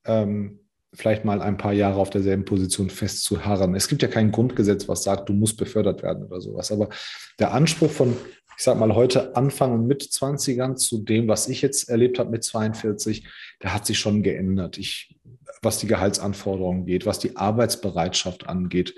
ähm, 0.05 0.59
vielleicht 0.93 1.23
mal 1.23 1.41
ein 1.41 1.57
paar 1.57 1.73
Jahre 1.73 1.99
auf 1.99 2.09
derselben 2.09 2.45
Position 2.45 2.89
festzuharren. 2.89 3.75
Es 3.75 3.87
gibt 3.87 4.01
ja 4.01 4.07
kein 4.07 4.31
Grundgesetz, 4.31 4.87
was 4.87 5.03
sagt, 5.03 5.29
du 5.29 5.33
musst 5.33 5.57
befördert 5.57 6.01
werden 6.01 6.25
oder 6.25 6.41
sowas. 6.41 6.71
Aber 6.71 6.89
der 7.37 7.53
Anspruch 7.53 7.91
von 7.91 8.17
ich 8.59 8.65
sag 8.65 8.77
mal, 8.77 8.93
heute 8.93 9.37
Anfang 9.37 9.71
und 9.71 9.87
mit 9.87 10.03
20ern 10.03 10.75
zu 10.75 11.01
dem, 11.01 11.29
was 11.29 11.47
ich 11.47 11.61
jetzt 11.61 11.87
erlebt 11.87 12.19
habe 12.19 12.29
mit 12.29 12.43
42, 12.43 13.25
der 13.63 13.73
hat 13.73 13.85
sich 13.85 13.97
schon 13.97 14.21
geändert. 14.21 14.77
Ich, 14.77 15.17
was 15.61 15.77
die 15.77 15.87
Gehaltsanforderungen 15.87 16.85
geht, 16.85 17.05
was 17.05 17.19
die 17.19 17.37
Arbeitsbereitschaft 17.37 18.49
angeht. 18.49 18.95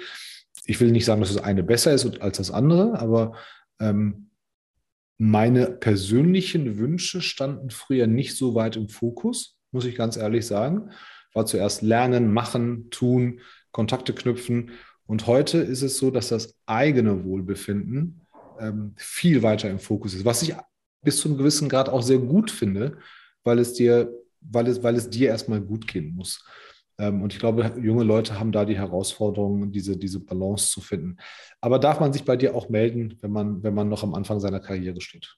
Ich 0.65 0.79
will 0.79 0.89
nicht 0.89 1.05
sagen, 1.05 1.21
dass 1.21 1.31
das 1.31 1.43
eine 1.43 1.61
besser 1.61 1.93
ist 1.93 2.23
als 2.23 2.37
das 2.37 2.49
andere, 2.49 2.97
aber 2.99 3.33
ähm, 3.79 4.31
meine 5.19 5.67
persönlichen 5.67 6.79
Wünsche 6.79 7.21
standen 7.21 7.69
früher 7.69 8.07
nicht 8.07 8.35
so 8.35 8.55
weit 8.55 8.77
im 8.77 8.89
Fokus, 8.89 9.59
muss 9.69 9.85
ich 9.85 9.93
ganz 9.93 10.17
ehrlich 10.17 10.47
sagen. 10.47 10.89
War 11.35 11.45
zuerst 11.45 11.83
lernen, 11.83 12.33
machen, 12.33 12.89
tun, 12.89 13.41
Kontakte 13.71 14.13
knüpfen. 14.13 14.71
Und 15.05 15.27
heute 15.27 15.59
ist 15.59 15.83
es 15.83 15.99
so, 15.99 16.09
dass 16.09 16.29
das 16.29 16.57
eigene 16.65 17.25
Wohlbefinden 17.25 18.21
ähm, 18.59 18.93
viel 18.97 19.43
weiter 19.43 19.69
im 19.69 19.79
Fokus 19.79 20.13
ist, 20.13 20.25
was 20.25 20.41
ich 20.41 20.55
bis 21.01 21.19
zu 21.19 21.27
einem 21.27 21.37
gewissen 21.37 21.69
Grad 21.69 21.89
auch 21.89 22.01
sehr 22.01 22.19
gut 22.19 22.51
finde, 22.51 22.97
weil 23.43 23.59
es 23.59 23.73
dir, 23.73 24.13
weil 24.39 24.67
es, 24.67 24.83
weil 24.83 24.95
es 24.95 25.09
dir 25.09 25.29
erstmal 25.29 25.61
gut 25.61 25.87
gehen 25.87 26.15
muss. 26.15 26.45
Ähm, 26.97 27.21
und 27.21 27.33
ich 27.33 27.39
glaube, 27.39 27.73
junge 27.81 28.03
Leute 28.03 28.39
haben 28.39 28.51
da 28.51 28.65
die 28.65 28.77
Herausforderung, 28.77 29.71
diese, 29.71 29.97
diese 29.97 30.19
Balance 30.19 30.69
zu 30.69 30.81
finden. 30.81 31.17
Aber 31.59 31.79
darf 31.79 31.99
man 31.99 32.13
sich 32.13 32.23
bei 32.23 32.37
dir 32.37 32.55
auch 32.55 32.69
melden, 32.69 33.17
wenn 33.21 33.31
man, 33.31 33.63
wenn 33.63 33.73
man 33.73 33.89
noch 33.89 34.03
am 34.03 34.13
Anfang 34.13 34.39
seiner 34.39 34.59
Karriere 34.59 35.01
steht? 35.01 35.35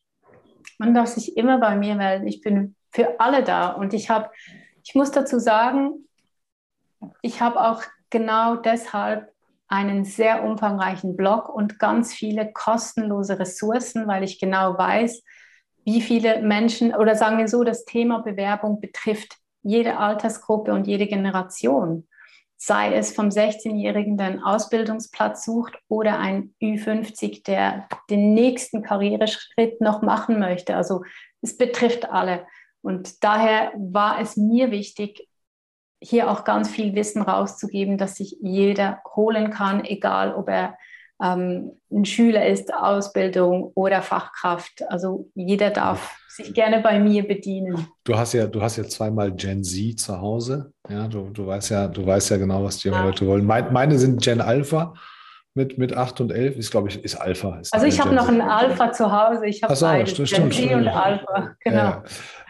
Man 0.78 0.94
darf 0.94 1.10
sich 1.10 1.38
immer 1.38 1.60
bei 1.60 1.78
mir 1.78 1.96
melden. 1.96 2.28
Ich 2.28 2.42
bin 2.42 2.76
für 2.92 3.20
alle 3.20 3.44
da. 3.44 3.70
Und 3.70 3.94
ich 3.94 4.10
habe, 4.10 4.30
ich 4.84 4.96
muss 4.96 5.12
dazu 5.12 5.40
sagen, 5.40 6.08
ich 7.22 7.42
habe 7.42 7.62
auch 7.62 7.84
genau 8.10 8.56
deshalb 8.56 9.33
einen 9.74 10.06
sehr 10.06 10.44
umfangreichen 10.44 11.16
Blog 11.16 11.50
und 11.50 11.80
ganz 11.80 12.14
viele 12.14 12.52
kostenlose 12.54 13.40
Ressourcen, 13.40 14.08
weil 14.08 14.24
ich 14.24 14.40
genau 14.40 14.78
weiß, 14.78 15.24
wie 15.84 16.00
viele 16.00 16.44
Menschen, 16.44 16.94
oder 16.94 17.16
sagen 17.16 17.40
wir 17.40 17.48
so, 17.48 17.64
das 17.64 17.84
Thema 17.84 18.20
Bewerbung 18.20 18.80
betrifft 18.80 19.38
jede 19.64 19.98
Altersgruppe 19.98 20.74
und 20.74 20.86
jede 20.86 21.08
Generation. 21.08 22.08
Sei 22.56 22.94
es 22.94 23.16
vom 23.16 23.30
16-Jährigen, 23.30 24.16
der 24.16 24.28
einen 24.28 24.44
Ausbildungsplatz 24.44 25.44
sucht, 25.44 25.74
oder 25.88 26.20
ein 26.20 26.54
Ü50, 26.62 27.44
der 27.44 27.88
den 28.12 28.36
nächsten 28.36 28.84
Karriereschritt 28.84 29.82
noch 29.82 30.04
machen 30.04 30.40
möchte. 30.40 30.76
Also 30.76 31.02
es 31.42 31.58
betrifft 31.58 32.12
alle. 32.12 32.46
Und 32.84 33.24
daher 33.24 33.72
war 33.76 34.22
es 34.22 34.38
mir 34.38 34.70
wichtig, 34.70 35.28
hier 36.04 36.30
auch 36.30 36.44
ganz 36.44 36.70
viel 36.70 36.96
Wissen 36.96 37.22
rauszugeben, 37.22 37.98
dass 37.98 38.16
sich 38.16 38.38
jeder 38.42 39.02
holen 39.16 39.50
kann, 39.50 39.86
egal 39.86 40.36
ob 40.36 40.50
er 40.50 40.78
ähm, 41.22 41.72
ein 41.92 42.06
Schüler 42.06 42.46
ist, 42.46 42.74
Ausbildung 42.74 43.72
oder 43.76 44.02
Fachkraft. 44.02 44.84
Also 44.90 45.30
jeder 45.34 45.70
darf 45.70 46.18
sich 46.28 46.54
gerne 46.54 46.82
bei 46.82 47.00
mir 47.00 47.26
bedienen. 47.26 47.88
Du 48.04 48.18
hast 48.18 48.34
ja, 48.34 48.48
du 48.48 48.62
hast 48.62 48.78
ja 48.78 48.84
zweimal 48.84 49.32
Gen 49.32 49.64
Z 49.64 50.00
zu 50.00 50.20
Hause. 50.20 50.74
Ja, 50.90 51.08
du, 51.08 51.30
du 51.30 51.48
weißt 51.48 51.70
ja, 51.70 51.88
du 51.88 52.06
weißt 52.06 52.32
ja 52.32 52.38
genau, 52.38 52.64
was 52.64 52.78
die 52.78 52.90
ja. 52.90 53.04
Leute 53.04 53.26
wollen. 53.26 53.46
meine 53.46 53.98
sind 53.98 54.22
Gen 54.22 54.42
Alpha 54.42 54.94
mit, 55.56 55.78
mit 55.78 55.96
8 55.96 56.20
und 56.22 56.32
11 56.32 56.58
ist, 56.58 56.72
glaube 56.72 56.90
ich, 56.90 57.04
ist 57.04 57.16
Alpha. 57.16 57.60
Ist 57.60 57.74
also 57.74 57.86
ich 57.86 58.00
habe 58.00 58.14
noch 58.16 58.28
ein 58.28 58.42
Alpha 58.42 58.92
zu 58.92 59.12
Hause. 59.12 59.46
Ich 59.46 59.62
habe 59.62 59.76
so, 59.76 59.88
stimmt, 60.06 60.30
Gen 60.30 60.52
Z 60.52 60.54
stimmt. 60.54 60.74
und 60.74 60.88
Alpha. 60.88 61.56
Genau. 61.60 61.78
Ja, 61.78 62.04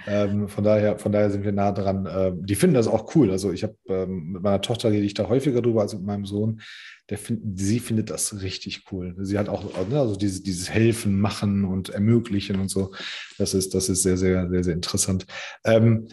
ähm, 0.08 0.48
von, 0.48 0.64
daher, 0.64 0.98
von 1.00 1.12
daher 1.12 1.32
sind 1.32 1.44
wir 1.44 1.52
nah 1.52 1.72
dran. 1.72 2.08
Ähm, 2.12 2.46
die 2.46 2.56
finden 2.56 2.76
das 2.76 2.88
auch 2.88 3.16
cool. 3.16 3.32
Also 3.32 3.52
ich 3.52 3.64
habe 3.64 3.76
ähm, 3.88 4.34
mit 4.34 4.44
meiner 4.44 4.62
Tochter 4.62 4.92
rede 4.92 5.06
ich 5.06 5.14
da 5.14 5.28
häufiger 5.28 5.62
drüber 5.62 5.82
als 5.82 5.94
mit 5.94 6.04
meinem 6.04 6.26
Sohn. 6.26 6.62
Der 7.10 7.18
find, 7.18 7.60
sie 7.60 7.80
findet 7.80 8.10
das 8.10 8.42
richtig 8.42 8.86
cool. 8.92 9.16
Sie 9.20 9.38
hat 9.38 9.50
auch 9.50 9.64
ne, 9.88 10.00
also 10.00 10.16
dieses, 10.16 10.44
dieses 10.44 10.70
Helfen, 10.70 11.20
Machen 11.20 11.66
und 11.66 11.90
Ermöglichen 11.90 12.60
und 12.60 12.70
so. 12.70 12.94
Das 13.38 13.54
ist, 13.54 13.74
das 13.74 13.90
ist 13.90 14.04
sehr, 14.04 14.18
sehr, 14.18 14.50
sehr, 14.50 14.64
sehr 14.64 14.74
interessant. 14.74 15.26
Ähm, 15.66 16.08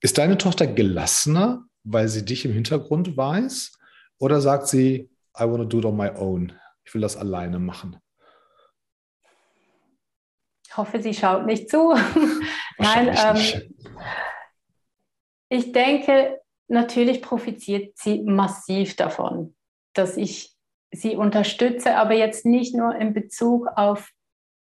ist 0.00 0.18
deine 0.18 0.38
Tochter 0.38 0.66
gelassener, 0.66 1.64
weil 1.84 2.08
sie 2.08 2.24
dich 2.24 2.44
im 2.44 2.52
Hintergrund 2.52 3.16
weiß? 3.16 3.72
Oder 4.18 4.40
sagt 4.40 4.68
sie, 4.68 5.10
I 5.38 5.44
want 5.44 5.58
to 5.58 5.64
do 5.64 5.78
it 5.78 5.84
on 5.84 5.96
my 5.96 6.10
own. 6.10 6.52
Ich 6.84 6.94
will 6.94 7.00
das 7.00 7.16
alleine 7.16 7.58
machen. 7.58 7.96
Ich 10.66 10.76
hoffe, 10.76 11.02
sie 11.02 11.14
schaut 11.14 11.46
nicht 11.46 11.70
zu. 11.70 11.94
Nein, 12.78 13.16
ähm, 13.16 13.74
ich 15.48 15.72
denke, 15.72 16.40
natürlich 16.68 17.22
profitiert 17.22 17.96
sie 17.96 18.22
massiv 18.22 18.96
davon, 18.96 19.56
dass 19.94 20.16
ich 20.16 20.54
sie 20.90 21.16
unterstütze, 21.16 21.96
aber 21.96 22.14
jetzt 22.14 22.46
nicht 22.46 22.74
nur 22.74 22.94
in 22.94 23.12
Bezug 23.12 23.68
auf 23.76 24.10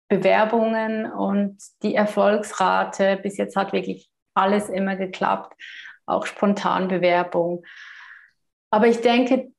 Bewerbungen 0.08 1.10
und 1.10 1.58
die 1.82 1.94
Erfolgsrate. 1.94 3.18
Bis 3.22 3.36
jetzt 3.36 3.56
hat 3.56 3.72
wirklich 3.72 4.08
alles 4.34 4.68
immer 4.68 4.96
geklappt, 4.96 5.54
auch 6.06 6.26
Spontanbewerbung. 6.26 7.64
Aber 8.70 8.86
ich 8.86 9.00
denke, 9.00 9.52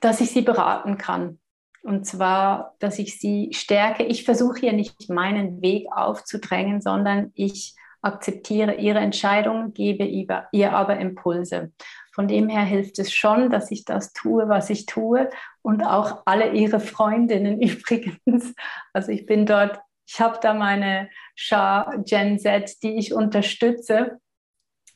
dass 0.00 0.20
ich 0.20 0.30
sie 0.30 0.42
beraten 0.42 0.98
kann. 0.98 1.40
Und 1.86 2.04
zwar, 2.04 2.74
dass 2.80 2.98
ich 2.98 3.20
sie 3.20 3.50
stärke. 3.52 4.02
Ich 4.02 4.24
versuche 4.24 4.58
hier 4.58 4.72
nicht 4.72 5.08
meinen 5.08 5.62
Weg 5.62 5.86
aufzudrängen, 5.94 6.80
sondern 6.80 7.30
ich 7.34 7.76
akzeptiere 8.02 8.74
ihre 8.74 8.98
Entscheidung, 8.98 9.72
gebe 9.72 10.04
ihr 10.04 10.72
aber 10.72 10.98
Impulse. 10.98 11.70
Von 12.12 12.26
dem 12.26 12.48
her 12.48 12.64
hilft 12.64 12.98
es 12.98 13.12
schon, 13.12 13.50
dass 13.50 13.70
ich 13.70 13.84
das 13.84 14.12
tue, 14.12 14.48
was 14.48 14.68
ich 14.68 14.86
tue 14.86 15.30
und 15.62 15.84
auch 15.84 16.22
alle 16.24 16.54
ihre 16.54 16.80
Freundinnen 16.80 17.62
übrigens. 17.62 18.52
Also 18.92 19.12
ich 19.12 19.24
bin 19.24 19.46
dort, 19.46 19.78
ich 20.08 20.20
habe 20.20 20.40
da 20.42 20.54
meine 20.54 21.08
Schar 21.36 21.98
Gen 22.04 22.40
Z, 22.40 22.82
die 22.82 22.98
ich 22.98 23.14
unterstütze 23.14 24.18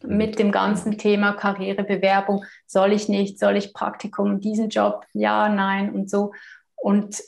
mit 0.02 0.40
dem 0.40 0.50
ganzen 0.50 0.98
Thema 0.98 1.34
Karrierebewerbung. 1.34 2.44
Soll 2.66 2.92
ich 2.92 3.08
nicht, 3.08 3.38
soll 3.38 3.56
ich 3.56 3.74
Praktikum, 3.74 4.40
diesen 4.40 4.70
Job, 4.70 5.04
ja, 5.12 5.48
nein 5.48 5.92
und 5.92 6.10
so. 6.10 6.32
Und 6.80 7.22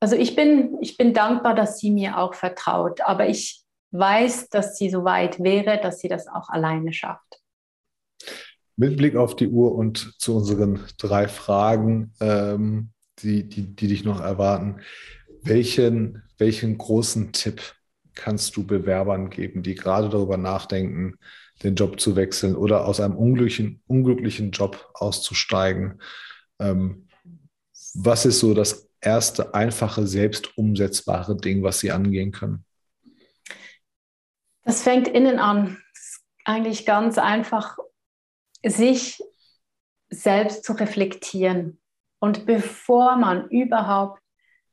also 0.00 0.16
ich 0.16 0.36
bin, 0.36 0.78
ich 0.80 0.96
bin 0.96 1.12
dankbar, 1.12 1.54
dass 1.54 1.78
sie 1.78 1.90
mir 1.90 2.18
auch 2.18 2.34
vertraut, 2.34 3.00
aber 3.00 3.28
ich 3.28 3.64
weiß, 3.90 4.48
dass 4.50 4.76
sie 4.76 4.90
so 4.90 5.04
weit 5.04 5.40
wäre, 5.40 5.80
dass 5.80 6.00
sie 6.00 6.08
das 6.08 6.28
auch 6.28 6.48
alleine 6.48 6.92
schafft. 6.92 7.40
Mit 8.76 8.96
Blick 8.96 9.16
auf 9.16 9.34
die 9.34 9.48
Uhr 9.48 9.74
und 9.74 10.14
zu 10.18 10.36
unseren 10.36 10.84
drei 10.98 11.26
Fragen, 11.26 12.12
ähm, 12.20 12.90
die, 13.20 13.48
die, 13.48 13.74
die 13.74 13.88
dich 13.88 14.04
noch 14.04 14.20
erwarten, 14.20 14.80
welchen, 15.42 16.22
welchen 16.36 16.78
großen 16.78 17.32
Tipp 17.32 17.74
kannst 18.14 18.56
du 18.56 18.64
Bewerbern 18.64 19.30
geben, 19.30 19.62
die 19.62 19.74
gerade 19.74 20.08
darüber 20.08 20.36
nachdenken, 20.36 21.14
den 21.62 21.74
Job 21.74 21.98
zu 21.98 22.14
wechseln 22.14 22.54
oder 22.54 22.86
aus 22.86 23.00
einem 23.00 23.16
unglücklichen, 23.16 23.80
unglücklichen 23.86 24.52
Job 24.52 24.90
auszusteigen. 24.94 26.00
Ähm, 26.60 27.07
was 27.94 28.24
ist 28.24 28.40
so 28.40 28.54
das 28.54 28.88
erste 29.00 29.54
einfache, 29.54 30.06
selbst 30.06 30.56
umsetzbare 30.58 31.36
Ding, 31.36 31.62
was 31.62 31.80
Sie 31.80 31.90
angehen 31.90 32.32
können? 32.32 32.64
Das 34.64 34.82
fängt 34.82 35.08
innen 35.08 35.38
an. 35.38 35.78
Eigentlich 36.44 36.86
ganz 36.86 37.18
einfach, 37.18 37.78
sich 38.64 39.22
selbst 40.10 40.64
zu 40.64 40.72
reflektieren. 40.72 41.80
Und 42.20 42.46
bevor 42.46 43.16
man 43.16 43.48
überhaupt 43.48 44.20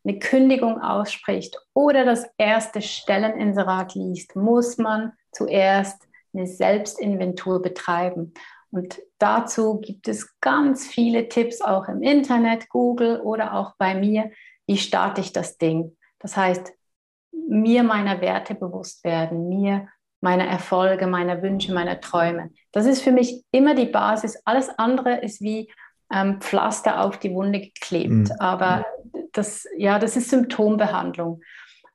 eine 0.03 0.19
Kündigung 0.19 0.81
ausspricht 0.81 1.57
oder 1.73 2.05
das 2.05 2.25
erste 2.37 2.81
Stelleninserat 2.81 3.95
liest, 3.95 4.35
muss 4.35 4.77
man 4.77 5.13
zuerst 5.31 6.07
eine 6.33 6.47
Selbstinventur 6.47 7.61
betreiben. 7.61 8.33
Und 8.75 8.99
dazu 9.19 9.79
gibt 9.79 10.09
es 10.09 10.37
ganz 10.41 10.85
viele 10.85 11.29
Tipps 11.29 11.61
auch 11.61 11.87
im 11.87 12.03
Internet, 12.03 12.67
Google 12.67 13.21
oder 13.21 13.53
auch 13.53 13.75
bei 13.77 13.95
mir. 13.95 14.31
Wie 14.67 14.75
starte 14.75 15.21
ich 15.21 15.31
das 15.31 15.57
Ding? 15.57 15.95
Das 16.19 16.35
heißt, 16.35 16.73
mir 17.47 17.83
meiner 17.83 18.19
Werte 18.19 18.53
bewusst 18.53 19.05
werden, 19.05 19.47
mir 19.47 19.87
meiner 20.19 20.43
Erfolge, 20.43 21.07
meiner 21.07 21.41
Wünsche, 21.41 21.73
meiner 21.73 22.01
Träume. 22.01 22.49
Das 22.73 22.85
ist 22.85 23.01
für 23.01 23.13
mich 23.13 23.45
immer 23.51 23.75
die 23.75 23.85
Basis. 23.85 24.41
Alles 24.43 24.67
andere 24.77 25.21
ist 25.21 25.39
wie 25.39 25.71
ähm, 26.11 26.41
Pflaster 26.41 27.01
auf 27.01 27.17
die 27.17 27.33
Wunde 27.33 27.61
geklebt. 27.61 28.09
Mhm. 28.09 28.31
Aber 28.39 28.85
das, 29.31 29.65
ja, 29.77 29.99
das 29.99 30.17
ist 30.17 30.29
Symptombehandlung. 30.29 31.41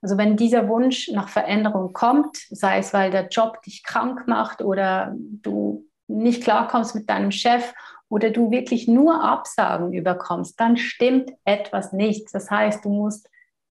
Also 0.01 0.17
wenn 0.17 0.35
dieser 0.35 0.67
Wunsch 0.67 1.09
nach 1.09 1.29
Veränderung 1.29 1.93
kommt, 1.93 2.37
sei 2.49 2.79
es, 2.79 2.91
weil 2.91 3.11
der 3.11 3.27
Job 3.27 3.61
dich 3.61 3.83
krank 3.83 4.27
macht 4.27 4.63
oder 4.63 5.13
du 5.15 5.85
nicht 6.17 6.43
klarkommst 6.43 6.95
mit 6.95 7.09
deinem 7.09 7.31
Chef 7.31 7.73
oder 8.09 8.29
du 8.29 8.51
wirklich 8.51 8.87
nur 8.87 9.23
Absagen 9.23 9.93
überkommst, 9.93 10.59
dann 10.59 10.77
stimmt 10.77 11.31
etwas 11.45 11.93
nicht. 11.93 12.33
Das 12.33 12.51
heißt, 12.51 12.83
du 12.83 12.89
musst 12.89 13.29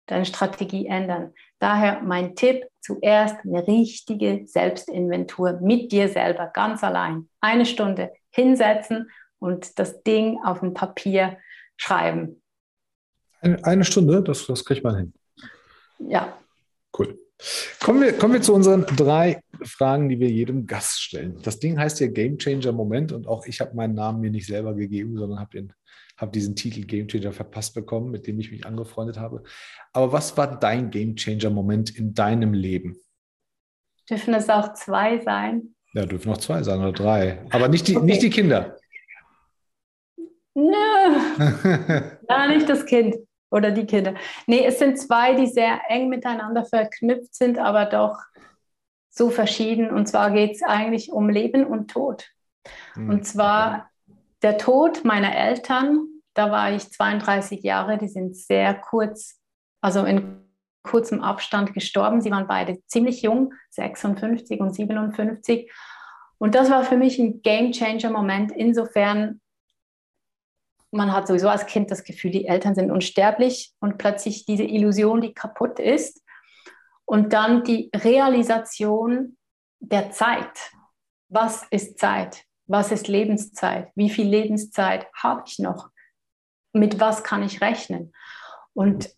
deine 0.06 0.26
Strategie 0.26 0.88
ändern. 0.88 1.34
Daher 1.60 2.02
mein 2.02 2.36
Tipp, 2.36 2.66
zuerst 2.82 3.36
eine 3.44 3.68
richtige 3.68 4.44
Selbstinventur 4.46 5.60
mit 5.62 5.92
dir 5.92 6.08
selber, 6.08 6.48
ganz 6.48 6.84
allein. 6.84 7.28
Eine 7.42 7.66
Stunde 7.66 8.14
hinsetzen 8.30 9.10
und 9.40 9.78
das 9.78 10.04
Ding 10.04 10.40
auf 10.44 10.60
dem 10.60 10.74
Papier 10.74 11.38
schreiben. 11.76 12.42
Eine, 13.42 13.64
eine 13.66 13.84
Stunde, 13.84 14.24
das, 14.24 14.46
das 14.48 14.64
kriegt 14.64 14.84
man 14.84 14.96
hin. 14.96 15.14
Ja. 16.00 16.38
Cool. 16.98 17.18
Kommen 17.84 18.02
wir, 18.02 18.18
kommen 18.18 18.34
wir 18.34 18.42
zu 18.42 18.54
unseren 18.54 18.86
drei 18.86 19.42
Fragen, 19.68 20.10
die 20.10 20.20
wir 20.20 20.30
jedem 20.30 20.66
Gast 20.66 21.02
stellen. 21.02 21.40
Das 21.44 21.60
Ding 21.60 21.78
heißt 21.78 22.00
ja 22.00 22.08
Game 22.08 22.38
Changer 22.38 22.72
Moment 22.72 23.12
und 23.12 23.28
auch 23.28 23.46
ich 23.46 23.62
habe 23.62 23.76
meinen 23.76 23.94
Namen 23.94 24.22
mir 24.22 24.32
nicht 24.32 24.48
selber 24.48 24.74
gegeben, 24.74 25.18
sondern 25.18 25.40
habe 25.40 25.68
hab 26.18 26.34
diesen 26.34 26.56
Titel 26.56 26.82
Game 26.82 27.08
Changer 27.08 27.32
verpasst 27.32 27.76
bekommen, 27.76 28.12
mit 28.12 28.28
dem 28.28 28.40
ich 28.40 28.52
mich 28.52 28.66
angefreundet 28.66 29.20
habe. 29.20 29.44
Aber 29.94 30.12
was 30.12 30.36
war 30.38 30.60
dein 30.60 30.90
Game 30.90 31.16
Changer 31.16 31.50
Moment 31.50 31.96
in 31.98 32.14
deinem 32.14 32.54
Leben? 32.54 32.98
Dürfen 34.10 34.34
es 34.34 34.50
auch 34.50 34.74
zwei 34.74 35.20
sein? 35.20 35.76
Ja, 35.94 36.06
dürfen 36.06 36.32
auch 36.32 36.38
zwei 36.38 36.64
sein 36.64 36.80
oder 36.80 36.94
drei. 36.94 37.46
Aber 37.50 37.68
nicht 37.68 37.88
die, 37.88 37.98
okay. 37.98 38.06
nicht 38.06 38.22
die 38.22 38.30
Kinder. 38.30 38.78
Nö. 40.54 40.74
ja, 42.30 42.48
nicht 42.48 42.68
das 42.68 42.86
Kind 42.86 43.16
oder 43.52 43.72
die 43.72 43.86
Kinder. 43.86 44.16
Nee, 44.48 44.66
es 44.66 44.80
sind 44.80 44.98
zwei, 44.98 45.36
die 45.36 45.48
sehr 45.48 45.80
eng 45.90 46.10
miteinander 46.10 46.66
verknüpft 46.66 47.36
sind, 47.36 47.58
aber 47.58 47.86
doch 47.86 48.18
so 49.18 49.30
verschieden. 49.30 49.90
Und 49.90 50.08
zwar 50.08 50.32
geht 50.32 50.56
es 50.56 50.64
eigentlich 50.64 51.12
um 51.12 51.30
Leben 51.30 51.66
und 51.66 51.90
Tod. 51.90 52.30
Mhm. 52.96 53.10
Und 53.10 53.26
zwar 53.26 53.90
der 54.42 54.58
Tod 54.58 55.04
meiner 55.04 55.36
Eltern. 55.36 56.08
Da 56.34 56.52
war 56.52 56.72
ich 56.72 56.92
32 56.92 57.64
Jahre, 57.64 57.98
die 57.98 58.08
sind 58.08 58.36
sehr 58.36 58.76
kurz, 58.76 59.40
also 59.82 60.06
in 60.06 60.44
kurzem 60.84 61.22
Abstand 61.22 61.74
gestorben. 61.74 62.22
Sie 62.22 62.32
waren 62.32 62.48
beide 62.48 62.78
ziemlich 62.86 63.22
jung, 63.22 63.54
56 63.72 64.60
und 64.60 64.74
57. 64.74 65.72
Und 66.38 66.56
das 66.56 66.70
war 66.70 66.84
für 66.84 66.98
mich 66.98 67.20
ein 67.20 67.42
Game 67.42 67.72
Changer 67.72 68.12
Moment 68.12 68.52
insofern, 68.52 69.42
man 70.92 71.12
hat 71.12 71.28
sowieso 71.28 71.50
als 71.50 71.66
Kind 71.66 71.92
das 71.92 72.04
Gefühl, 72.04 72.32
die 72.32 72.46
Eltern 72.46 72.76
sind 72.76 72.92
unsterblich 72.92 73.74
und 73.80 73.98
plötzlich 73.98 74.46
diese 74.46 74.64
Illusion, 74.64 75.22
die 75.22 75.34
kaputt 75.34 75.80
ist. 75.80 76.24
Und 77.08 77.32
dann 77.32 77.64
die 77.64 77.90
Realisation 77.96 79.38
der 79.80 80.12
Zeit. 80.12 80.72
Was 81.30 81.64
ist 81.72 82.00
Zeit? 82.00 82.44
Was 82.68 82.92
ist 82.92 83.08
Lebenszeit? 83.08 83.92
Wie 83.96 84.10
viel 84.10 84.28
Lebenszeit 84.28 85.08
habe 85.16 85.44
ich 85.46 85.58
noch? 85.58 85.90
Mit 86.74 87.00
was 87.00 87.24
kann 87.24 87.44
ich 87.44 87.62
rechnen? 87.62 88.14
Und 88.74 89.10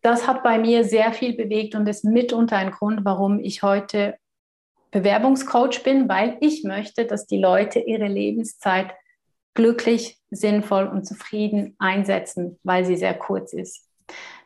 das 0.00 0.26
hat 0.26 0.42
bei 0.42 0.58
mir 0.58 0.84
sehr 0.84 1.12
viel 1.12 1.36
bewegt 1.36 1.74
und 1.74 1.86
ist 1.86 2.04
mitunter 2.04 2.56
ein 2.56 2.70
Grund, 2.70 3.04
warum 3.04 3.38
ich 3.38 3.62
heute 3.62 4.16
Bewerbungscoach 4.90 5.82
bin, 5.82 6.08
weil 6.08 6.38
ich 6.40 6.64
möchte, 6.64 7.04
dass 7.04 7.26
die 7.26 7.38
Leute 7.38 7.80
ihre 7.80 8.06
Lebenszeit 8.06 8.94
glücklich, 9.52 10.18
sinnvoll 10.30 10.86
und 10.86 11.06
zufrieden 11.06 11.76
einsetzen, 11.78 12.58
weil 12.62 12.84
sie 12.84 12.96
sehr 12.96 13.14
kurz 13.14 13.52
ist. 13.52 13.86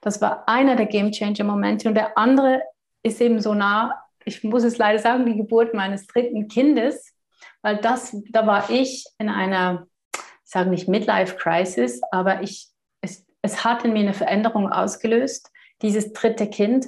Das 0.01 0.21
war 0.21 0.49
einer 0.49 0.75
der 0.75 0.87
Game 0.87 1.13
Changer 1.13 1.45
Momente 1.45 1.89
und 1.89 1.95
der 1.95 2.17
andere 2.19 2.63
ist 3.03 3.21
eben 3.21 3.41
so 3.41 3.55
nah, 3.55 3.95
ich 4.25 4.45
muss 4.45 4.63
es 4.63 4.79
leider 4.79 4.99
sagen, 4.99 5.27
die 5.27 5.37
Geburt 5.37 5.75
meines 5.75 6.07
dritten 6.07 6.49
Kindes, 6.49 7.15
weil 7.63 7.79
das, 7.79 8.17
da 8.31 8.47
war 8.47 8.71
ich 8.71 9.05
in 9.19 9.29
einer, 9.29 9.87
ich 10.15 10.21
sage 10.45 10.71
nicht 10.71 10.89
Midlife 10.89 11.37
Crisis, 11.37 12.01
aber 12.11 12.43
ich, 12.43 12.69
es, 13.01 13.27
es 13.43 13.65
hat 13.65 13.85
in 13.85 13.93
mir 13.93 14.01
eine 14.01 14.15
Veränderung 14.15 14.71
ausgelöst, 14.71 15.51
dieses 15.83 16.13
dritte 16.13 16.49
Kind. 16.49 16.87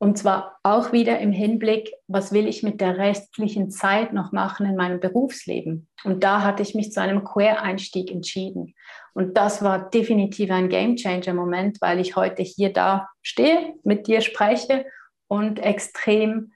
Und 0.00 0.16
zwar 0.16 0.58
auch 0.62 0.92
wieder 0.92 1.18
im 1.18 1.32
Hinblick, 1.32 1.92
was 2.06 2.32
will 2.32 2.46
ich 2.46 2.62
mit 2.62 2.80
der 2.80 2.98
restlichen 2.98 3.68
Zeit 3.68 4.12
noch 4.12 4.30
machen 4.30 4.64
in 4.64 4.76
meinem 4.76 5.00
Berufsleben? 5.00 5.88
Und 6.04 6.22
da 6.22 6.42
hatte 6.42 6.62
ich 6.62 6.76
mich 6.76 6.92
zu 6.92 7.00
einem 7.00 7.24
Quereinstieg 7.24 8.12
entschieden. 8.12 8.74
Und 9.12 9.36
das 9.36 9.60
war 9.60 9.90
definitiv 9.90 10.52
ein 10.52 10.68
Gamechanger-Moment, 10.68 11.80
weil 11.80 11.98
ich 11.98 12.14
heute 12.14 12.44
hier 12.44 12.72
da 12.72 13.08
stehe, 13.22 13.74
mit 13.82 14.06
dir 14.06 14.20
spreche 14.20 14.84
und 15.28 15.58
extrem 15.58 16.52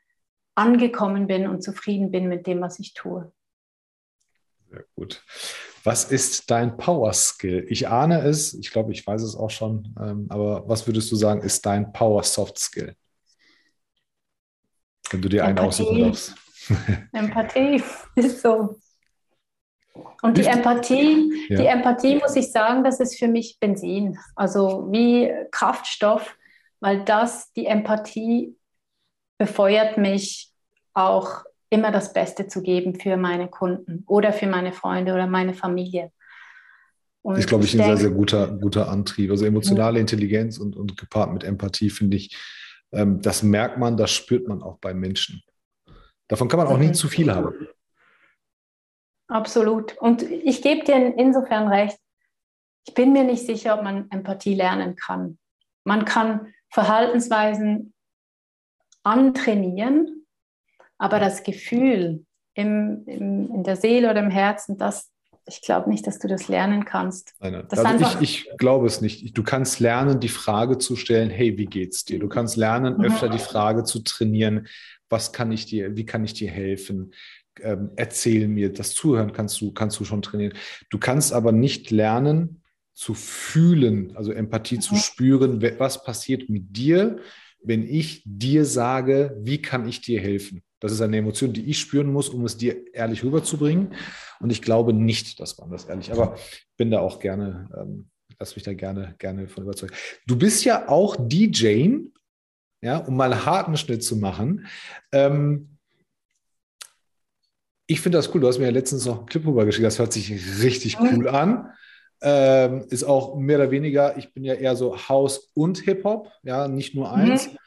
angekommen 0.54 1.26
bin 1.26 1.46
und 1.46 1.62
zufrieden 1.62 2.10
bin 2.10 2.28
mit 2.28 2.46
dem, 2.46 2.60
was 2.60 2.78
ich 2.78 2.94
tue. 2.94 3.32
Sehr 4.70 4.84
gut. 4.96 5.22
Was 5.84 6.10
ist 6.10 6.50
dein 6.50 6.76
Power 6.76 7.12
Skill? 7.12 7.66
Ich 7.68 7.88
ahne 7.88 8.22
es, 8.22 8.54
ich 8.54 8.70
glaube, 8.70 8.92
ich 8.92 9.06
weiß 9.06 9.22
es 9.22 9.36
auch 9.36 9.50
schon, 9.50 9.94
ähm, 10.00 10.26
aber 10.28 10.68
was 10.68 10.86
würdest 10.86 11.10
du 11.10 11.16
sagen, 11.16 11.42
ist 11.42 11.66
dein 11.66 11.92
Power 11.92 12.22
Soft 12.22 12.58
Skill? 12.58 12.96
Wenn 15.10 15.22
du 15.22 15.28
dir 15.28 15.44
einen 15.44 15.58
aussuchen 15.58 16.00
darfst. 16.00 16.34
Empathie 17.12 17.82
ist 18.16 18.40
so. 18.40 18.78
Und 20.22 20.38
die 20.38 20.44
Empathie, 20.44 21.46
ja. 21.50 21.56
die 21.58 21.66
Empathie 21.66 22.16
muss 22.16 22.36
ich 22.36 22.50
sagen, 22.50 22.82
das 22.84 23.00
ist 23.00 23.18
für 23.18 23.28
mich 23.28 23.58
Benzin, 23.60 24.18
also 24.36 24.90
wie 24.90 25.30
Kraftstoff, 25.50 26.34
weil 26.80 27.04
das, 27.04 27.52
die 27.52 27.66
Empathie 27.66 28.56
befeuert 29.38 29.98
mich 29.98 30.50
auch 30.94 31.44
immer 31.70 31.90
das 31.90 32.12
Beste 32.12 32.48
zu 32.48 32.62
geben 32.62 32.98
für 32.98 33.16
meine 33.16 33.48
Kunden 33.48 34.04
oder 34.06 34.32
für 34.32 34.46
meine 34.46 34.72
Freunde 34.72 35.14
oder 35.14 35.26
meine 35.26 35.54
Familie. 35.54 36.12
Und 37.22 37.38
ist, 37.38 37.48
glaube 37.48 37.64
ich, 37.64 37.74
ein 37.74 37.84
sehr, 37.84 37.96
sehr 37.96 38.10
guter, 38.10 38.48
guter 38.48 38.88
Antrieb. 38.88 39.30
Also 39.30 39.46
emotionale 39.46 40.00
Intelligenz 40.00 40.58
und, 40.58 40.76
und 40.76 40.98
gepaart 40.98 41.32
mit 41.32 41.44
Empathie, 41.44 41.88
finde 41.88 42.16
ich, 42.16 42.36
ähm, 42.92 43.20
das 43.22 43.42
merkt 43.42 43.78
man, 43.78 43.96
das 43.96 44.10
spürt 44.10 44.48
man 44.48 44.62
auch 44.62 44.78
bei 44.78 44.92
Menschen. 44.92 45.42
Davon 46.28 46.48
kann 46.48 46.58
man 46.58 46.66
auch 46.66 46.78
nie 46.78 46.92
zu 46.92 47.08
viel 47.08 47.32
haben. 47.32 47.68
Absolut. 49.28 49.96
Und 49.98 50.22
ich 50.22 50.62
gebe 50.62 50.84
dir 50.84 51.14
insofern 51.16 51.68
recht, 51.68 51.98
ich 52.86 52.94
bin 52.94 53.12
mir 53.12 53.24
nicht 53.24 53.46
sicher, 53.46 53.76
ob 53.78 53.82
man 53.82 54.10
Empathie 54.10 54.54
lernen 54.54 54.96
kann. 54.96 55.38
Man 55.84 56.04
kann 56.04 56.52
Verhaltensweisen 56.70 57.94
antrainieren, 59.02 60.26
aber 60.98 61.18
das 61.18 61.42
Gefühl 61.42 62.24
im, 62.54 63.04
im, 63.06 63.50
in 63.54 63.64
der 63.64 63.76
Seele 63.76 64.10
oder 64.10 64.20
im 64.20 64.30
Herzen, 64.30 64.78
das, 64.78 65.10
ich 65.46 65.62
glaube 65.62 65.90
nicht, 65.90 66.06
dass 66.06 66.18
du 66.18 66.28
das 66.28 66.48
lernen 66.48 66.84
kannst. 66.84 67.34
Nein, 67.40 67.52
nein. 67.52 67.66
Also 67.70 68.20
ich, 68.20 68.46
ich 68.46 68.56
glaube 68.58 68.86
es 68.86 69.00
nicht. 69.00 69.36
Du 69.36 69.42
kannst 69.42 69.80
lernen, 69.80 70.20
die 70.20 70.28
Frage 70.28 70.78
zu 70.78 70.96
stellen, 70.96 71.30
hey, 71.30 71.58
wie 71.58 71.66
geht's 71.66 72.04
dir? 72.04 72.18
Du 72.18 72.28
kannst 72.28 72.56
lernen, 72.56 72.98
mhm. 72.98 73.04
öfter 73.04 73.28
die 73.28 73.38
Frage 73.38 73.84
zu 73.84 74.00
trainieren, 74.00 74.66
was 75.08 75.32
kann 75.32 75.50
ich 75.52 75.66
dir, 75.66 75.96
wie 75.96 76.06
kann 76.06 76.24
ich 76.24 76.34
dir 76.34 76.50
helfen? 76.50 77.12
Ähm, 77.60 77.90
erzähl 77.96 78.48
mir, 78.48 78.72
das 78.72 78.94
Zuhören 78.94 79.32
kannst 79.32 79.60
du, 79.60 79.72
kannst 79.72 79.98
du 80.00 80.04
schon 80.04 80.22
trainieren. 80.22 80.54
Du 80.88 80.98
kannst 80.98 81.32
aber 81.32 81.52
nicht 81.52 81.90
lernen, 81.90 82.62
zu 82.94 83.14
fühlen, 83.14 84.14
also 84.16 84.32
Empathie 84.32 84.76
mhm. 84.76 84.80
zu 84.82 84.96
spüren, 84.96 85.62
was 85.78 86.04
passiert 86.04 86.48
mit 86.48 86.76
dir, 86.76 87.18
wenn 87.62 87.82
ich 87.82 88.22
dir 88.24 88.64
sage, 88.64 89.36
wie 89.40 89.62
kann 89.62 89.88
ich 89.88 90.00
dir 90.00 90.20
helfen? 90.20 90.62
Das 90.80 90.90
ist 90.90 91.00
eine 91.00 91.16
Emotion, 91.16 91.52
die 91.52 91.70
ich 91.70 91.78
spüren 91.78 92.12
muss, 92.12 92.28
um 92.28 92.44
es 92.44 92.56
dir 92.56 92.92
ehrlich 92.92 93.22
rüberzubringen. 93.22 93.94
Und 94.40 94.50
ich 94.50 94.62
glaube 94.62 94.92
nicht, 94.92 95.38
dass 95.38 95.56
man 95.58 95.70
das 95.70 95.84
ehrlich, 95.84 96.10
aber 96.10 96.36
bin 96.76 96.90
da 96.90 96.98
auch 97.00 97.20
gerne, 97.20 97.70
ähm, 97.76 98.10
lass 98.38 98.56
mich 98.56 98.64
da 98.64 98.74
gerne, 98.74 99.14
gerne 99.18 99.46
von 99.46 99.62
überzeugen. 99.62 99.94
Du 100.26 100.36
bist 100.36 100.64
ja 100.64 100.88
auch 100.88 101.16
DJ, 101.16 101.98
ja, 102.82 102.96
um 102.98 103.16
mal 103.16 103.32
einen 103.32 103.46
harten 103.46 103.76
Schnitt 103.76 104.02
zu 104.02 104.16
machen. 104.16 104.66
Ähm, 105.12 105.78
ich 107.86 108.00
finde 108.00 108.18
das 108.18 108.34
cool. 108.34 108.40
Du 108.40 108.48
hast 108.48 108.58
mir 108.58 108.64
ja 108.64 108.70
letztens 108.72 109.06
noch 109.06 109.18
einen 109.18 109.26
Clip 109.26 109.46
rübergeschickt. 109.46 109.86
Das 109.86 110.00
hört 110.00 110.12
sich 110.12 110.32
richtig 110.62 110.98
cool 111.00 111.28
an. 111.28 111.70
Ähm, 112.24 112.84
ist 112.88 113.02
auch 113.02 113.34
mehr 113.34 113.58
oder 113.58 113.70
weniger, 113.72 114.16
ich 114.16 114.32
bin 114.32 114.44
ja 114.44 114.54
eher 114.54 114.76
so 114.76 114.96
House 115.08 115.50
und 115.54 115.78
Hip-Hop, 115.78 116.30
ja, 116.44 116.68
nicht 116.68 116.94
nur 116.94 117.08
mhm. 117.08 117.14
eins. 117.14 117.48
Mhm. 117.48 117.58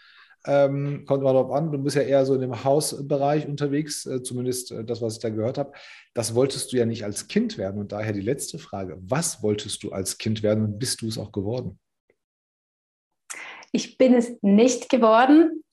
Ähm, 0.47 1.05
kommt 1.05 1.23
mal 1.23 1.33
darauf 1.33 1.51
an, 1.51 1.71
du 1.71 1.79
bist 1.79 1.95
ja 1.95 2.03
eher 2.03 2.23
so 2.25 2.35
in 2.35 2.41
dem 2.41 2.63
Hausbereich 2.63 3.47
unterwegs, 3.47 4.05
äh, 4.05 4.21
zumindest 4.21 4.71
äh, 4.71 4.85
das, 4.85 5.01
was 5.01 5.15
ich 5.15 5.19
da 5.19 5.29
gehört 5.29 5.57
habe. 5.57 5.73
Das 6.13 6.35
wolltest 6.35 6.71
du 6.71 6.77
ja 6.77 6.85
nicht 6.85 7.03
als 7.03 7.27
Kind 7.27 7.57
werden. 7.57 7.81
Und 7.81 7.91
daher 7.91 8.13
die 8.13 8.21
letzte 8.21 8.59
Frage: 8.59 8.97
Was 9.01 9.41
wolltest 9.41 9.83
du 9.83 9.91
als 9.91 10.19
Kind 10.19 10.43
werden 10.43 10.63
und 10.63 10.79
bist 10.79 11.01
du 11.01 11.07
es 11.07 11.17
auch 11.17 11.31
geworden? 11.31 11.79
Ich 13.71 13.97
bin 13.97 14.13
es 14.13 14.37
nicht 14.41 14.89
geworden. 14.89 15.63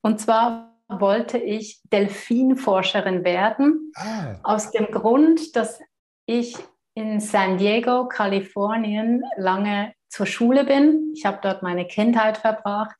Und 0.00 0.20
zwar 0.20 0.78
wollte 0.88 1.38
ich 1.38 1.80
Delfinforscherin 1.92 3.24
werden. 3.24 3.92
Ah. 3.96 4.38
Aus 4.44 4.70
dem 4.70 4.86
Grund, 4.86 5.56
dass 5.56 5.80
ich 6.26 6.56
in 6.94 7.20
San 7.20 7.58
Diego, 7.58 8.06
Kalifornien, 8.06 9.22
lange 9.36 9.94
zur 10.08 10.26
Schule 10.26 10.64
bin. 10.64 11.12
Ich 11.14 11.26
habe 11.26 11.38
dort 11.42 11.62
meine 11.62 11.86
Kindheit 11.86 12.38
verbracht 12.38 12.96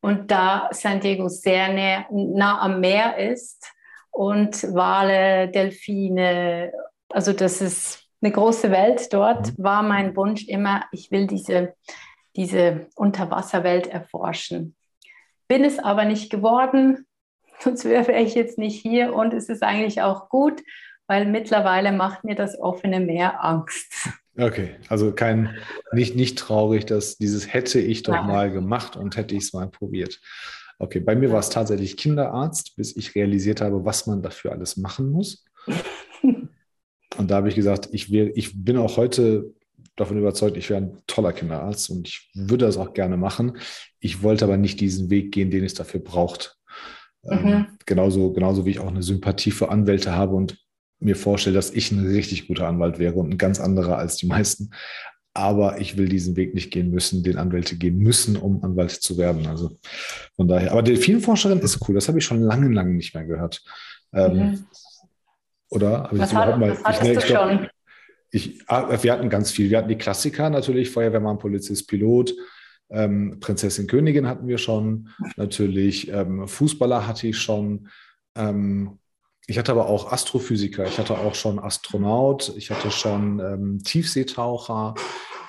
und 0.00 0.30
da 0.30 0.68
San 0.72 1.00
Diego 1.00 1.28
sehr 1.28 1.72
nah, 1.72 2.06
nah 2.10 2.60
am 2.60 2.80
Meer 2.80 3.16
ist 3.16 3.66
und 4.10 4.62
Wale, 4.74 5.48
Delfine, 5.48 6.72
also 7.08 7.32
das 7.32 7.60
ist 7.60 8.06
eine 8.22 8.32
große 8.32 8.70
Welt 8.70 9.12
dort, 9.12 9.58
mhm. 9.58 9.62
war 9.62 9.82
mein 9.82 10.14
Wunsch 10.16 10.46
immer, 10.46 10.84
ich 10.92 11.10
will 11.10 11.26
diese, 11.26 11.74
diese 12.36 12.88
Unterwasserwelt 12.94 13.86
erforschen. 13.86 14.76
Bin 15.48 15.64
es 15.64 15.78
aber 15.78 16.04
nicht 16.04 16.30
geworden, 16.30 17.06
sonst 17.58 17.84
wäre 17.84 18.18
ich 18.18 18.34
jetzt 18.34 18.58
nicht 18.58 18.80
hier 18.80 19.14
und 19.14 19.32
es 19.32 19.48
ist 19.48 19.62
eigentlich 19.62 20.02
auch 20.02 20.28
gut, 20.28 20.62
weil 21.10 21.26
mittlerweile 21.26 21.90
macht 21.90 22.22
mir 22.22 22.36
das 22.36 22.56
offene 22.56 23.00
Meer 23.00 23.44
Angst. 23.44 24.10
Okay, 24.38 24.76
also 24.88 25.10
kein, 25.10 25.56
nicht, 25.90 26.14
nicht 26.14 26.38
traurig, 26.38 26.86
dass 26.86 27.18
dieses 27.18 27.52
hätte 27.52 27.80
ich 27.80 28.04
doch 28.04 28.12
Nein. 28.12 28.26
mal 28.28 28.52
gemacht 28.52 28.94
und 28.94 29.16
hätte 29.16 29.34
ich 29.34 29.42
es 29.42 29.52
mal 29.52 29.68
probiert. 29.68 30.20
Okay, 30.78 31.00
bei 31.00 31.16
mir 31.16 31.32
war 31.32 31.40
es 31.40 31.50
tatsächlich 31.50 31.96
Kinderarzt, 31.96 32.76
bis 32.76 32.96
ich 32.96 33.16
realisiert 33.16 33.60
habe, 33.60 33.84
was 33.84 34.06
man 34.06 34.22
dafür 34.22 34.52
alles 34.52 34.76
machen 34.76 35.10
muss. 35.10 35.44
Und 37.16 37.28
da 37.28 37.34
habe 37.34 37.48
ich 37.48 37.56
gesagt, 37.56 37.88
ich, 37.90 38.12
will, 38.12 38.32
ich 38.36 38.64
bin 38.64 38.76
auch 38.76 38.96
heute 38.96 39.52
davon 39.96 40.16
überzeugt, 40.16 40.56
ich 40.56 40.70
wäre 40.70 40.80
ein 40.80 41.02
toller 41.08 41.32
Kinderarzt 41.32 41.90
und 41.90 42.06
ich 42.06 42.30
würde 42.34 42.64
das 42.66 42.76
auch 42.76 42.94
gerne 42.94 43.16
machen. 43.16 43.58
Ich 43.98 44.22
wollte 44.22 44.44
aber 44.44 44.56
nicht 44.56 44.80
diesen 44.80 45.10
Weg 45.10 45.32
gehen, 45.32 45.50
den 45.50 45.64
es 45.64 45.74
dafür 45.74 46.00
braucht. 46.00 46.56
Ähm, 47.24 47.42
mhm. 47.42 47.48
Ähm, 47.48 47.66
genauso, 47.84 48.32
genauso 48.32 48.64
wie 48.64 48.70
ich 48.70 48.78
auch 48.78 48.88
eine 48.88 49.02
Sympathie 49.02 49.50
für 49.50 49.70
Anwälte 49.70 50.14
habe 50.14 50.36
und 50.36 50.56
mir 51.00 51.16
vorstelle, 51.16 51.56
dass 51.56 51.70
ich 51.70 51.90
ein 51.90 52.06
richtig 52.06 52.48
guter 52.48 52.68
Anwalt 52.68 52.98
wäre 52.98 53.14
und 53.14 53.30
ein 53.30 53.38
ganz 53.38 53.60
anderer 53.60 53.98
als 53.98 54.16
die 54.16 54.26
meisten. 54.26 54.70
Aber 55.32 55.80
ich 55.80 55.96
will 55.96 56.08
diesen 56.08 56.36
Weg 56.36 56.54
nicht 56.54 56.70
gehen 56.70 56.90
müssen, 56.90 57.22
den 57.22 57.38
Anwälte 57.38 57.76
gehen 57.76 57.98
müssen, 57.98 58.36
um 58.36 58.62
Anwalt 58.64 58.90
zu 58.90 59.16
werden. 59.16 59.46
Also 59.46 59.70
von 60.36 60.48
daher. 60.48 60.72
Aber 60.72 60.82
Delfinforscherin 60.82 61.60
ist 61.60 61.88
cool. 61.88 61.94
Das 61.94 62.08
habe 62.08 62.18
ich 62.18 62.24
schon 62.24 62.42
lange, 62.42 62.68
lange 62.68 62.94
nicht 62.94 63.14
mehr 63.14 63.24
gehört. 63.24 63.62
Ähm, 64.12 64.36
mhm. 64.36 64.64
Oder 65.68 66.04
habe 66.04 66.16
ich 66.16 66.22
das 66.22 66.32
überhaupt 66.32 66.58
mal? 66.58 66.76
Ich, 66.90 67.02
nee, 67.02 67.12
ich 67.12 67.26
glaub, 67.26 67.68
ich, 68.32 68.62
ah, 68.66 69.02
wir 69.02 69.12
hatten 69.12 69.28
ganz 69.28 69.50
viel. 69.50 69.70
Wir 69.70 69.78
hatten 69.78 69.88
die 69.88 69.98
Klassiker 69.98 70.50
natürlich, 70.50 70.90
Feuerwehrmann, 70.90 71.38
Polizist, 71.38 71.88
Pilot. 71.88 72.34
Ähm, 72.90 73.38
Prinzessin 73.38 73.86
Königin 73.86 74.26
hatten 74.26 74.48
wir 74.48 74.58
schon, 74.58 75.08
natürlich 75.36 76.10
ähm, 76.10 76.48
Fußballer 76.48 77.06
hatte 77.06 77.28
ich 77.28 77.38
schon, 77.38 77.88
ähm, 78.34 78.98
ich 79.46 79.58
hatte 79.58 79.72
aber 79.72 79.88
auch 79.88 80.12
Astrophysiker, 80.12 80.84
ich 80.86 80.98
hatte 80.98 81.18
auch 81.18 81.34
schon 81.34 81.58
Astronaut, 81.58 82.52
ich 82.56 82.70
hatte 82.70 82.90
schon 82.90 83.40
ähm, 83.40 83.82
Tiefseetaucher. 83.82 84.94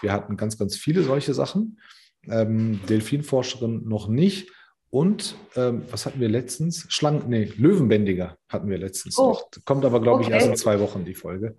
Wir 0.01 0.11
hatten 0.11 0.37
ganz, 0.37 0.57
ganz 0.57 0.75
viele 0.75 1.03
solche 1.03 1.33
Sachen. 1.33 1.79
Ähm, 2.27 2.79
Delfinforscherin 2.89 3.87
noch 3.87 4.07
nicht. 4.07 4.49
Und 4.89 5.35
ähm, 5.55 5.83
was 5.89 6.05
hatten 6.05 6.19
wir 6.19 6.29
letztens? 6.29 6.85
Schlangen, 6.89 7.29
nee, 7.29 7.51
Löwenbändiger 7.55 8.37
hatten 8.49 8.69
wir 8.69 8.77
letztens 8.77 9.17
oh. 9.17 9.29
noch. 9.29 9.49
Kommt 9.65 9.85
aber, 9.85 10.01
glaube 10.01 10.19
okay. 10.19 10.29
ich, 10.29 10.33
erst 10.33 10.47
in 10.47 10.55
zwei 10.57 10.79
Wochen 10.79 11.05
die 11.05 11.15
Folge. 11.15 11.55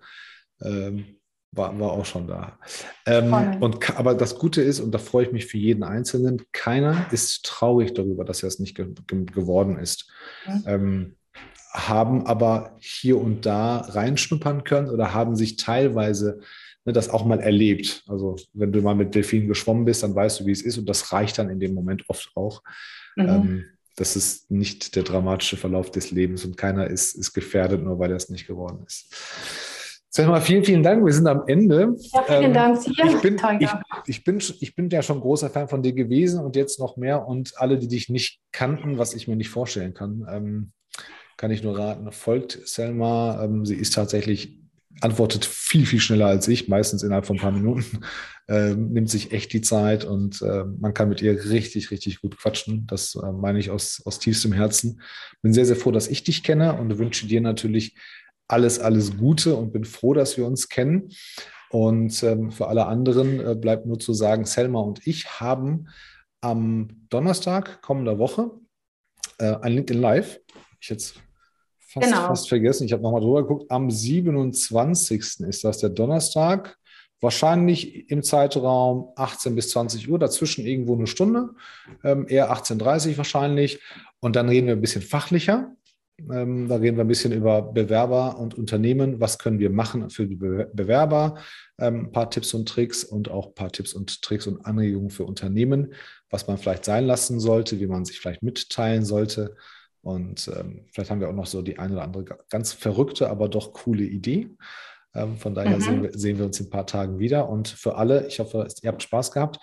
Ähm, 0.61 1.17
war, 1.51 1.79
war 1.79 1.91
auch 1.91 2.05
schon 2.05 2.27
da. 2.27 2.59
Ähm, 3.05 3.61
und, 3.61 3.97
aber 3.97 4.15
das 4.15 4.37
Gute 4.37 4.61
ist, 4.61 4.79
und 4.79 4.91
da 4.91 4.97
freue 4.97 5.25
ich 5.25 5.31
mich 5.31 5.45
für 5.45 5.57
jeden 5.57 5.83
Einzelnen, 5.83 6.41
keiner 6.51 7.07
ist 7.11 7.45
traurig 7.45 7.93
darüber, 7.93 8.25
dass 8.25 8.43
er 8.43 8.47
es 8.47 8.59
nicht 8.59 8.75
ge 8.75 8.87
ge 9.07 9.25
geworden 9.25 9.77
ist. 9.77 10.11
Mhm. 10.47 10.63
Ähm, 10.67 11.15
haben 11.73 12.27
aber 12.27 12.77
hier 12.79 13.19
und 13.19 13.45
da 13.45 13.77
reinschnuppern 13.77 14.63
können 14.63 14.89
oder 14.89 15.13
haben 15.13 15.35
sich 15.35 15.57
teilweise 15.57 16.39
ne, 16.85 16.93
das 16.93 17.09
auch 17.09 17.25
mal 17.25 17.39
erlebt. 17.39 18.03
Also 18.07 18.35
wenn 18.53 18.71
du 18.71 18.81
mal 18.81 18.95
mit 18.95 19.15
Delfinen 19.15 19.47
geschwommen 19.47 19.85
bist, 19.85 20.03
dann 20.03 20.15
weißt 20.15 20.39
du, 20.39 20.45
wie 20.45 20.51
es 20.51 20.61
ist 20.61 20.77
und 20.77 20.87
das 20.87 21.11
reicht 21.11 21.39
dann 21.39 21.49
in 21.49 21.59
dem 21.59 21.73
Moment 21.73 22.03
oft 22.07 22.31
auch. 22.35 22.61
Mhm. 23.15 23.27
Ähm, 23.27 23.65
das 23.95 24.15
ist 24.15 24.49
nicht 24.49 24.95
der 24.95 25.03
dramatische 25.03 25.57
Verlauf 25.57 25.91
des 25.91 26.11
Lebens 26.11 26.45
und 26.45 26.57
keiner 26.57 26.87
ist, 26.87 27.15
ist 27.15 27.33
gefährdet, 27.33 27.83
nur 27.83 27.99
weil 27.99 28.11
er 28.11 28.17
es 28.17 28.29
nicht 28.29 28.47
geworden 28.47 28.83
ist. 28.85 29.13
Selma, 30.09 30.39
vielen, 30.41 30.63
vielen 30.63 30.83
Dank. 30.83 31.03
Wir 31.03 31.11
sind 31.13 31.25
am 31.25 31.43
Ende. 31.47 31.95
Ja, 32.13 32.23
vielen 32.23 32.43
ähm, 32.43 32.53
Dank 32.53 32.83
dir. 32.83 33.05
Ich 33.05 33.21
bin, 33.21 33.37
ich, 33.59 33.69
ich, 34.05 34.23
bin, 34.23 34.43
ich 34.59 34.75
bin 34.75 34.89
ja 34.91 35.01
schon 35.01 35.19
großer 35.19 35.49
Fan 35.49 35.67
von 35.67 35.81
dir 35.81 35.93
gewesen 35.93 36.39
und 36.39 36.55
jetzt 36.55 36.79
noch 36.79 36.97
mehr. 36.97 37.27
Und 37.27 37.53
alle, 37.57 37.79
die 37.79 37.87
dich 37.87 38.09
nicht 38.09 38.39
kannten, 38.51 38.99
was 38.99 39.15
ich 39.15 39.27
mir 39.27 39.35
nicht 39.35 39.49
vorstellen 39.49 39.95
kann, 39.95 40.27
ähm, 40.29 40.71
kann 41.37 41.51
ich 41.51 41.63
nur 41.63 41.77
raten, 41.77 42.11
folgt 42.11 42.59
Selma. 42.67 43.43
Ähm, 43.43 43.65
sie 43.65 43.75
ist 43.75 43.93
tatsächlich, 43.93 44.59
antwortet 45.01 45.45
viel, 45.45 45.85
viel 45.85 45.99
schneller 45.99 46.27
als 46.27 46.47
ich, 46.47 46.67
meistens 46.67 47.03
innerhalb 47.03 47.25
von 47.25 47.37
ein 47.37 47.41
paar 47.41 47.51
Minuten, 47.51 48.01
ähm, 48.47 48.91
nimmt 48.91 49.09
sich 49.09 49.31
echt 49.31 49.53
die 49.53 49.61
Zeit 49.61 50.05
und 50.05 50.41
äh, 50.41 50.65
man 50.65 50.93
kann 50.93 51.09
mit 51.09 51.21
ihr 51.21 51.45
richtig, 51.45 51.91
richtig 51.91 52.21
gut 52.21 52.37
quatschen. 52.37 52.85
Das 52.87 53.15
äh, 53.15 53.31
meine 53.31 53.59
ich 53.59 53.69
aus, 53.69 54.01
aus 54.05 54.19
tiefstem 54.19 54.53
Herzen. 54.53 55.01
Bin 55.41 55.53
sehr, 55.53 55.65
sehr 55.65 55.75
froh, 55.75 55.91
dass 55.91 56.07
ich 56.07 56.23
dich 56.23 56.43
kenne 56.43 56.73
und 56.79 56.97
wünsche 56.97 57.27
dir 57.27 57.41
natürlich 57.41 57.95
alles, 58.47 58.79
alles 58.79 59.17
Gute 59.17 59.55
und 59.55 59.71
bin 59.73 59.85
froh, 59.85 60.13
dass 60.13 60.37
wir 60.37 60.45
uns 60.45 60.69
kennen. 60.69 61.09
Und 61.69 62.21
ähm, 62.21 62.51
für 62.51 62.67
alle 62.67 62.85
anderen 62.85 63.39
äh, 63.39 63.55
bleibt 63.55 63.87
nur 63.87 63.97
zu 63.97 64.13
sagen, 64.13 64.45
Selma 64.45 64.79
und 64.79 65.07
ich 65.07 65.39
haben 65.39 65.87
am 66.41 67.07
Donnerstag 67.09 67.81
kommender 67.81 68.19
Woche 68.19 68.51
äh, 69.39 69.55
ein 69.55 69.73
LinkedIn 69.73 70.01
Live. 70.01 70.39
Ich 70.79 70.89
jetzt 70.89 71.15
fast, 71.93 72.07
genau. 72.07 72.27
fast 72.27 72.49
vergessen. 72.49 72.85
Ich 72.85 72.93
habe 72.93 73.03
nochmal 73.03 73.21
drüber 73.21 73.43
geguckt. 73.43 73.69
Am 73.69 73.89
27. 73.89 75.41
ist 75.41 75.63
das 75.63 75.77
der 75.77 75.89
Donnerstag. 75.89 76.77
Wahrscheinlich 77.21 78.09
im 78.09 78.21
Zeitraum 78.21 79.13
18 79.15 79.55
bis 79.55 79.69
20 79.69 80.09
Uhr, 80.09 80.19
dazwischen 80.19 80.65
irgendwo 80.65 80.95
eine 80.95 81.07
Stunde, 81.07 81.51
ähm, 82.03 82.25
eher 82.27 82.51
18.30 82.51 83.11
Uhr 83.11 83.17
wahrscheinlich. 83.17 83.79
Und 84.19 84.35
dann 84.35 84.49
reden 84.49 84.67
wir 84.67 84.75
ein 84.75 84.81
bisschen 84.81 85.01
fachlicher. 85.01 85.73
Ähm, 86.19 86.67
da 86.67 86.75
reden 86.75 86.97
wir 86.97 87.03
ein 87.03 87.07
bisschen 87.07 87.31
über 87.31 87.61
Bewerber 87.61 88.37
und 88.37 88.57
Unternehmen. 88.57 89.19
Was 89.19 89.39
können 89.39 89.59
wir 89.59 89.69
machen 89.69 90.09
für 90.09 90.27
die 90.27 90.35
Be 90.35 90.69
Bewerber? 90.73 91.37
Ähm, 91.79 92.07
ein 92.07 92.11
paar 92.11 92.29
Tipps 92.29 92.53
und 92.53 92.67
Tricks 92.67 93.03
und 93.03 93.31
auch 93.31 93.47
ein 93.47 93.55
paar 93.55 93.71
Tipps 93.71 93.93
und 93.93 94.21
Tricks 94.21 94.45
und 94.45 94.65
Anregungen 94.65 95.09
für 95.09 95.23
Unternehmen, 95.23 95.93
was 96.29 96.47
man 96.47 96.57
vielleicht 96.57 96.85
sein 96.85 97.05
lassen 97.05 97.39
sollte, 97.39 97.79
wie 97.79 97.87
man 97.87 98.05
sich 98.05 98.19
vielleicht 98.19 98.43
mitteilen 98.43 99.05
sollte. 99.05 99.55
Und 100.03 100.51
ähm, 100.53 100.85
vielleicht 100.91 101.09
haben 101.09 101.21
wir 101.21 101.29
auch 101.29 101.33
noch 101.33 101.45
so 101.45 101.61
die 101.61 101.79
eine 101.79 101.93
oder 101.93 102.03
andere 102.03 102.25
ganz 102.49 102.73
verrückte, 102.73 103.29
aber 103.29 103.47
doch 103.47 103.71
coole 103.71 104.03
Idee. 104.03 104.49
Ähm, 105.15 105.37
von 105.37 105.55
daher 105.55 105.77
mhm. 105.77 105.81
sehen, 105.81 106.03
wir, 106.03 106.11
sehen 106.13 106.37
wir 106.37 106.45
uns 106.45 106.59
in 106.59 106.67
ein 106.67 106.71
paar 106.71 106.85
Tagen 106.85 107.19
wieder. 107.19 107.47
Und 107.49 107.69
für 107.69 107.95
alle, 107.95 108.27
ich 108.27 108.39
hoffe, 108.39 108.67
ihr 108.81 108.89
habt 108.89 109.01
Spaß 109.01 109.31
gehabt. 109.31 109.59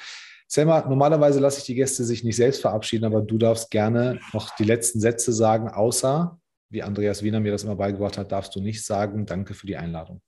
Selma, 0.48 0.80
normalerweise 0.88 1.40
lasse 1.40 1.58
ich 1.58 1.64
die 1.66 1.74
Gäste 1.74 2.04
sich 2.04 2.24
nicht 2.24 2.36
selbst 2.36 2.62
verabschieden, 2.62 3.04
aber 3.04 3.20
du 3.20 3.38
darfst 3.38 3.70
gerne 3.70 4.18
noch 4.32 4.56
die 4.56 4.64
letzten 4.64 4.98
Sätze 4.98 5.32
sagen, 5.32 5.68
außer 5.68 6.38
wie 6.70 6.82
Andreas 6.82 7.22
Wiener 7.22 7.40
mir 7.40 7.52
das 7.52 7.64
immer 7.64 7.76
beigebracht 7.76 8.16
hat, 8.16 8.32
darfst 8.32 8.56
du 8.56 8.60
nicht 8.60 8.84
sagen, 8.84 9.26
danke 9.26 9.54
für 9.54 9.66
die 9.66 9.76
Einladung. 9.76 10.22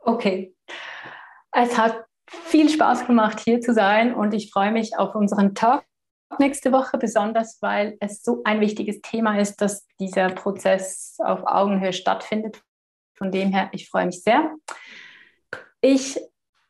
Okay. 0.00 0.54
Es 1.52 1.78
hat 1.78 2.04
viel 2.26 2.68
Spaß 2.68 3.06
gemacht, 3.06 3.40
hier 3.40 3.60
zu 3.60 3.72
sein 3.72 4.14
und 4.14 4.34
ich 4.34 4.50
freue 4.52 4.70
mich 4.70 4.98
auf 4.98 5.14
unseren 5.14 5.54
Talk 5.54 5.84
nächste 6.38 6.72
Woche, 6.72 6.98
besonders 6.98 7.58
weil 7.60 7.96
es 8.00 8.22
so 8.22 8.42
ein 8.44 8.60
wichtiges 8.60 9.00
Thema 9.00 9.38
ist, 9.38 9.56
dass 9.56 9.86
dieser 9.98 10.28
Prozess 10.30 11.16
auf 11.18 11.40
Augenhöhe 11.46 11.92
stattfindet. 11.92 12.62
Von 13.14 13.30
dem 13.30 13.52
her, 13.52 13.68
ich 13.72 13.88
freue 13.88 14.06
mich 14.06 14.22
sehr. 14.22 14.54
Ich, 15.80 16.20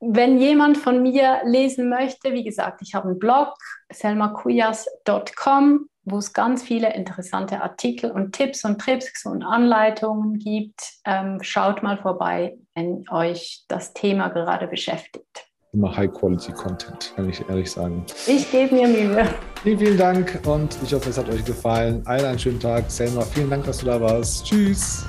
wenn 0.00 0.38
jemand 0.38 0.78
von 0.78 1.02
mir 1.02 1.40
lesen 1.44 1.88
möchte, 1.88 2.32
wie 2.32 2.44
gesagt, 2.44 2.82
ich 2.82 2.94
habe 2.94 3.08
einen 3.08 3.18
Blog, 3.18 3.54
selmakuyas.com 3.92 5.88
wo 6.10 6.18
es 6.18 6.32
ganz 6.32 6.62
viele 6.62 6.94
interessante 6.94 7.62
Artikel 7.62 8.10
und 8.10 8.32
Tipps 8.32 8.64
und 8.64 8.80
Tricks 8.80 9.26
und 9.26 9.42
Anleitungen 9.42 10.38
gibt. 10.38 10.80
Ähm, 11.04 11.38
schaut 11.42 11.82
mal 11.82 11.98
vorbei, 11.98 12.58
wenn 12.74 13.08
euch 13.10 13.64
das 13.68 13.92
Thema 13.94 14.28
gerade 14.28 14.68
beschäftigt. 14.68 15.47
Immer 15.74 15.94
High-Quality-Content, 15.94 17.12
kann 17.14 17.28
ich 17.28 17.46
ehrlich 17.46 17.70
sagen. 17.70 18.02
Ich 18.26 18.50
gebe 18.50 18.74
mir 18.74 18.88
Mühe. 18.88 19.28
Vielen, 19.62 19.78
vielen 19.78 19.98
Dank 19.98 20.40
und 20.46 20.78
ich 20.82 20.94
hoffe, 20.94 21.10
es 21.10 21.18
hat 21.18 21.28
euch 21.28 21.44
gefallen. 21.44 22.00
Allen 22.06 22.24
einen 22.24 22.38
schönen 22.38 22.58
Tag. 22.58 22.90
Selma, 22.90 23.20
vielen 23.20 23.50
Dank, 23.50 23.66
dass 23.66 23.78
du 23.78 23.86
da 23.86 24.00
warst. 24.00 24.46
Tschüss. 24.46 25.04